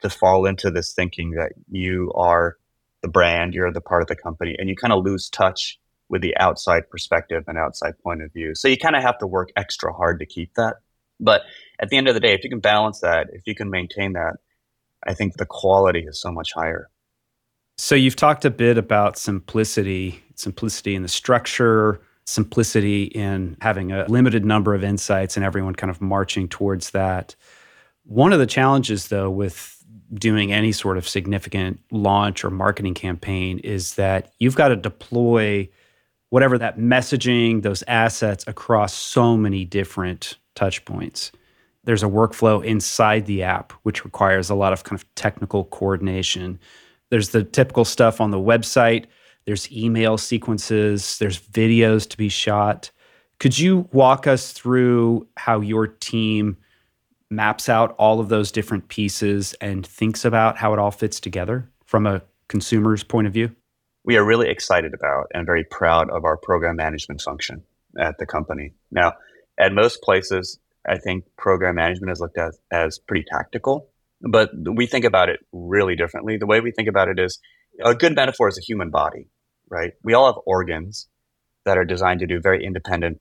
to 0.00 0.08
fall 0.08 0.46
into 0.46 0.70
this 0.70 0.94
thinking 0.94 1.32
that 1.32 1.52
you 1.70 2.10
are 2.14 2.56
the 3.02 3.08
brand, 3.08 3.52
you're 3.52 3.70
the 3.70 3.82
part 3.82 4.00
of 4.00 4.08
the 4.08 4.16
company, 4.16 4.56
and 4.58 4.70
you 4.70 4.74
kind 4.74 4.92
of 4.92 5.04
lose 5.04 5.28
touch 5.28 5.78
with 6.08 6.22
the 6.22 6.34
outside 6.38 6.88
perspective 6.88 7.44
and 7.46 7.58
outside 7.58 7.98
point 7.98 8.22
of 8.22 8.32
view. 8.32 8.54
So 8.54 8.68
you 8.68 8.78
kind 8.78 8.96
of 8.96 9.02
have 9.02 9.18
to 9.18 9.26
work 9.26 9.50
extra 9.54 9.92
hard 9.92 10.18
to 10.20 10.26
keep 10.26 10.54
that. 10.54 10.76
But 11.20 11.42
at 11.78 11.90
the 11.90 11.98
end 11.98 12.08
of 12.08 12.14
the 12.14 12.20
day, 12.20 12.32
if 12.32 12.42
you 12.42 12.48
can 12.48 12.60
balance 12.60 13.00
that, 13.00 13.26
if 13.32 13.42
you 13.46 13.54
can 13.54 13.68
maintain 13.68 14.14
that, 14.14 14.36
I 15.06 15.12
think 15.12 15.36
the 15.36 15.46
quality 15.46 16.04
is 16.08 16.20
so 16.22 16.32
much 16.32 16.52
higher. 16.54 16.88
So 17.78 17.94
you've 17.94 18.16
talked 18.16 18.44
a 18.44 18.50
bit 18.50 18.78
about 18.78 19.18
simplicity, 19.18 20.22
simplicity 20.34 20.94
in 20.94 21.02
the 21.02 21.08
structure, 21.08 22.00
simplicity 22.24 23.04
in 23.04 23.56
having 23.60 23.92
a 23.92 24.06
limited 24.06 24.44
number 24.44 24.74
of 24.74 24.82
insights 24.82 25.36
and 25.36 25.44
everyone 25.44 25.74
kind 25.74 25.90
of 25.90 26.00
marching 26.00 26.48
towards 26.48 26.90
that. 26.90 27.36
One 28.04 28.32
of 28.32 28.38
the 28.38 28.46
challenges 28.46 29.08
though 29.08 29.30
with 29.30 29.84
doing 30.14 30.52
any 30.52 30.72
sort 30.72 30.96
of 30.96 31.08
significant 31.08 31.80
launch 31.90 32.44
or 32.44 32.50
marketing 32.50 32.94
campaign 32.94 33.58
is 33.58 33.94
that 33.94 34.32
you've 34.38 34.56
got 34.56 34.68
to 34.68 34.76
deploy 34.76 35.68
whatever 36.30 36.58
that 36.58 36.78
messaging, 36.78 37.62
those 37.62 37.84
assets 37.86 38.44
across 38.46 38.94
so 38.94 39.36
many 39.36 39.64
different 39.64 40.38
touch 40.54 40.84
points. 40.84 41.30
There's 41.84 42.02
a 42.02 42.08
workflow 42.08 42.64
inside 42.64 43.26
the 43.26 43.42
app, 43.42 43.72
which 43.82 44.04
requires 44.04 44.50
a 44.50 44.54
lot 44.54 44.72
of 44.72 44.84
kind 44.84 44.98
of 45.00 45.14
technical 45.14 45.64
coordination. 45.64 46.58
There's 47.10 47.30
the 47.30 47.44
typical 47.44 47.84
stuff 47.84 48.20
on 48.20 48.30
the 48.30 48.38
website, 48.38 49.06
there's 49.44 49.70
email 49.70 50.18
sequences, 50.18 51.18
there's 51.18 51.38
videos 51.38 52.08
to 52.08 52.16
be 52.16 52.28
shot. 52.28 52.90
Could 53.38 53.58
you 53.58 53.88
walk 53.92 54.26
us 54.26 54.52
through 54.52 55.28
how 55.36 55.60
your 55.60 55.86
team 55.86 56.56
maps 57.30 57.68
out 57.68 57.94
all 57.98 58.20
of 58.20 58.28
those 58.28 58.50
different 58.50 58.88
pieces 58.88 59.54
and 59.60 59.86
thinks 59.86 60.24
about 60.24 60.56
how 60.56 60.72
it 60.72 60.78
all 60.78 60.90
fits 60.90 61.20
together 61.20 61.68
from 61.84 62.06
a 62.06 62.22
consumer's 62.48 63.02
point 63.02 63.26
of 63.26 63.32
view? 63.32 63.54
We 64.04 64.16
are 64.16 64.24
really 64.24 64.48
excited 64.48 64.94
about 64.94 65.26
and 65.34 65.46
very 65.46 65.64
proud 65.64 66.10
of 66.10 66.24
our 66.24 66.36
program 66.36 66.76
management 66.76 67.20
function 67.20 67.62
at 67.98 68.18
the 68.18 68.26
company. 68.26 68.72
Now, 68.90 69.14
at 69.58 69.72
most 69.72 70.02
places, 70.02 70.58
I 70.88 70.98
think 70.98 71.24
program 71.36 71.74
management 71.76 72.12
is 72.12 72.20
looked 72.20 72.38
at 72.38 72.54
as 72.70 72.98
pretty 72.98 73.24
tactical, 73.28 73.88
but 74.28 74.50
we 74.54 74.86
think 74.86 75.04
about 75.04 75.28
it 75.28 75.40
really 75.52 75.96
differently. 75.96 76.36
The 76.36 76.46
way 76.46 76.60
we 76.60 76.72
think 76.72 76.88
about 76.88 77.08
it 77.08 77.18
is 77.18 77.38
a 77.84 77.94
good 77.94 78.14
metaphor 78.14 78.48
is 78.48 78.58
a 78.58 78.62
human 78.62 78.90
body, 78.90 79.28
right? 79.68 79.92
We 80.02 80.14
all 80.14 80.26
have 80.26 80.40
organs 80.46 81.08
that 81.64 81.78
are 81.78 81.84
designed 81.84 82.20
to 82.20 82.26
do 82.26 82.40
very 82.40 82.64
independent, 82.64 83.20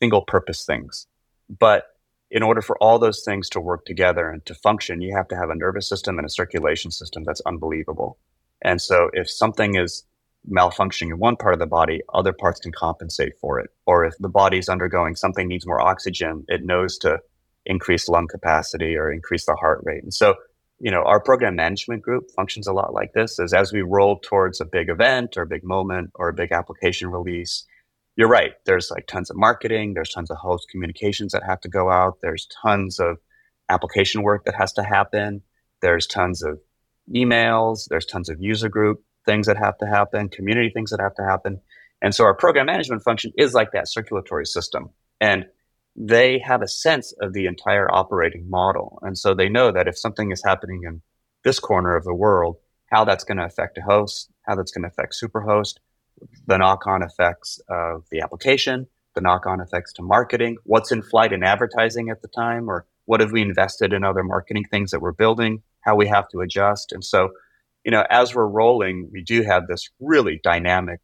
single 0.00 0.22
purpose 0.22 0.64
things. 0.64 1.06
But 1.48 1.84
in 2.30 2.42
order 2.42 2.60
for 2.60 2.76
all 2.78 2.98
those 2.98 3.22
things 3.24 3.48
to 3.50 3.60
work 3.60 3.84
together 3.84 4.30
and 4.30 4.44
to 4.46 4.54
function, 4.54 5.00
you 5.00 5.16
have 5.16 5.28
to 5.28 5.36
have 5.36 5.50
a 5.50 5.54
nervous 5.54 5.88
system 5.88 6.18
and 6.18 6.26
a 6.26 6.30
circulation 6.30 6.90
system 6.90 7.24
that's 7.24 7.40
unbelievable. 7.46 8.18
And 8.62 8.80
so 8.80 9.10
if 9.12 9.30
something 9.30 9.76
is 9.76 10.04
malfunctioning 10.50 11.10
in 11.10 11.18
one 11.18 11.36
part 11.36 11.54
of 11.54 11.60
the 11.60 11.66
body, 11.66 12.00
other 12.12 12.32
parts 12.32 12.60
can 12.60 12.72
compensate 12.72 13.32
for 13.40 13.58
it. 13.58 13.70
Or 13.86 14.04
if 14.04 14.14
the 14.18 14.28
body 14.28 14.58
is 14.58 14.68
undergoing 14.68 15.16
something 15.16 15.48
needs 15.48 15.66
more 15.66 15.80
oxygen, 15.80 16.44
it 16.48 16.64
knows 16.64 16.98
to 16.98 17.18
increase 17.66 18.08
lung 18.08 18.26
capacity 18.28 18.96
or 18.96 19.12
increase 19.12 19.44
the 19.46 19.54
heart 19.54 19.80
rate. 19.84 20.02
And 20.02 20.14
so, 20.14 20.34
you 20.78 20.90
know, 20.90 21.02
our 21.02 21.20
program 21.20 21.56
management 21.56 22.02
group 22.02 22.30
functions 22.34 22.66
a 22.66 22.72
lot 22.72 22.94
like 22.94 23.12
this 23.12 23.38
is 23.38 23.52
as 23.52 23.72
we 23.72 23.82
roll 23.82 24.18
towards 24.20 24.60
a 24.60 24.64
big 24.64 24.88
event 24.88 25.36
or 25.36 25.42
a 25.42 25.46
big 25.46 25.64
moment 25.64 26.10
or 26.14 26.28
a 26.28 26.34
big 26.34 26.52
application 26.52 27.10
release, 27.10 27.64
you're 28.16 28.28
right. 28.28 28.52
There's 28.64 28.90
like 28.90 29.06
tons 29.06 29.30
of 29.30 29.36
marketing, 29.36 29.94
there's 29.94 30.10
tons 30.10 30.30
of 30.30 30.38
host 30.38 30.68
communications 30.70 31.32
that 31.32 31.42
have 31.44 31.60
to 31.60 31.68
go 31.68 31.90
out, 31.90 32.18
there's 32.22 32.46
tons 32.62 32.98
of 32.98 33.18
application 33.68 34.22
work 34.22 34.44
that 34.44 34.54
has 34.54 34.72
to 34.74 34.82
happen, 34.82 35.42
there's 35.82 36.06
tons 36.06 36.42
of 36.42 36.60
emails, 37.14 37.88
there's 37.88 38.06
tons 38.06 38.28
of 38.28 38.40
user 38.40 38.68
group 38.68 39.02
things 39.26 39.48
that 39.48 39.56
have 39.58 39.76
to 39.78 39.86
happen, 39.86 40.28
community 40.28 40.70
things 40.70 40.90
that 40.90 41.00
have 41.00 41.14
to 41.16 41.24
happen. 41.24 41.60
And 42.00 42.14
so 42.14 42.24
our 42.24 42.34
program 42.34 42.66
management 42.66 43.02
function 43.02 43.32
is 43.36 43.52
like 43.52 43.72
that 43.72 43.88
circulatory 43.88 44.46
system. 44.46 44.90
And 45.20 45.46
they 45.96 46.38
have 46.40 46.62
a 46.62 46.68
sense 46.68 47.12
of 47.20 47.32
the 47.32 47.46
entire 47.46 47.90
operating 47.92 48.48
model. 48.50 48.98
And 49.02 49.16
so 49.16 49.34
they 49.34 49.48
know 49.48 49.72
that 49.72 49.88
if 49.88 49.98
something 49.98 50.30
is 50.30 50.42
happening 50.44 50.82
in 50.84 51.00
this 51.42 51.58
corner 51.58 51.96
of 51.96 52.04
the 52.04 52.14
world, 52.14 52.56
how 52.86 53.04
that's 53.04 53.24
going 53.24 53.38
to 53.38 53.44
affect 53.44 53.78
a 53.78 53.82
host, 53.82 54.30
how 54.42 54.54
that's 54.54 54.70
going 54.70 54.82
to 54.82 54.88
affect 54.88 55.16
Superhost, 55.20 55.76
the 56.46 56.58
knock 56.58 56.86
on 56.86 57.02
effects 57.02 57.60
of 57.68 58.04
the 58.10 58.20
application, 58.20 58.86
the 59.14 59.20
knock 59.20 59.46
on 59.46 59.60
effects 59.60 59.92
to 59.94 60.02
marketing, 60.02 60.58
what's 60.64 60.92
in 60.92 61.02
flight 61.02 61.32
in 61.32 61.42
advertising 61.42 62.10
at 62.10 62.20
the 62.20 62.28
time, 62.28 62.68
or 62.68 62.86
what 63.06 63.20
have 63.20 63.32
we 63.32 63.40
invested 63.40 63.92
in 63.92 64.04
other 64.04 64.22
marketing 64.22 64.64
things 64.70 64.90
that 64.90 65.00
we're 65.00 65.12
building, 65.12 65.62
how 65.80 65.94
we 65.94 66.06
have 66.06 66.28
to 66.28 66.40
adjust. 66.40 66.92
And 66.92 67.04
so, 67.04 67.30
you 67.84 67.90
know, 67.90 68.04
as 68.10 68.34
we're 68.34 68.46
rolling, 68.46 69.08
we 69.12 69.22
do 69.22 69.42
have 69.42 69.66
this 69.66 69.88
really 70.00 70.40
dynamic, 70.42 71.00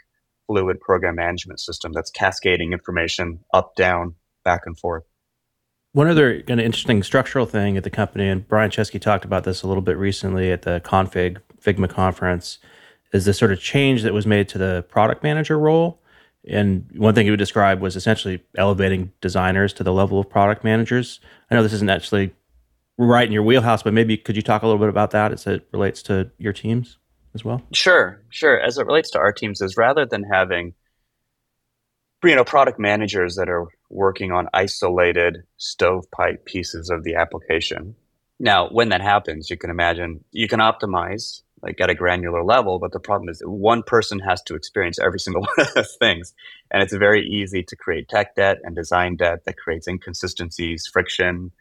fluid 0.46 0.80
program 0.80 1.14
management 1.14 1.60
system 1.60 1.92
that's 1.92 2.10
cascading 2.10 2.72
information 2.72 3.38
up, 3.54 3.74
down, 3.76 4.16
back, 4.44 4.62
and 4.66 4.78
forth. 4.78 5.04
One 5.92 6.08
other 6.08 6.40
kind 6.42 6.58
of 6.58 6.64
interesting 6.64 7.02
structural 7.02 7.44
thing 7.44 7.76
at 7.76 7.84
the 7.84 7.90
company, 7.90 8.28
and 8.28 8.46
Brian 8.48 8.70
Chesky 8.70 9.00
talked 9.00 9.24
about 9.24 9.44
this 9.44 9.62
a 9.62 9.68
little 9.68 9.82
bit 9.82 9.98
recently 9.98 10.50
at 10.50 10.62
the 10.62 10.80
Config 10.84 11.38
Figma 11.62 11.88
conference, 11.88 12.58
is 13.12 13.24
this 13.26 13.38
sort 13.38 13.52
of 13.52 13.60
change 13.60 14.02
that 14.02 14.14
was 14.14 14.26
made 14.26 14.48
to 14.48 14.58
the 14.58 14.84
product 14.88 15.22
manager 15.22 15.58
role. 15.58 16.00
And 16.48 16.88
one 16.96 17.14
thing 17.14 17.26
he 17.26 17.30
would 17.30 17.38
describe 17.38 17.80
was 17.80 17.94
essentially 17.94 18.42
elevating 18.56 19.12
designers 19.20 19.72
to 19.74 19.84
the 19.84 19.92
level 19.92 20.18
of 20.18 20.28
product 20.28 20.64
managers. 20.64 21.20
I 21.50 21.54
know 21.54 21.62
this 21.62 21.74
isn't 21.74 21.90
actually 21.90 22.34
right 22.98 23.26
in 23.26 23.32
your 23.32 23.42
wheelhouse, 23.42 23.82
but 23.82 23.92
maybe 23.92 24.16
could 24.16 24.34
you 24.34 24.42
talk 24.42 24.62
a 24.62 24.66
little 24.66 24.80
bit 24.80 24.88
about 24.88 25.10
that 25.12 25.32
as 25.32 25.46
it 25.46 25.68
relates 25.72 26.02
to 26.04 26.30
your 26.38 26.52
teams 26.52 26.98
as 27.34 27.44
well? 27.44 27.62
Sure, 27.72 28.20
sure. 28.30 28.58
As 28.58 28.78
it 28.78 28.86
relates 28.86 29.10
to 29.10 29.18
our 29.18 29.32
teams, 29.32 29.60
is 29.60 29.76
rather 29.76 30.06
than 30.06 30.24
having 30.24 30.74
you 32.24 32.36
know 32.36 32.44
product 32.44 32.78
managers 32.78 33.36
that 33.36 33.48
are 33.48 33.66
working 33.92 34.32
on 34.32 34.48
isolated 34.54 35.44
stovepipe 35.56 36.44
pieces 36.44 36.90
of 36.90 37.04
the 37.04 37.14
application. 37.14 37.94
Now, 38.40 38.68
when 38.68 38.88
that 38.88 39.00
happens, 39.00 39.50
you 39.50 39.56
can 39.56 39.70
imagine 39.70 40.24
you 40.32 40.48
can 40.48 40.60
optimize 40.60 41.42
like 41.62 41.80
at 41.80 41.90
a 41.90 41.94
granular 41.94 42.42
level. 42.42 42.78
But 42.78 42.92
the 42.92 43.00
problem 43.00 43.28
is 43.28 43.40
one 43.44 43.82
person 43.82 44.18
has 44.18 44.42
to 44.42 44.54
experience 44.54 44.98
every 44.98 45.20
single 45.20 45.42
one 45.56 45.66
of 45.66 45.74
those 45.74 45.96
things. 45.96 46.34
And 46.70 46.82
it's 46.82 46.94
very 46.94 47.26
easy 47.26 47.62
to 47.62 47.76
create 47.76 48.08
tech 48.08 48.34
debt 48.34 48.58
and 48.64 48.74
design 48.74 49.16
debt 49.16 49.44
that 49.46 49.56
creates 49.56 49.86
inconsistencies, 49.86 50.86
friction, 50.86 51.52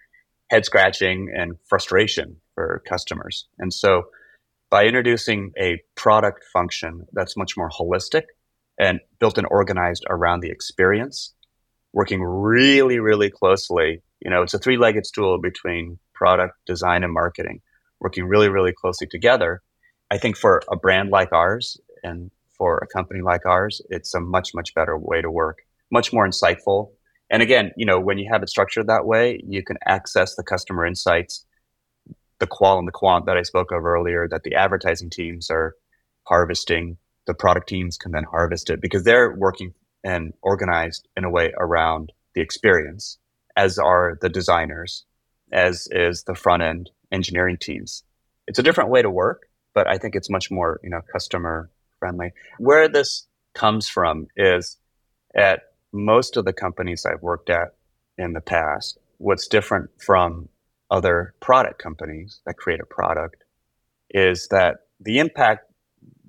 head 0.50 0.66
scratching, 0.66 1.32
and 1.36 1.54
frustration 1.66 2.38
for 2.56 2.82
customers. 2.88 3.48
And 3.60 3.74
so 3.74 4.04
by 4.70 4.86
introducing 4.86 5.52
a 5.60 5.82
product 5.96 6.44
function 6.52 7.06
that's 7.14 7.38
much 7.38 7.56
more 7.56 7.70
holistic 7.70 8.24
and 8.80 9.00
built 9.20 9.38
and 9.38 9.48
organized 9.52 10.06
around 10.10 10.40
the 10.40 10.50
experience, 10.50 11.34
working 11.94 12.22
really, 12.22 13.00
really 13.00 13.30
closely, 13.30 14.02
you 14.20 14.30
know, 14.30 14.42
it's 14.42 14.54
a 14.54 14.60
three 14.60 14.78
legged 14.78 15.06
stool 15.06 15.40
between 15.40 16.00
product, 16.14 16.56
design, 16.66 17.04
and 17.04 17.14
marketing, 17.14 17.62
working 18.00 18.26
really, 18.26 18.50
really 18.50 18.74
closely 18.74 19.08
together 19.08 19.62
I 20.12 20.18
think 20.18 20.38
for 20.38 20.62
a 20.70 20.76
brand 20.76 21.10
like 21.10 21.32
ours 21.32 21.80
and 22.04 22.30
for 22.58 22.78
a 22.80 22.88
company 22.88 23.22
like 23.22 23.46
ours, 23.46 23.82
it's 23.90 24.14
a 24.14 24.20
much, 24.20 24.54
much 24.54 24.76
better 24.76 24.98
way 24.98 25.22
to 25.22 25.32
work, 25.32 25.60
much 25.90 26.12
more 26.12 26.28
insightful. 26.28 26.92
And 27.30 27.42
again, 27.42 27.72
you 27.78 27.86
know, 27.86 27.98
when 27.98 28.18
you 28.18 28.30
have 28.30 28.44
it 28.44 28.50
structured 28.50 28.88
that 28.88 29.06
way, 29.06 29.42
you 29.48 29.64
can 29.64 29.78
access 29.88 30.36
the 30.36 30.44
customer 30.44 30.86
insights, 30.86 31.46
the 32.40 32.46
qual 32.46 32.78
and 32.78 32.86
the 32.86 32.92
quant 32.92 33.26
that 33.26 33.38
I 33.38 33.44
spoke 33.44 33.72
of 33.72 33.86
earlier, 33.86 34.28
that 34.28 34.44
the 34.44 34.56
advertising 34.56 35.10
teams 35.10 35.50
are 35.50 35.76
harvesting. 36.24 36.98
The 37.26 37.34
product 37.34 37.70
teams 37.70 37.98
can 37.98 38.12
then 38.12 38.26
harvest 38.26 38.70
it 38.70 38.82
because 38.82 39.06
they're 39.06 39.34
working 39.34 39.74
and 40.04 40.34
organized 40.42 41.08
in 41.16 41.24
a 41.24 41.30
way 41.30 41.54
around 41.58 42.12
the 42.34 42.42
experience 42.42 43.18
as 43.56 43.78
are 43.78 44.18
the 44.22 44.30
designers, 44.30 45.06
as 45.52 45.88
is 45.92 46.24
the 46.24 46.36
front 46.36 46.64
end 46.64 46.90
engineering 47.12 47.58
teams. 47.58 48.04
It's 48.48 48.60
a 48.60 48.64
different 48.64 48.90
way 48.90 49.02
to 49.02 49.10
work, 49.10 49.48
but 49.74 49.88
I 49.88 49.98
think 49.98 50.16
it's 50.16 50.30
much 50.30 50.50
more, 50.50 50.80
you 50.84 50.90
know, 50.90 51.02
customer 51.12 51.70
friendly. 52.00 52.32
Where 52.58 52.88
this 52.88 53.28
comes 53.54 53.88
from 53.88 54.28
is 54.36 54.78
at 55.36 55.62
most 55.92 56.38
of 56.38 56.46
the 56.46 56.54
companies 56.54 57.06
I've 57.06 57.22
worked 57.22 57.50
at 57.50 57.76
in 58.18 58.34
the 58.34 58.42
past, 58.42 58.98
what's 59.18 59.48
different 59.48 59.90
from 60.02 60.50
other 60.90 61.34
product 61.40 61.80
companies 61.80 62.42
that 62.46 62.58
create 62.58 62.80
a 62.80 62.86
product 62.86 63.44
is 64.10 64.48
that 64.50 64.78
the 65.00 65.20
impact 65.20 65.72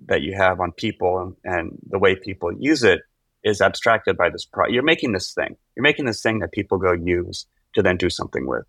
that 0.06 0.22
you 0.22 0.34
have 0.36 0.60
on 0.60 0.72
people 0.72 1.36
and, 1.44 1.78
the 1.88 1.98
way 1.98 2.14
people 2.16 2.52
use 2.52 2.82
it 2.82 3.00
is 3.44 3.60
abstracted 3.60 4.16
by 4.16 4.30
this 4.30 4.44
product. 4.44 4.74
You're 4.74 4.82
making 4.82 5.12
this 5.12 5.32
thing. 5.32 5.56
You're 5.76 5.82
making 5.82 6.06
this 6.06 6.22
thing 6.22 6.40
that 6.40 6.52
people 6.52 6.78
go 6.78 6.92
use 6.92 7.46
to 7.74 7.82
then 7.82 7.96
do 7.96 8.10
something 8.10 8.46
with. 8.46 8.64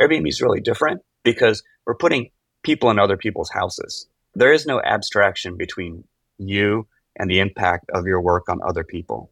Airbnb 0.00 0.28
is 0.28 0.42
really 0.42 0.60
different 0.60 1.02
because 1.24 1.62
we're 1.86 1.94
putting 1.94 2.30
people 2.62 2.90
in 2.90 2.98
other 2.98 3.16
people's 3.16 3.50
houses. 3.50 4.06
There 4.34 4.52
is 4.52 4.66
no 4.66 4.80
abstraction 4.80 5.56
between 5.56 6.04
you 6.38 6.86
and 7.16 7.30
the 7.30 7.40
impact 7.40 7.90
of 7.92 8.06
your 8.06 8.20
work 8.20 8.48
on 8.48 8.60
other 8.66 8.84
people. 8.84 9.30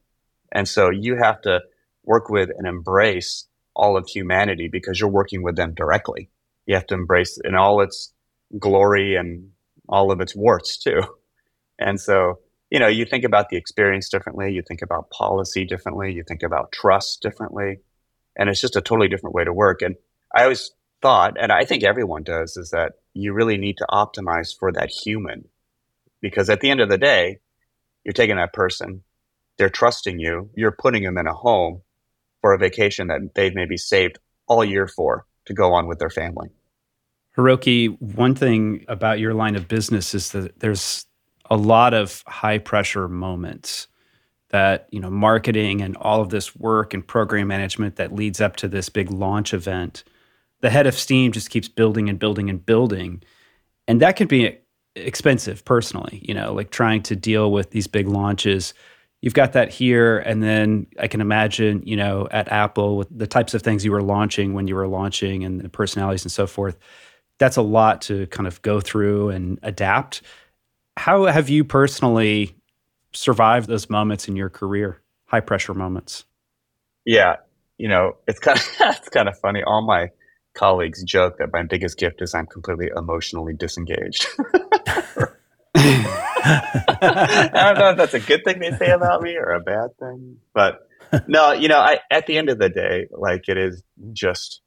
And 0.53 0.69
so 0.69 0.91
you 0.91 1.17
have 1.17 1.41
to 1.43 1.61
work 2.05 2.29
with 2.29 2.51
and 2.57 2.67
embrace 2.67 3.47
all 3.75 3.97
of 3.97 4.09
humanity 4.09 4.69
because 4.69 4.99
you're 4.99 5.09
working 5.09 5.43
with 5.43 5.57
them 5.57 5.75
directly. 5.75 6.31
You 6.67 6.75
have 6.75 6.87
to 6.89 6.95
embrace 6.95 7.39
in 7.45 7.55
all 7.55 7.81
its 7.81 8.13
glory 8.59 9.15
and 9.15 9.51
all 9.89 10.11
of 10.11 10.21
its 10.21 10.35
warts 10.35 10.79
too. 10.79 11.03
And 11.79 12.01
so, 12.01 12.41
you 12.71 12.79
know, 12.79 12.87
you 12.87 13.05
think 13.05 13.25
about 13.25 13.49
the 13.49 13.57
experience 13.57 14.09
differently, 14.09 14.53
you 14.53 14.63
think 14.63 14.83
about 14.83 15.11
policy 15.11 15.65
differently, 15.65 16.13
you 16.13 16.23
think 16.27 16.43
about 16.43 16.73
trust 16.73 17.23
differently, 17.23 17.79
and 18.37 18.49
it's 18.49 18.61
just 18.61 18.77
a 18.77 18.81
totally 18.81 19.09
different 19.09 19.35
way 19.35 19.45
to 19.45 19.53
work. 19.53 19.83
And 19.83 19.97
I 20.35 20.43
always 20.43 20.71
thought, 21.01 21.37
and 21.41 21.51
I 21.51 21.65
think 21.65 21.83
everyone 21.83 22.25
does, 22.25 22.57
is 22.57 22.71
that 22.71 22.93
you 23.15 23.33
really 23.33 23.57
need 23.57 23.79
to 23.79 23.87
optimize 23.91 24.57
for 24.57 24.73
that 24.73 24.91
human 24.91 25.49
because 26.21 26.51
at 26.51 26.61
the 26.61 26.71
end 26.71 26.81
of 26.81 26.89
the 26.89 26.99
day, 26.99 27.39
you're 28.05 28.13
taking 28.13 28.37
that 28.37 28.53
person, 28.53 29.03
they're 29.57 29.71
trusting 29.71 30.19
you, 30.19 30.51
you're 30.55 30.73
putting 30.73 31.03
them 31.03 31.19
in 31.19 31.27
a 31.27 31.35
home 31.35 31.83
for 32.41 32.53
a 32.53 32.59
vacation 32.59 33.09
that 33.09 33.35
they've 33.35 33.55
maybe 33.55 33.77
saved 33.77 34.19
all 34.47 34.65
year 34.65 34.87
for 34.87 35.27
to 35.47 35.55
go 35.55 35.73
on 35.73 35.87
with 35.87 35.99
their 35.99 36.11
family. 36.11 36.49
Hiroki, 37.37 38.01
one 38.01 38.35
thing 38.35 38.85
about 38.89 39.21
your 39.21 39.35
line 39.35 39.57
of 39.57 39.69
business 39.69 40.15
is 40.15 40.33
that 40.33 40.59
there's 40.61 41.07
a 41.51 41.57
lot 41.57 41.95
of 41.95 42.23
high 42.27 42.59
pressure 42.59 43.09
moments 43.09 43.89
that, 44.51 44.89
you 44.91 45.01
know, 45.01 45.11
marketing 45.11 45.83
and 45.83 45.97
all 45.97 46.21
of 46.21 46.31
this 46.31 46.57
work 46.57 46.95
and 46.95 47.07
program 47.07 47.49
management 47.49 47.97
that 47.97 48.15
leads 48.15 48.41
up 48.41 48.57
to 48.57 48.69
this 48.69 48.89
big 48.89 49.11
launch 49.11 49.53
event. 49.53 50.05
The 50.61 50.71
head 50.71 50.87
of 50.87 50.95
steam 50.95 51.33
just 51.33 51.51
keeps 51.51 51.69
building 51.69 52.09
and 52.09 52.19
building 52.19 52.49
and 52.49 52.65
building. 52.65 53.23
And 53.87 54.01
that 54.01 54.17
can 54.17 54.27
be 54.27 54.59
expensive 54.97 55.65
personally, 55.65 56.23
you 56.27 56.35
know, 56.35 56.53
like 56.53 56.71
trying 56.71 57.03
to 57.05 57.17
deal 57.17 57.53
with 57.53 57.71
these 57.71 57.87
big 57.87 58.09
launches 58.09 58.75
you've 59.21 59.35
got 59.35 59.53
that 59.53 59.73
here 59.73 60.19
and 60.19 60.43
then 60.43 60.87
i 60.99 61.07
can 61.07 61.21
imagine 61.21 61.83
you 61.85 61.97
know 61.97 62.29
at 62.31 62.51
apple 62.51 62.97
with 62.97 63.09
the 63.17 63.27
types 63.27 63.55
of 63.55 63.63
things 63.63 63.85
you 63.85 63.93
were 63.93 64.03
launching 64.03 64.55
when 64.55 64.69
you 64.69 64.75
were 64.75 64.87
launching 64.87 65.45
and 65.45 65.61
the 65.61 65.69
personalities 65.69 66.25
and 66.25 66.33
so 66.33 66.47
forth 66.47 66.79
that's 67.39 67.57
a 67.57 67.63
lot 67.63 68.01
to 68.03 68.27
kind 68.29 68.47
of 68.47 68.61
go 68.63 68.81
through 68.81 69.31
and 69.31 69.59
adapt 69.63 70.23
how 70.99 71.25
have 71.25 71.49
you 71.49 71.65
personally 71.65 72.57
survived 73.13 73.69
those 73.69 73.89
moments 73.89 74.29
in 74.29 74.37
your 74.37 74.51
career 74.51 75.01
high 75.27 75.41
pressure 75.41 75.75
moments? 75.75 76.25
Yeah 77.05 77.37
you 77.79 77.89
know 77.89 78.17
it's 78.27 78.41
kind 78.41 78.59
of 78.59 78.67
it's 78.81 79.09
kind 79.09 79.29
of 79.29 79.39
funny. 79.39 79.63
All 79.63 79.87
my 79.87 80.11
colleagues 80.55 81.03
joke 81.05 81.39
that 81.39 81.53
my 81.53 81.63
biggest 81.63 81.97
gift 81.99 82.21
is 82.21 82.35
i'm 82.35 82.47
completely 82.47 82.91
emotionally 82.95 83.55
disengaged. 83.55 84.27
I 85.75 87.51
don't 87.53 87.79
know 87.79 87.91
if 87.91 87.97
that's 87.97 88.15
a 88.15 88.21
good 88.21 88.43
thing 88.45 88.59
they 88.59 88.73
say 88.73 88.91
about 88.91 89.23
me 89.23 89.37
or 89.37 89.53
a 89.53 89.61
bad 89.61 89.91
thing, 90.01 90.39
but 90.53 90.81
no, 91.29 91.53
you 91.53 91.69
know, 91.69 91.79
I 91.79 92.01
at 92.11 92.27
the 92.27 92.37
end 92.37 92.49
of 92.49 92.59
the 92.59 92.69
day, 92.69 93.07
like 93.13 93.49
it 93.49 93.57
is 93.57 93.83
just 94.13 94.61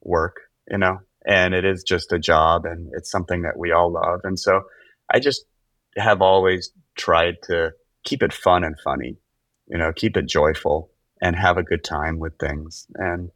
work, 0.00 0.36
you 0.70 0.78
know, 0.78 0.98
and 1.26 1.54
it 1.54 1.64
is 1.64 1.82
just 1.82 2.12
a 2.12 2.18
job 2.18 2.64
and 2.64 2.90
it's 2.96 3.10
something 3.10 3.42
that 3.42 3.58
we 3.58 3.72
all 3.72 3.92
love. 3.92 4.20
And 4.24 4.38
so 4.38 4.62
I 5.12 5.20
just 5.20 5.44
have 5.96 6.22
always 6.22 6.72
tried 6.96 7.36
to 7.44 7.72
keep 8.04 8.22
it 8.22 8.32
fun 8.32 8.64
and 8.64 8.76
funny, 8.82 9.16
you 9.66 9.78
know, 9.78 9.92
keep 9.92 10.16
it 10.16 10.26
joyful 10.26 10.90
and 11.20 11.36
have 11.36 11.56
a 11.56 11.62
good 11.62 11.84
time 11.84 12.18
with 12.18 12.38
things. 12.38 12.86
And 12.94 13.30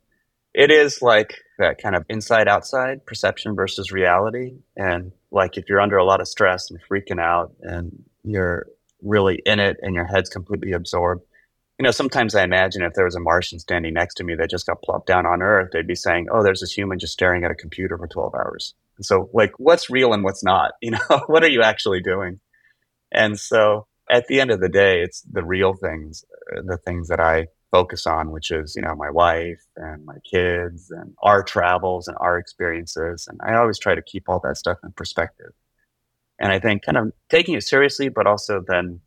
it 0.52 0.70
is 0.70 1.00
like 1.00 1.38
that 1.58 1.80
kind 1.80 1.94
of 1.94 2.04
inside 2.08 2.48
outside 2.48 3.06
perception 3.06 3.54
versus 3.54 3.92
reality. 3.92 4.54
And 4.76 5.12
like 5.30 5.56
if 5.56 5.68
you're 5.68 5.80
under 5.80 5.96
a 5.96 6.04
lot 6.04 6.20
of 6.20 6.28
stress 6.28 6.70
and 6.70 6.80
freaking 6.90 7.20
out 7.20 7.52
and 7.62 8.04
you're 8.24 8.66
really 9.02 9.40
in 9.46 9.60
it 9.60 9.78
and 9.82 9.94
your 9.94 10.04
head's 10.04 10.30
completely 10.30 10.72
absorbed. 10.72 11.22
You 11.78 11.84
know, 11.84 11.90
sometimes 11.90 12.34
I 12.34 12.44
imagine 12.44 12.82
if 12.82 12.92
there 12.92 13.06
was 13.06 13.14
a 13.14 13.20
Martian 13.20 13.58
standing 13.58 13.94
next 13.94 14.16
to 14.16 14.24
me 14.24 14.34
that 14.34 14.50
just 14.50 14.66
got 14.66 14.82
plopped 14.82 15.06
down 15.06 15.24
on 15.24 15.40
Earth, 15.40 15.70
they'd 15.72 15.86
be 15.86 15.94
saying, 15.94 16.26
"Oh, 16.30 16.42
there's 16.42 16.60
this 16.60 16.72
human 16.72 16.98
just 16.98 17.14
staring 17.14 17.42
at 17.42 17.50
a 17.50 17.54
computer 17.54 17.96
for 17.96 18.06
12 18.06 18.34
hours." 18.34 18.74
And 18.98 19.06
so, 19.06 19.30
like, 19.32 19.52
what's 19.56 19.88
real 19.88 20.12
and 20.12 20.22
what's 20.22 20.44
not? 20.44 20.72
You 20.82 20.90
know, 20.90 21.20
what 21.26 21.42
are 21.42 21.48
you 21.48 21.62
actually 21.62 22.02
doing? 22.02 22.38
And 23.12 23.38
so, 23.38 23.86
at 24.10 24.26
the 24.26 24.40
end 24.40 24.50
of 24.50 24.60
the 24.60 24.68
day, 24.68 25.02
it's 25.02 25.22
the 25.22 25.44
real 25.44 25.74
things, 25.74 26.24
uh, 26.56 26.62
the 26.64 26.78
things 26.78 27.08
that 27.08 27.20
I 27.20 27.46
focus 27.70 28.06
on, 28.06 28.32
which 28.32 28.50
is, 28.50 28.74
you 28.74 28.82
know, 28.82 28.94
my 28.96 29.10
wife 29.10 29.62
and 29.76 30.04
my 30.04 30.16
kids 30.30 30.90
and 30.90 31.14
our 31.22 31.42
travels 31.42 32.08
and 32.08 32.16
our 32.20 32.36
experiences. 32.38 33.28
And 33.30 33.40
I 33.42 33.56
always 33.56 33.78
try 33.78 33.94
to 33.94 34.02
keep 34.02 34.28
all 34.28 34.40
that 34.44 34.56
stuff 34.56 34.78
in 34.82 34.92
perspective. 34.92 35.52
And 36.40 36.50
I 36.50 36.58
think 36.58 36.82
kind 36.82 36.98
of 36.98 37.12
taking 37.28 37.54
it 37.54 37.62
seriously, 37.62 38.08
but 38.08 38.26
also 38.26 38.64
then 38.66 39.00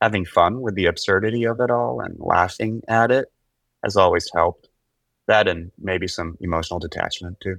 having 0.00 0.24
fun 0.24 0.60
with 0.60 0.74
the 0.74 0.86
absurdity 0.86 1.44
of 1.44 1.60
it 1.60 1.70
all 1.70 2.00
and 2.00 2.16
laughing 2.18 2.82
at 2.88 3.10
it 3.10 3.26
has 3.82 3.96
always 3.96 4.30
helped. 4.34 4.68
That 5.26 5.48
and 5.48 5.72
maybe 5.78 6.06
some 6.06 6.36
emotional 6.40 6.78
detachment 6.78 7.40
too. 7.40 7.56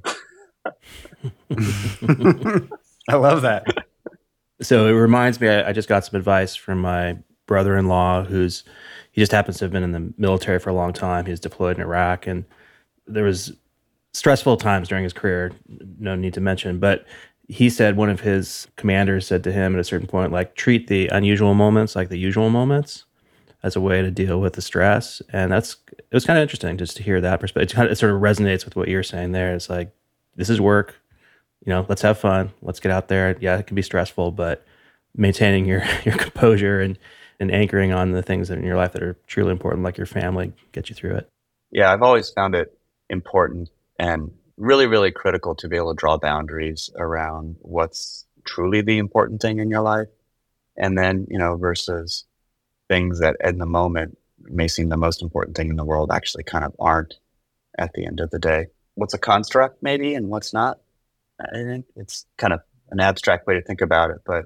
I 3.09 3.15
love 3.15 3.41
that. 3.41 3.65
So 4.61 4.87
it 4.87 4.91
reminds 4.91 5.39
me, 5.39 5.49
I, 5.49 5.69
I 5.69 5.73
just 5.73 5.89
got 5.89 6.05
some 6.05 6.17
advice 6.17 6.55
from 6.55 6.81
my 6.81 7.17
brother 7.45 7.77
in 7.77 7.87
law 7.87 8.23
who's 8.23 8.63
he 9.11 9.21
just 9.21 9.31
happens 9.31 9.57
to 9.57 9.65
have 9.65 9.71
been 9.71 9.83
in 9.83 9.93
the 9.93 10.13
military 10.17 10.59
for 10.59 10.69
a 10.69 10.73
long 10.73 10.93
time. 10.93 11.25
He 11.25 11.31
was 11.31 11.39
deployed 11.39 11.77
in 11.77 11.81
Iraq, 11.81 12.27
and 12.27 12.45
there 13.07 13.23
was 13.23 13.51
stressful 14.13 14.57
times 14.57 14.89
during 14.89 15.03
his 15.03 15.13
career. 15.13 15.51
No 15.99 16.15
need 16.15 16.33
to 16.35 16.41
mention, 16.41 16.79
but 16.79 17.05
he 17.47 17.69
said 17.69 17.95
one 17.95 18.09
of 18.09 18.19
his 18.19 18.67
commanders 18.75 19.25
said 19.25 19.43
to 19.45 19.51
him 19.51 19.73
at 19.73 19.79
a 19.79 19.83
certain 19.83 20.07
point, 20.07 20.31
like 20.31 20.55
treat 20.55 20.87
the 20.87 21.07
unusual 21.07 21.53
moments 21.53 21.95
like 21.95 22.09
the 22.09 22.19
usual 22.19 22.49
moments 22.49 23.05
as 23.63 23.75
a 23.75 23.81
way 23.81 24.01
to 24.01 24.11
deal 24.11 24.39
with 24.39 24.53
the 24.53 24.61
stress. 24.61 25.21
And 25.31 25.51
that's 25.51 25.77
it 25.97 26.13
was 26.13 26.25
kind 26.25 26.37
of 26.37 26.43
interesting 26.43 26.77
just 26.77 26.97
to 26.97 27.03
hear 27.03 27.21
that 27.21 27.39
perspective. 27.39 27.71
It, 27.71 27.75
kind 27.75 27.85
of, 27.87 27.91
it 27.91 27.95
sort 27.95 28.13
of 28.13 28.21
resonates 28.21 28.65
with 28.65 28.75
what 28.75 28.87
you're 28.87 29.03
saying 29.03 29.31
there. 29.31 29.53
It's 29.55 29.69
like 29.69 29.91
this 30.35 30.49
is 30.49 30.61
work. 30.61 30.95
You 31.67 31.73
know, 31.73 31.85
let's 31.89 32.01
have 32.03 32.17
fun. 32.17 32.53
Let's 32.61 32.79
get 32.79 32.93
out 32.93 33.09
there. 33.09 33.35
Yeah, 33.41 33.57
it 33.57 33.67
can 33.67 33.75
be 33.75 33.81
stressful, 33.81 34.31
but 34.31 34.65
maintaining 35.13 35.65
your 35.65 35.83
your 36.05 36.15
composure 36.15 36.79
and 36.79 36.97
and 37.41 37.51
anchoring 37.51 37.91
on 37.91 38.13
the 38.13 38.23
things 38.23 38.49
in 38.49 38.63
your 38.63 38.77
life 38.77 38.93
that 38.93 39.03
are 39.03 39.17
truly 39.27 39.51
important, 39.51 39.83
like 39.83 39.97
your 39.97 40.07
family, 40.07 40.53
get 40.71 40.89
you 40.89 40.95
through 40.95 41.17
it. 41.17 41.29
Yeah, 41.69 41.91
I've 41.91 42.01
always 42.01 42.29
found 42.29 42.55
it 42.55 42.75
important 43.09 43.69
and 43.99 44.31
really, 44.55 44.87
really 44.87 45.11
critical 45.11 45.55
to 45.55 45.67
be 45.67 45.75
able 45.75 45.93
to 45.93 45.99
draw 45.99 46.17
boundaries 46.17 46.89
around 46.95 47.57
what's 47.59 48.25
truly 48.45 48.81
the 48.81 48.97
important 48.97 49.41
thing 49.41 49.59
in 49.59 49.69
your 49.69 49.81
life. 49.81 50.07
And 50.77 50.97
then, 50.97 51.27
you 51.29 51.37
know, 51.37 51.57
versus 51.57 52.23
things 52.87 53.19
that 53.19 53.35
in 53.43 53.57
the 53.57 53.65
moment 53.65 54.17
may 54.39 54.69
seem 54.69 54.87
the 54.87 54.97
most 54.97 55.21
important 55.21 55.57
thing 55.57 55.69
in 55.69 55.75
the 55.75 55.85
world 55.85 56.11
actually 56.11 56.45
kind 56.45 56.63
of 56.63 56.73
aren't 56.79 57.15
at 57.77 57.93
the 57.93 58.05
end 58.05 58.21
of 58.21 58.31
the 58.31 58.39
day. 58.39 58.67
What's 58.95 59.13
a 59.13 59.19
construct, 59.19 59.83
maybe, 59.83 60.15
and 60.15 60.29
what's 60.29 60.53
not? 60.53 60.79
I 61.39 61.63
think 61.63 61.85
it's 61.95 62.25
kind 62.37 62.53
of 62.53 62.61
an 62.89 62.99
abstract 62.99 63.47
way 63.47 63.55
to 63.55 63.61
think 63.61 63.81
about 63.81 64.11
it, 64.11 64.17
but 64.25 64.45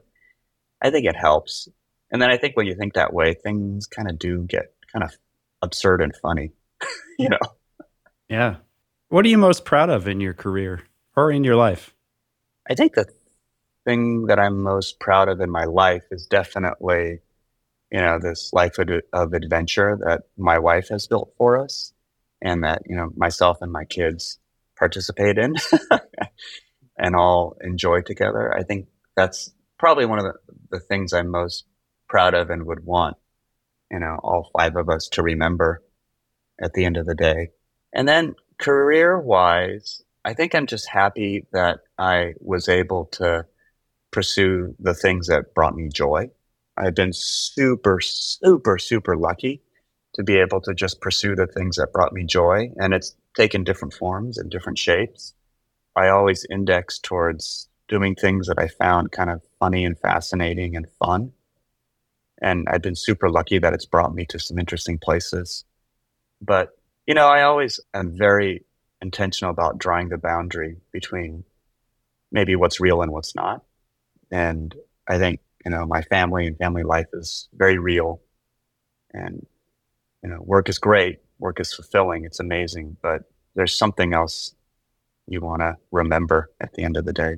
I 0.81 0.89
think 0.89 1.05
it 1.05 1.15
helps. 1.15 1.67
And 2.11 2.21
then 2.21 2.29
I 2.29 2.37
think 2.37 2.57
when 2.57 2.67
you 2.67 2.75
think 2.75 2.93
that 2.93 3.13
way, 3.13 3.33
things 3.33 3.87
kind 3.87 4.09
of 4.09 4.19
do 4.19 4.43
get 4.43 4.73
kind 4.91 5.03
of 5.03 5.15
absurd 5.61 6.01
and 6.01 6.15
funny, 6.15 6.51
you 7.19 7.29
know? 7.29 7.39
Yeah. 8.27 8.57
What 9.09 9.25
are 9.25 9.29
you 9.29 9.37
most 9.37 9.65
proud 9.65 9.89
of 9.89 10.07
in 10.07 10.19
your 10.19 10.33
career 10.33 10.83
or 11.15 11.31
in 11.31 11.43
your 11.43 11.55
life? 11.55 11.93
I 12.69 12.75
think 12.75 12.93
the 12.93 13.05
thing 13.85 14.27
that 14.27 14.39
I'm 14.39 14.61
most 14.61 14.99
proud 14.99 15.29
of 15.29 15.39
in 15.41 15.49
my 15.49 15.65
life 15.65 16.03
is 16.11 16.25
definitely, 16.27 17.19
you 17.91 17.99
know, 17.99 18.19
this 18.19 18.51
life 18.53 18.77
of, 18.77 18.89
of 19.13 19.33
adventure 19.33 19.97
that 20.05 20.23
my 20.37 20.59
wife 20.59 20.89
has 20.89 21.07
built 21.07 21.33
for 21.37 21.57
us 21.57 21.93
and 22.41 22.63
that, 22.63 22.83
you 22.85 22.95
know, 22.95 23.11
myself 23.15 23.57
and 23.61 23.71
my 23.71 23.85
kids 23.85 24.39
participate 24.77 25.37
in 25.37 25.55
and 26.97 27.15
all 27.15 27.57
enjoy 27.61 28.01
together. 28.01 28.53
I 28.53 28.63
think 28.63 28.87
that's 29.15 29.53
probably 29.79 30.05
one 30.05 30.19
of 30.19 30.25
the, 30.25 30.33
the 30.69 30.79
things 30.79 31.13
I'm 31.13 31.29
most 31.29 31.65
proud 32.07 32.33
of 32.33 32.49
and 32.49 32.65
would 32.65 32.85
want, 32.85 33.17
you 33.89 33.99
know, 33.99 34.17
all 34.23 34.49
five 34.57 34.75
of 34.75 34.89
us 34.89 35.07
to 35.13 35.23
remember 35.23 35.81
at 36.61 36.73
the 36.73 36.85
end 36.85 36.97
of 36.97 37.05
the 37.05 37.15
day. 37.15 37.49
And 37.93 38.07
then 38.07 38.35
career 38.59 39.19
wise, 39.19 40.01
I 40.23 40.33
think 40.33 40.53
I'm 40.53 40.67
just 40.67 40.87
happy 40.87 41.47
that 41.51 41.79
I 41.97 42.33
was 42.39 42.69
able 42.69 43.05
to 43.13 43.45
pursue 44.11 44.75
the 44.79 44.93
things 44.93 45.27
that 45.27 45.53
brought 45.55 45.75
me 45.75 45.89
joy. 45.89 46.29
I've 46.77 46.95
been 46.95 47.13
super, 47.13 47.99
super, 48.01 48.77
super 48.77 49.15
lucky 49.15 49.61
to 50.15 50.23
be 50.23 50.37
able 50.37 50.61
to 50.61 50.73
just 50.73 51.01
pursue 51.01 51.35
the 51.35 51.47
things 51.47 51.77
that 51.77 51.93
brought 51.93 52.13
me 52.13 52.25
joy. 52.25 52.71
And 52.77 52.93
it's 52.93 53.15
taken 53.35 53.63
different 53.63 53.93
forms 53.93 54.37
and 54.37 54.51
different 54.51 54.77
shapes. 54.77 55.33
I 55.95 56.09
always 56.09 56.45
index 56.49 56.99
towards 56.99 57.67
doing 57.87 58.15
things 58.15 58.47
that 58.47 58.57
I 58.57 58.67
found 58.67 59.11
kind 59.11 59.29
of 59.29 59.41
funny 59.59 59.85
and 59.85 59.99
fascinating 59.99 60.75
and 60.75 60.87
fun. 60.99 61.33
And 62.41 62.67
I've 62.69 62.81
been 62.81 62.95
super 62.95 63.29
lucky 63.29 63.59
that 63.59 63.73
it's 63.73 63.85
brought 63.85 64.15
me 64.15 64.25
to 64.27 64.39
some 64.39 64.57
interesting 64.57 64.97
places. 64.97 65.65
But, 66.41 66.69
you 67.05 67.13
know, 67.13 67.27
I 67.27 67.43
always 67.43 67.79
am 67.93 68.17
very 68.17 68.65
intentional 69.01 69.51
about 69.51 69.77
drawing 69.77 70.09
the 70.09 70.17
boundary 70.17 70.77
between 70.91 71.43
maybe 72.31 72.55
what's 72.55 72.79
real 72.79 73.01
and 73.01 73.11
what's 73.11 73.35
not. 73.35 73.63
And 74.31 74.73
I 75.07 75.17
think, 75.17 75.41
you 75.65 75.71
know, 75.71 75.85
my 75.85 76.01
family 76.03 76.47
and 76.47 76.57
family 76.57 76.83
life 76.83 77.07
is 77.13 77.49
very 77.53 77.77
real. 77.77 78.21
And, 79.13 79.45
you 80.23 80.29
know, 80.29 80.41
work 80.41 80.69
is 80.69 80.79
great, 80.79 81.19
work 81.37 81.59
is 81.59 81.73
fulfilling, 81.73 82.23
it's 82.23 82.39
amazing, 82.39 82.95
but 83.01 83.23
there's 83.55 83.77
something 83.77 84.13
else 84.13 84.55
you 85.27 85.41
want 85.41 85.61
to 85.61 85.77
remember 85.91 86.49
at 86.59 86.73
the 86.73 86.83
end 86.83 86.97
of 86.97 87.05
the 87.05 87.13
day. 87.13 87.35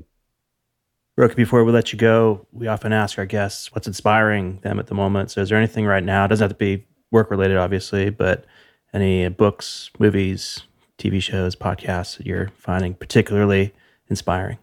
Hiroki, 1.17 1.35
before 1.35 1.63
we 1.63 1.71
let 1.71 1.93
you 1.93 1.99
go, 1.99 2.47
we 2.51 2.67
often 2.67 2.91
ask 2.91 3.19
our 3.19 3.25
guests 3.25 3.71
what's 3.71 3.85
inspiring 3.85 4.59
them 4.63 4.79
at 4.79 4.87
the 4.87 4.95
moment. 4.95 5.29
So, 5.29 5.41
is 5.41 5.49
there 5.49 5.57
anything 5.57 5.85
right 5.85 6.03
now? 6.03 6.25
It 6.25 6.29
doesn't 6.29 6.43
have 6.43 6.57
to 6.57 6.57
be 6.57 6.85
work 7.11 7.29
related, 7.29 7.57
obviously, 7.57 8.09
but 8.09 8.45
any 8.93 9.29
books, 9.29 9.91
movies, 9.99 10.63
TV 10.97 11.21
shows, 11.21 11.55
podcasts 11.55 12.17
that 12.17 12.25
you're 12.25 12.49
finding 12.57 12.95
particularly 12.95 13.73
inspiring? 14.09 14.57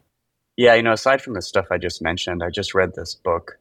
Yeah, 0.57 0.75
you 0.75 0.83
know, 0.83 0.93
aside 0.93 1.23
from 1.23 1.35
the 1.35 1.43
stuff 1.43 1.66
I 1.71 1.79
just 1.79 2.03
mentioned, 2.03 2.43
I 2.43 2.51
just 2.51 2.75
read 2.75 2.95
this 2.95 3.14
book, 3.14 3.59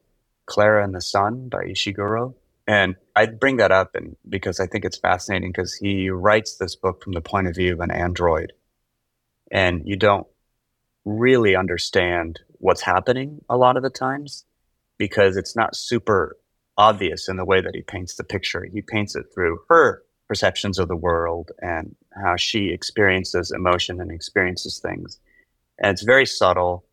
Klara 0.49 0.83
and 0.83 0.93
the 0.93 1.01
Sun 1.01 1.49
by 1.49 1.63
Ishiguro. 1.63 2.33
And 2.67 2.95
I 3.15 3.25
bring 3.25 3.57
that 3.57 3.71
up 3.71 3.95
and 3.95 4.15
because 4.27 4.59
I 4.59 4.67
think 4.67 4.85
it's 4.85 4.97
fascinating 4.97 5.51
because 5.51 5.73
he 5.73 6.09
writes 6.09 6.57
this 6.57 6.75
book 6.75 7.03
from 7.03 7.13
the 7.13 7.21
point 7.21 7.47
of 7.47 7.55
view 7.55 7.73
of 7.73 7.79
an 7.79 7.89
android. 7.89 8.53
And 9.51 9.81
you 9.85 9.95
don't 9.95 10.27
really 11.05 11.55
understand 11.55 12.39
what's 12.59 12.81
happening 12.81 13.41
a 13.49 13.57
lot 13.57 13.77
of 13.77 13.83
the 13.83 13.89
times 13.89 14.45
because 14.97 15.37
it's 15.37 15.55
not 15.55 15.75
super 15.75 16.37
obvious 16.77 17.27
in 17.27 17.37
the 17.37 17.45
way 17.45 17.61
that 17.61 17.75
he 17.75 17.81
paints 17.81 18.15
the 18.15 18.23
picture. 18.23 18.63
He 18.63 18.81
paints 18.81 19.15
it 19.15 19.25
through 19.33 19.59
her 19.69 20.03
perceptions 20.27 20.77
of 20.77 20.87
the 20.87 20.95
world 20.95 21.51
and 21.59 21.95
how 22.13 22.35
she 22.35 22.69
experiences 22.69 23.51
emotion 23.51 23.99
and 23.99 24.11
experiences 24.11 24.79
things. 24.79 25.19
And 25.79 25.91
it's 25.91 26.03
very 26.03 26.25
subtle. 26.25 26.85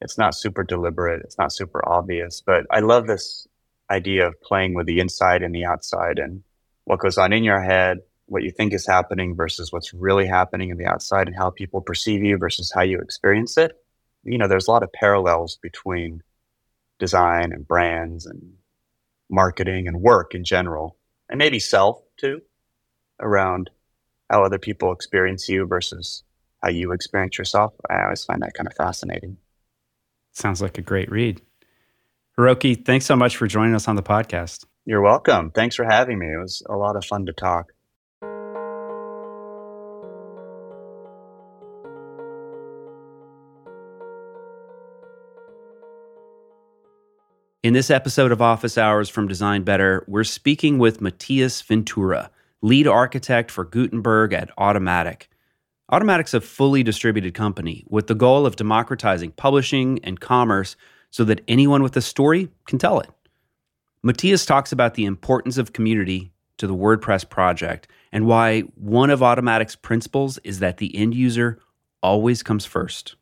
It's 0.00 0.18
not 0.18 0.34
super 0.34 0.62
deliberate. 0.62 1.22
It's 1.24 1.38
not 1.38 1.52
super 1.52 1.86
obvious. 1.88 2.42
But 2.44 2.66
I 2.70 2.80
love 2.80 3.06
this 3.06 3.46
idea 3.90 4.26
of 4.26 4.40
playing 4.42 4.74
with 4.74 4.86
the 4.86 5.00
inside 5.00 5.42
and 5.42 5.54
the 5.54 5.64
outside 5.64 6.18
and 6.18 6.42
what 6.84 7.00
goes 7.00 7.18
on 7.18 7.32
in 7.32 7.44
your 7.44 7.62
head, 7.62 7.98
what 8.26 8.42
you 8.42 8.50
think 8.50 8.72
is 8.72 8.86
happening 8.86 9.34
versus 9.34 9.72
what's 9.72 9.94
really 9.94 10.26
happening 10.26 10.70
in 10.70 10.76
the 10.76 10.86
outside 10.86 11.28
and 11.28 11.36
how 11.36 11.50
people 11.50 11.80
perceive 11.80 12.22
you 12.22 12.36
versus 12.36 12.72
how 12.74 12.82
you 12.82 13.00
experience 13.00 13.56
it. 13.56 13.72
You 14.24 14.38
know, 14.38 14.48
there's 14.48 14.66
a 14.66 14.70
lot 14.70 14.82
of 14.82 14.92
parallels 14.92 15.58
between 15.62 16.22
design 16.98 17.52
and 17.52 17.66
brands 17.66 18.26
and 18.26 18.54
marketing 19.30 19.86
and 19.86 20.00
work 20.00 20.34
in 20.34 20.44
general, 20.44 20.96
and 21.28 21.38
maybe 21.38 21.58
self 21.58 22.00
too, 22.16 22.40
around 23.20 23.70
how 24.30 24.42
other 24.42 24.58
people 24.58 24.92
experience 24.92 25.48
you 25.48 25.66
versus 25.66 26.24
how 26.62 26.70
you 26.70 26.92
experience 26.92 27.38
yourself. 27.38 27.74
I 27.88 28.02
always 28.02 28.24
find 28.24 28.42
that 28.42 28.54
kind 28.54 28.66
of 28.66 28.74
fascinating. 28.74 29.36
Sounds 30.32 30.60
like 30.60 30.78
a 30.78 30.82
great 30.82 31.10
read. 31.10 31.40
Hiroki, 32.38 32.84
thanks 32.84 33.06
so 33.06 33.16
much 33.16 33.36
for 33.36 33.46
joining 33.46 33.74
us 33.74 33.88
on 33.88 33.96
the 33.96 34.02
podcast. 34.02 34.66
You're 34.84 35.00
welcome. 35.00 35.50
Thanks 35.50 35.76
for 35.76 35.84
having 35.84 36.18
me. 36.18 36.26
It 36.26 36.40
was 36.40 36.62
a 36.68 36.76
lot 36.76 36.96
of 36.96 37.04
fun 37.04 37.26
to 37.26 37.32
talk. 37.32 37.72
In 47.66 47.72
this 47.72 47.90
episode 47.90 48.30
of 48.30 48.40
Office 48.40 48.78
Hours 48.78 49.08
from 49.08 49.26
Design 49.26 49.64
Better, 49.64 50.04
we're 50.06 50.22
speaking 50.22 50.78
with 50.78 51.00
Matías 51.00 51.64
Ventura, 51.64 52.30
lead 52.62 52.86
architect 52.86 53.50
for 53.50 53.64
Gutenberg 53.64 54.32
at 54.32 54.56
Automattic. 54.56 55.22
Automattic's 55.90 56.32
a 56.32 56.40
fully 56.40 56.84
distributed 56.84 57.34
company 57.34 57.84
with 57.88 58.06
the 58.06 58.14
goal 58.14 58.46
of 58.46 58.54
democratizing 58.54 59.32
publishing 59.32 59.98
and 60.04 60.20
commerce 60.20 60.76
so 61.10 61.24
that 61.24 61.40
anyone 61.48 61.82
with 61.82 61.96
a 61.96 62.00
story 62.00 62.50
can 62.68 62.78
tell 62.78 63.00
it. 63.00 63.10
Matías 64.04 64.46
talks 64.46 64.70
about 64.70 64.94
the 64.94 65.04
importance 65.04 65.58
of 65.58 65.72
community 65.72 66.30
to 66.58 66.68
the 66.68 66.76
WordPress 66.76 67.28
project 67.28 67.88
and 68.12 68.28
why 68.28 68.60
one 68.76 69.10
of 69.10 69.24
Automattic's 69.24 69.74
principles 69.74 70.38
is 70.44 70.60
that 70.60 70.76
the 70.76 70.96
end 70.96 71.16
user 71.16 71.58
always 72.00 72.44
comes 72.44 72.64
first. 72.64 73.16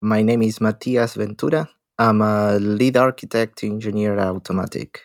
My 0.00 0.22
name 0.22 0.40
is 0.40 0.60
Matías 0.60 1.14
Ventura. 1.14 1.68
I'm 2.00 2.22
a 2.22 2.58
lead 2.58 2.96
architect 2.96 3.62
engineer 3.62 4.18
at 4.18 4.34
Automattic. 4.34 5.00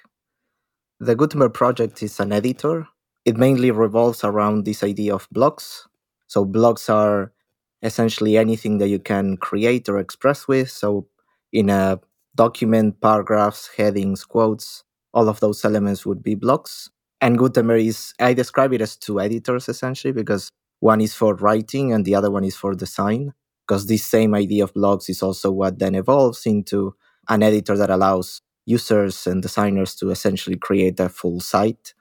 The 1.02 1.14
Gutenberg 1.14 1.54
project 1.54 2.02
is 2.02 2.22
an 2.22 2.32
editor. 2.32 2.88
It 3.26 3.36
mainly 3.36 3.70
revolves 3.70 4.24
around 4.24 4.64
this 4.64 4.82
idea 4.82 5.14
of 5.14 5.28
blocks. 5.30 5.90
So, 6.28 6.46
blocks 6.46 6.90
are 6.90 7.34
essentially 7.82 8.38
anything 8.38 8.78
that 8.78 8.88
you 8.88 9.00
can 9.00 9.36
create 9.36 9.90
or 9.90 10.00
express 10.00 10.48
with. 10.48 10.70
So, 10.72 11.08
in 11.52 11.70
a 11.70 12.00
document, 12.34 13.02
paragraphs, 13.02 13.70
headings, 13.76 14.24
quotes, 14.24 14.86
all 15.14 15.28
of 15.28 15.42
those 15.42 15.66
elements 15.66 16.06
would 16.06 16.24
be 16.24 16.36
blocks. 16.36 16.90
And 17.20 17.38
Gutenberg 17.38 17.86
is, 17.86 18.14
I 18.22 18.34
describe 18.34 18.72
it 18.72 18.80
as 18.80 18.96
two 18.96 19.20
editors 19.20 19.68
essentially 19.68 20.14
because 20.14 20.50
one 20.80 21.02
is 21.02 21.14
for 21.14 21.36
writing 21.36 21.92
and 21.92 22.06
the 22.06 22.16
other 22.16 22.32
one 22.32 22.46
is 22.46 22.56
for 22.56 22.74
design 22.74 23.34
because 23.68 23.88
this 23.88 24.04
same 24.04 24.36
idea 24.36 24.64
of 24.64 24.74
blocks 24.74 25.10
is 25.10 25.24
also 25.24 25.52
what 25.52 25.80
then 25.80 25.96
evolves 25.96 26.46
into 26.46 26.96
an 27.30 27.44
editor 27.44 27.76
that 27.78 27.90
allows 27.90 28.42
users 28.66 29.28
and 29.28 29.42
designers 29.42 29.96
to 29.96 30.10
essentially 30.10 30.58
create 30.58 31.00
a 31.00 31.10
full 31.10 31.40
site 31.40 31.94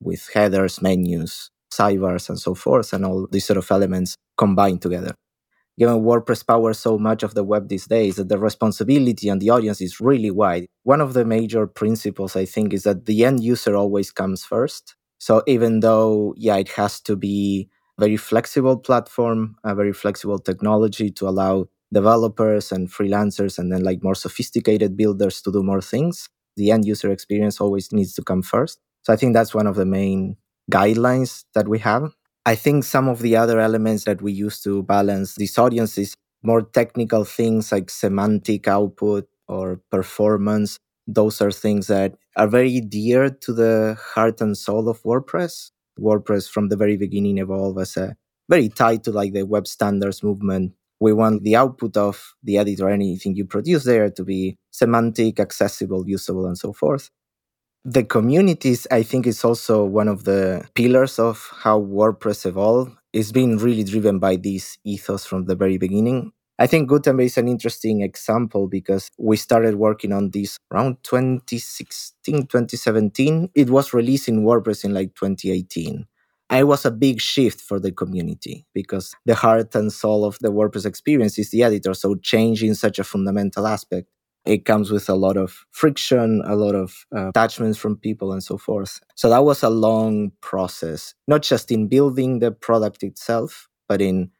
with 0.00 0.28
headers, 0.34 0.82
menus, 0.82 1.50
sidebars, 1.72 2.28
and 2.28 2.38
so 2.38 2.54
forth, 2.54 2.92
and 2.92 3.04
all 3.04 3.26
these 3.30 3.44
sort 3.44 3.56
of 3.56 3.70
elements 3.70 4.16
combined 4.36 4.82
together. 4.82 5.14
Given 5.78 6.02
WordPress 6.02 6.46
powers 6.46 6.78
so 6.78 6.98
much 6.98 7.22
of 7.22 7.34
the 7.34 7.44
web 7.44 7.68
these 7.68 7.86
days, 7.86 8.16
that 8.16 8.28
the 8.28 8.38
responsibility 8.38 9.28
and 9.28 9.40
the 9.40 9.50
audience 9.50 9.80
is 9.80 10.00
really 10.00 10.30
wide. 10.30 10.66
One 10.82 11.00
of 11.00 11.14
the 11.14 11.24
major 11.24 11.66
principles, 11.66 12.36
I 12.36 12.44
think, 12.44 12.74
is 12.74 12.82
that 12.82 13.06
the 13.06 13.24
end 13.24 13.42
user 13.42 13.74
always 13.74 14.10
comes 14.10 14.44
first. 14.44 14.96
So 15.18 15.42
even 15.46 15.80
though, 15.80 16.34
yeah, 16.36 16.56
it 16.56 16.68
has 16.70 17.00
to 17.02 17.16
be 17.16 17.70
very 18.02 18.16
flexible 18.16 18.76
platform, 18.88 19.38
a 19.64 19.74
very 19.74 19.92
flexible 19.92 20.40
technology 20.50 21.08
to 21.18 21.28
allow 21.28 21.54
developers 21.92 22.72
and 22.72 22.90
freelancers 22.90 23.58
and 23.58 23.70
then 23.72 23.82
like 23.88 24.02
more 24.02 24.16
sophisticated 24.26 24.96
builders 24.96 25.40
to 25.42 25.52
do 25.52 25.62
more 25.62 25.80
things. 25.80 26.28
The 26.56 26.70
end 26.74 26.84
user 26.84 27.10
experience 27.12 27.60
always 27.60 27.92
needs 27.92 28.12
to 28.14 28.22
come 28.30 28.42
first. 28.42 28.80
So 29.04 29.12
I 29.12 29.16
think 29.16 29.34
that's 29.34 29.54
one 29.54 29.68
of 29.68 29.76
the 29.76 29.86
main 29.86 30.36
guidelines 30.70 31.44
that 31.54 31.68
we 31.68 31.78
have. 31.90 32.04
I 32.44 32.56
think 32.56 32.82
some 32.84 33.06
of 33.08 33.20
the 33.20 33.36
other 33.36 33.60
elements 33.60 34.04
that 34.04 34.20
we 34.20 34.32
use 34.32 34.60
to 34.62 34.82
balance 34.82 35.36
these 35.36 35.56
audiences, 35.58 36.16
more 36.42 36.62
technical 36.62 37.24
things 37.24 37.70
like 37.70 37.88
semantic 37.88 38.66
output 38.66 39.28
or 39.46 39.80
performance, 39.90 40.76
those 41.06 41.40
are 41.40 41.52
things 41.52 41.86
that 41.86 42.14
are 42.36 42.48
very 42.48 42.80
dear 42.80 43.30
to 43.30 43.52
the 43.52 43.96
heart 44.14 44.40
and 44.40 44.56
soul 44.56 44.88
of 44.88 45.02
WordPress. 45.02 45.70
WordPress 45.98 46.48
from 46.50 46.68
the 46.68 46.76
very 46.76 46.96
beginning 46.96 47.38
evolved 47.38 47.78
as 47.78 47.96
a 47.96 48.16
very 48.48 48.68
tied 48.68 49.04
to 49.04 49.10
like 49.10 49.32
the 49.32 49.44
web 49.44 49.66
standards 49.66 50.22
movement. 50.22 50.72
We 51.00 51.12
want 51.12 51.42
the 51.42 51.56
output 51.56 51.96
of 51.96 52.34
the 52.42 52.58
editor, 52.58 52.88
anything 52.88 53.34
you 53.34 53.44
produce 53.44 53.84
there, 53.84 54.10
to 54.10 54.24
be 54.24 54.56
semantic, 54.70 55.40
accessible, 55.40 56.08
usable, 56.08 56.46
and 56.46 56.56
so 56.56 56.72
forth. 56.72 57.10
The 57.84 58.04
communities, 58.04 58.86
I 58.90 59.02
think, 59.02 59.26
is 59.26 59.44
also 59.44 59.84
one 59.84 60.06
of 60.06 60.24
the 60.24 60.64
pillars 60.74 61.18
of 61.18 61.50
how 61.52 61.80
WordPress 61.80 62.46
evolved. 62.46 62.92
It's 63.12 63.32
been 63.32 63.58
really 63.58 63.82
driven 63.82 64.20
by 64.20 64.36
this 64.36 64.78
ethos 64.84 65.26
from 65.26 65.46
the 65.46 65.56
very 65.56 65.78
beginning. 65.78 66.32
I 66.62 66.68
think 66.68 66.88
Gutenberg 66.88 67.26
is 67.26 67.38
an 67.38 67.48
interesting 67.48 68.02
example 68.02 68.68
because 68.68 69.10
we 69.18 69.36
started 69.36 69.74
working 69.74 70.12
on 70.12 70.30
this 70.30 70.56
around 70.72 71.02
2016, 71.02 72.46
2017. 72.46 73.50
It 73.56 73.68
was 73.68 73.92
released 73.92 74.28
in 74.28 74.44
WordPress 74.44 74.84
in 74.84 74.94
like 74.94 75.12
2018. 75.16 76.06
It 76.52 76.68
was 76.68 76.84
a 76.84 76.92
big 76.92 77.20
shift 77.20 77.60
for 77.60 77.80
the 77.80 77.90
community 77.90 78.64
because 78.74 79.12
the 79.26 79.34
heart 79.34 79.74
and 79.74 79.92
soul 79.92 80.24
of 80.24 80.38
the 80.38 80.52
WordPress 80.52 80.86
experience 80.86 81.36
is 81.36 81.50
the 81.50 81.64
editor. 81.64 81.94
So 81.94 82.14
changing 82.14 82.74
such 82.74 83.00
a 83.00 83.04
fundamental 83.04 83.66
aspect 83.66 84.06
it 84.44 84.64
comes 84.64 84.90
with 84.90 85.08
a 85.08 85.14
lot 85.14 85.36
of 85.36 85.64
friction, 85.70 86.42
a 86.46 86.56
lot 86.56 86.74
of 86.74 87.06
uh, 87.14 87.28
attachments 87.28 87.78
from 87.78 87.96
people, 87.96 88.32
and 88.32 88.42
so 88.42 88.58
forth. 88.58 89.00
So 89.14 89.28
that 89.30 89.44
was 89.44 89.62
a 89.62 89.70
long 89.70 90.32
process, 90.40 91.14
not 91.28 91.42
just 91.42 91.70
in 91.70 91.88
building 91.88 92.40
the 92.40 92.50
product 92.50 93.02
itself, 93.02 93.68
but 93.88 94.00
in 94.00 94.30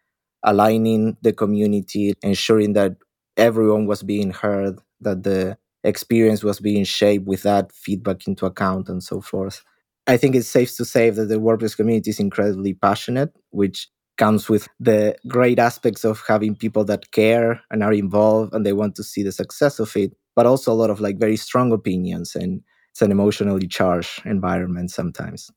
aligning 0.44 1.16
the 1.22 1.32
community, 1.32 2.14
ensuring 2.22 2.72
that 2.74 2.96
everyone 3.36 3.86
was 3.86 4.02
being 4.02 4.30
heard, 4.30 4.78
that 5.00 5.22
the 5.22 5.56
experience 5.84 6.44
was 6.44 6.60
being 6.60 6.84
shaped 6.84 7.26
with 7.26 7.42
that 7.42 7.72
feedback 7.72 8.26
into 8.26 8.46
account, 8.46 8.88
and 8.88 9.02
so 9.02 9.20
forth. 9.20 9.62
I 10.06 10.16
think 10.16 10.34
it's 10.34 10.48
safe 10.48 10.76
to 10.76 10.84
say 10.84 11.10
that 11.10 11.26
the 11.26 11.36
WordPress 11.36 11.76
community 11.76 12.10
is 12.10 12.18
incredibly 12.20 12.74
passionate, 12.74 13.32
which 13.50 13.88
comes 14.18 14.48
with 14.48 14.68
the 14.78 15.16
great 15.26 15.58
aspects 15.58 16.04
of 16.04 16.22
having 16.26 16.54
people 16.54 16.84
that 16.84 17.10
care 17.12 17.60
and 17.70 17.82
are 17.82 17.92
involved 17.92 18.52
and 18.52 18.66
they 18.66 18.72
want 18.72 18.94
to 18.96 19.02
see 19.02 19.22
the 19.22 19.32
success 19.32 19.78
of 19.78 19.96
it, 19.96 20.12
but 20.36 20.46
also 20.46 20.72
a 20.72 20.74
lot 20.74 20.90
of 20.90 21.00
like 21.00 21.18
very 21.18 21.36
strong 21.36 21.72
opinions 21.72 22.34
and 22.34 22.60
it's 22.90 23.00
an 23.00 23.10
emotionally 23.10 23.66
charged 23.66 24.20
environment 24.26 24.90
sometimes. 24.90 25.50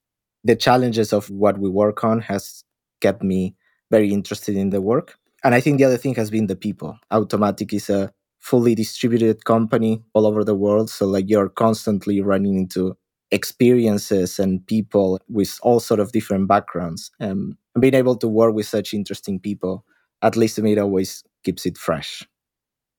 The 0.44 0.56
challenges 0.56 1.12
of 1.12 1.30
what 1.30 1.58
we 1.58 1.70
work 1.70 2.04
on 2.04 2.22
has 2.22 2.64
kept 3.02 3.22
me 3.22 3.56
very 3.92 4.12
interested 4.12 4.56
in 4.56 4.70
the 4.70 4.82
work. 4.82 5.18
And 5.44 5.54
I 5.54 5.62
think 5.62 5.78
the 5.78 5.84
other 5.84 5.98
thing 5.98 6.16
has 6.16 6.32
been 6.32 6.48
the 6.48 6.56
people. 6.56 6.98
Automattic 7.12 7.74
is 7.74 7.90
a 7.90 8.12
fully 8.40 8.76
distributed 8.76 9.46
company 9.46 10.04
all 10.14 10.26
over 10.26 10.44
the 10.44 10.56
world. 10.56 10.90
So 10.90 11.06
like 11.06 11.26
you're 11.28 11.50
constantly 11.50 12.22
running 12.22 12.58
into 12.58 12.96
experiences 13.32 14.40
and 14.40 14.66
people 14.68 15.20
with 15.28 15.60
all 15.64 15.80
sort 15.80 16.00
of 16.00 16.12
different 16.12 16.48
backgrounds. 16.48 17.12
Um, 17.20 17.58
and 17.74 17.82
being 17.82 17.94
able 17.94 18.16
to 18.18 18.28
work 18.28 18.54
with 18.54 18.68
such 18.68 18.94
interesting 18.94 19.40
people, 19.40 19.84
at 20.22 20.36
least 20.36 20.56
to 20.56 20.62
me, 20.62 20.74
it 20.74 20.80
always 20.80 21.24
keeps 21.44 21.66
it 21.66 21.78
fresh. 21.78 22.24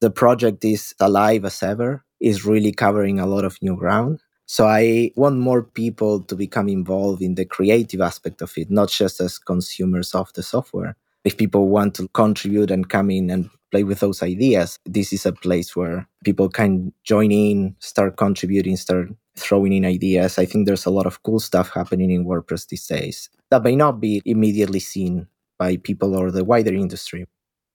The 0.00 0.10
project 0.10 0.64
is 0.64 0.94
alive 1.00 1.44
as 1.44 1.62
ever, 1.62 2.04
is 2.20 2.44
really 2.44 2.72
covering 2.72 3.18
a 3.18 3.26
lot 3.26 3.44
of 3.44 3.56
new 3.62 3.76
ground. 3.76 4.20
So 4.46 4.66
I 4.66 5.10
want 5.16 5.38
more 5.38 5.62
people 5.62 6.20
to 6.22 6.36
become 6.36 6.68
involved 6.68 7.20
in 7.20 7.34
the 7.34 7.44
creative 7.44 8.00
aspect 8.00 8.40
of 8.42 8.52
it, 8.56 8.70
not 8.70 8.88
just 8.88 9.20
as 9.20 9.38
consumers 9.38 10.14
of 10.14 10.32
the 10.34 10.42
software. 10.42 10.96
If 11.24 11.36
people 11.36 11.68
want 11.68 11.96
to 11.96 12.06
contribute 12.08 12.70
and 12.70 12.88
come 12.88 13.10
in 13.10 13.28
and 13.28 13.50
play 13.72 13.82
with 13.82 13.98
those 13.98 14.22
ideas, 14.22 14.78
this 14.86 15.12
is 15.12 15.26
a 15.26 15.32
place 15.32 15.74
where 15.74 16.08
people 16.24 16.48
can 16.48 16.92
join 17.02 17.32
in, 17.32 17.74
start 17.80 18.16
contributing, 18.16 18.76
start 18.76 19.08
throwing 19.36 19.72
in 19.72 19.84
ideas. 19.84 20.38
I 20.38 20.46
think 20.46 20.66
there's 20.66 20.86
a 20.86 20.90
lot 20.90 21.06
of 21.06 21.24
cool 21.24 21.40
stuff 21.40 21.70
happening 21.70 22.12
in 22.12 22.24
WordPress 22.24 22.68
these 22.68 22.86
days 22.86 23.28
that 23.50 23.64
may 23.64 23.74
not 23.74 24.00
be 24.00 24.22
immediately 24.24 24.80
seen 24.80 25.26
by 25.58 25.76
people 25.76 26.16
or 26.16 26.30
the 26.30 26.44
wider 26.44 26.72
industry. 26.72 27.26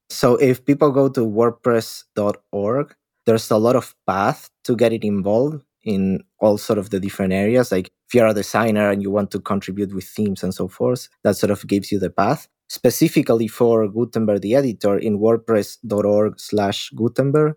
So 0.10 0.36
if 0.36 0.64
people 0.64 0.92
go 0.92 1.10
to 1.10 1.22
wordpress.org, 1.22 2.96
there's 3.26 3.52
a 3.52 3.58
lot 3.58 3.76
of 3.76 3.94
path 4.08 4.50
to 4.64 4.76
getting 4.76 5.04
involved 5.04 5.64
in 5.84 6.24
all 6.40 6.58
sort 6.58 6.80
of 6.80 6.90
the 6.90 7.00
different 7.00 7.34
areas. 7.34 7.72
Like 7.72 7.92
if 8.08 8.14
you're 8.14 8.28
a 8.28 8.34
designer 8.34 8.90
and 8.90 9.02
you 9.02 9.12
want 9.12 9.32
to 9.32 9.40
contribute 9.40 9.94
with 9.94 10.06
themes 10.06 10.44
and 10.44 10.54
so 10.54 10.68
forth, 10.68 11.10
that 11.24 11.38
sort 11.38 11.52
of 11.52 11.66
gives 11.68 11.92
you 11.92 12.00
the 12.00 12.10
path. 12.10 12.48
Specifically 12.70 13.48
for 13.48 13.88
Gutenberg, 13.88 14.42
the 14.42 14.56
editor, 14.56 14.98
in 14.98 15.20
wordpress.org 15.20 16.40
slash 16.40 16.90
Gutenberg, 16.92 17.56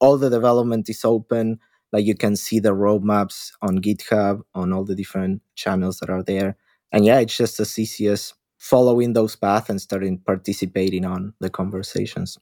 all 0.00 0.16
the 0.18 0.30
development 0.30 0.88
is 0.88 1.04
open 1.04 1.58
like 1.94 2.04
you 2.04 2.16
can 2.16 2.34
see 2.34 2.58
the 2.58 2.74
roadmaps 2.74 3.52
on 3.62 3.78
github 3.78 4.40
on 4.54 4.72
all 4.72 4.84
the 4.84 4.96
different 4.96 5.40
channels 5.54 5.98
that 6.00 6.10
are 6.10 6.22
there 6.22 6.56
and 6.92 7.04
yeah 7.04 7.20
it's 7.20 7.36
just 7.36 7.60
as 7.60 7.78
easy 7.78 8.08
as 8.08 8.34
following 8.58 9.12
those 9.12 9.36
paths 9.36 9.70
and 9.70 9.80
starting 9.80 10.18
participating 10.18 11.04
on 11.04 11.32
the 11.40 11.48
conversations 11.48 12.36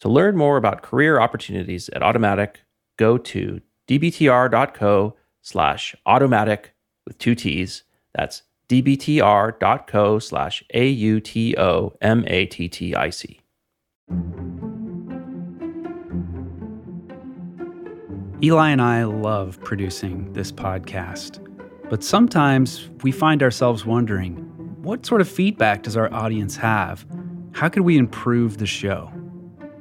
to 0.00 0.08
learn 0.08 0.36
more 0.36 0.56
about 0.56 0.82
career 0.82 1.20
opportunities 1.20 1.88
at 1.90 2.02
automattic 2.02 2.56
go 2.98 3.16
to 3.16 3.60
dbtr.co 3.88 5.16
slash 5.40 5.94
automattic 6.06 6.66
with 7.06 7.18
two 7.18 7.34
t's 7.34 7.84
that's 8.14 8.42
dbtr.co 8.68 10.18
slash 10.18 10.64
a-u-t-o-m-a-t-t-i-c 10.72 11.22
Eli 18.44 18.70
and 18.70 18.82
I 18.82 19.04
love 19.04 19.60
producing 19.62 20.32
this 20.32 20.50
podcast, 20.50 21.38
but 21.88 22.02
sometimes 22.02 22.90
we 23.04 23.12
find 23.12 23.40
ourselves 23.40 23.86
wondering 23.86 24.34
what 24.82 25.06
sort 25.06 25.20
of 25.20 25.28
feedback 25.28 25.84
does 25.84 25.96
our 25.96 26.12
audience 26.12 26.56
have? 26.56 27.06
How 27.52 27.68
could 27.68 27.82
we 27.82 27.96
improve 27.96 28.58
the 28.58 28.66
show? 28.66 29.11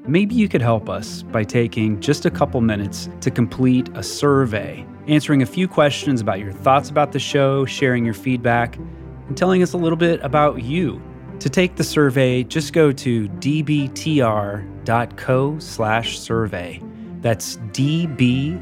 Maybe 0.08 0.34
you 0.34 0.48
could 0.50 0.64
help 0.64 0.90
us 0.90 1.22
by 1.22 1.44
taking 1.44 2.00
just 2.00 2.26
a 2.26 2.32
couple 2.32 2.60
minutes 2.60 3.08
to 3.22 3.30
complete 3.30 3.88
a 3.94 4.02
survey, 4.02 4.84
answering 5.08 5.44
a 5.44 5.46
few 5.46 5.68
questions 5.68 6.22
about 6.22 6.40
your 6.40 6.52
thoughts 6.52 6.90
about 6.90 7.12
the 7.12 7.20
show, 7.20 7.66
sharing 7.66 8.04
your 8.04 8.16
feedback, 8.16 8.78
and 9.28 9.38
telling 9.38 9.62
us 9.62 9.74
a 9.74 9.78
little 9.78 9.98
bit 9.98 10.20
about 10.24 10.64
you. 10.64 11.00
To 11.40 11.50
take 11.50 11.76
the 11.76 11.84
survey, 11.84 12.44
just 12.44 12.74
go 12.74 12.92
to 12.92 13.30
dbtr.co 13.30 13.90
slash 15.60 16.20
survey. 16.20 16.82
that's 17.22 17.58
dbtr.co 17.58 18.60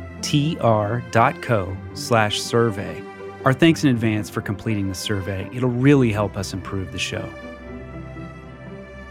slash 1.93 2.41
survey. 2.41 3.03
Our 3.45 3.53
thanks 3.53 3.85
in 3.85 3.89
advance 3.89 4.29
for 4.29 4.41
completing 4.41 4.89
the 4.89 4.95
survey. 4.95 5.49
It'll 5.53 5.69
really 5.69 6.11
help 6.11 6.35
us 6.35 6.51
improve 6.51 6.91
the 6.91 6.99
show. 6.99 7.29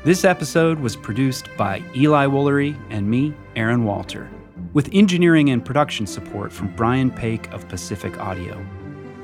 This 0.09 0.25
episode 0.25 0.81
was 0.81 0.97
produced 0.97 1.51
by 1.59 1.85
Eli 1.95 2.25
Woolery 2.25 2.75
and 2.89 3.11
me, 3.11 3.35
Aaron 3.57 3.85
Walter, 3.85 4.31
with 4.73 4.89
engineering 4.95 5.51
and 5.51 5.63
production 5.63 6.07
support 6.07 6.51
from 6.51 6.75
Brian 6.75 7.11
Paik 7.11 7.53
of 7.53 7.69
Pacific 7.69 8.19
Audio. 8.19 8.59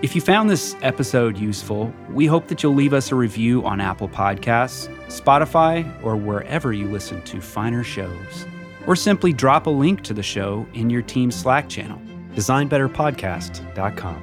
If 0.02 0.14
you 0.14 0.20
found 0.20 0.50
this 0.50 0.76
episode 0.82 1.38
useful, 1.38 1.90
we 2.10 2.26
hope 2.26 2.48
that 2.48 2.62
you'll 2.62 2.74
leave 2.74 2.92
us 2.92 3.12
a 3.12 3.14
review 3.14 3.64
on 3.64 3.80
Apple 3.80 4.10
Podcasts, 4.10 4.94
Spotify, 5.06 5.90
or 6.04 6.16
wherever 6.16 6.74
you 6.74 6.86
listen 6.86 7.22
to 7.22 7.40
finer 7.40 7.82
shows 7.82 8.44
or 8.86 8.94
simply 8.94 9.32
drop 9.32 9.66
a 9.66 9.70
link 9.70 10.02
to 10.02 10.12
the 10.12 10.22
show 10.22 10.66
in 10.74 10.90
your 10.90 11.00
team's 11.00 11.34
Slack 11.34 11.66
channel, 11.66 11.98
designbetterpodcast.com. 12.34 14.22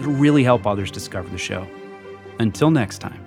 It'll 0.00 0.12
really 0.12 0.44
help 0.44 0.66
others 0.66 0.90
discover 0.90 1.30
the 1.30 1.38
show. 1.38 1.66
Until 2.40 2.70
next 2.70 2.98
time. 2.98 3.23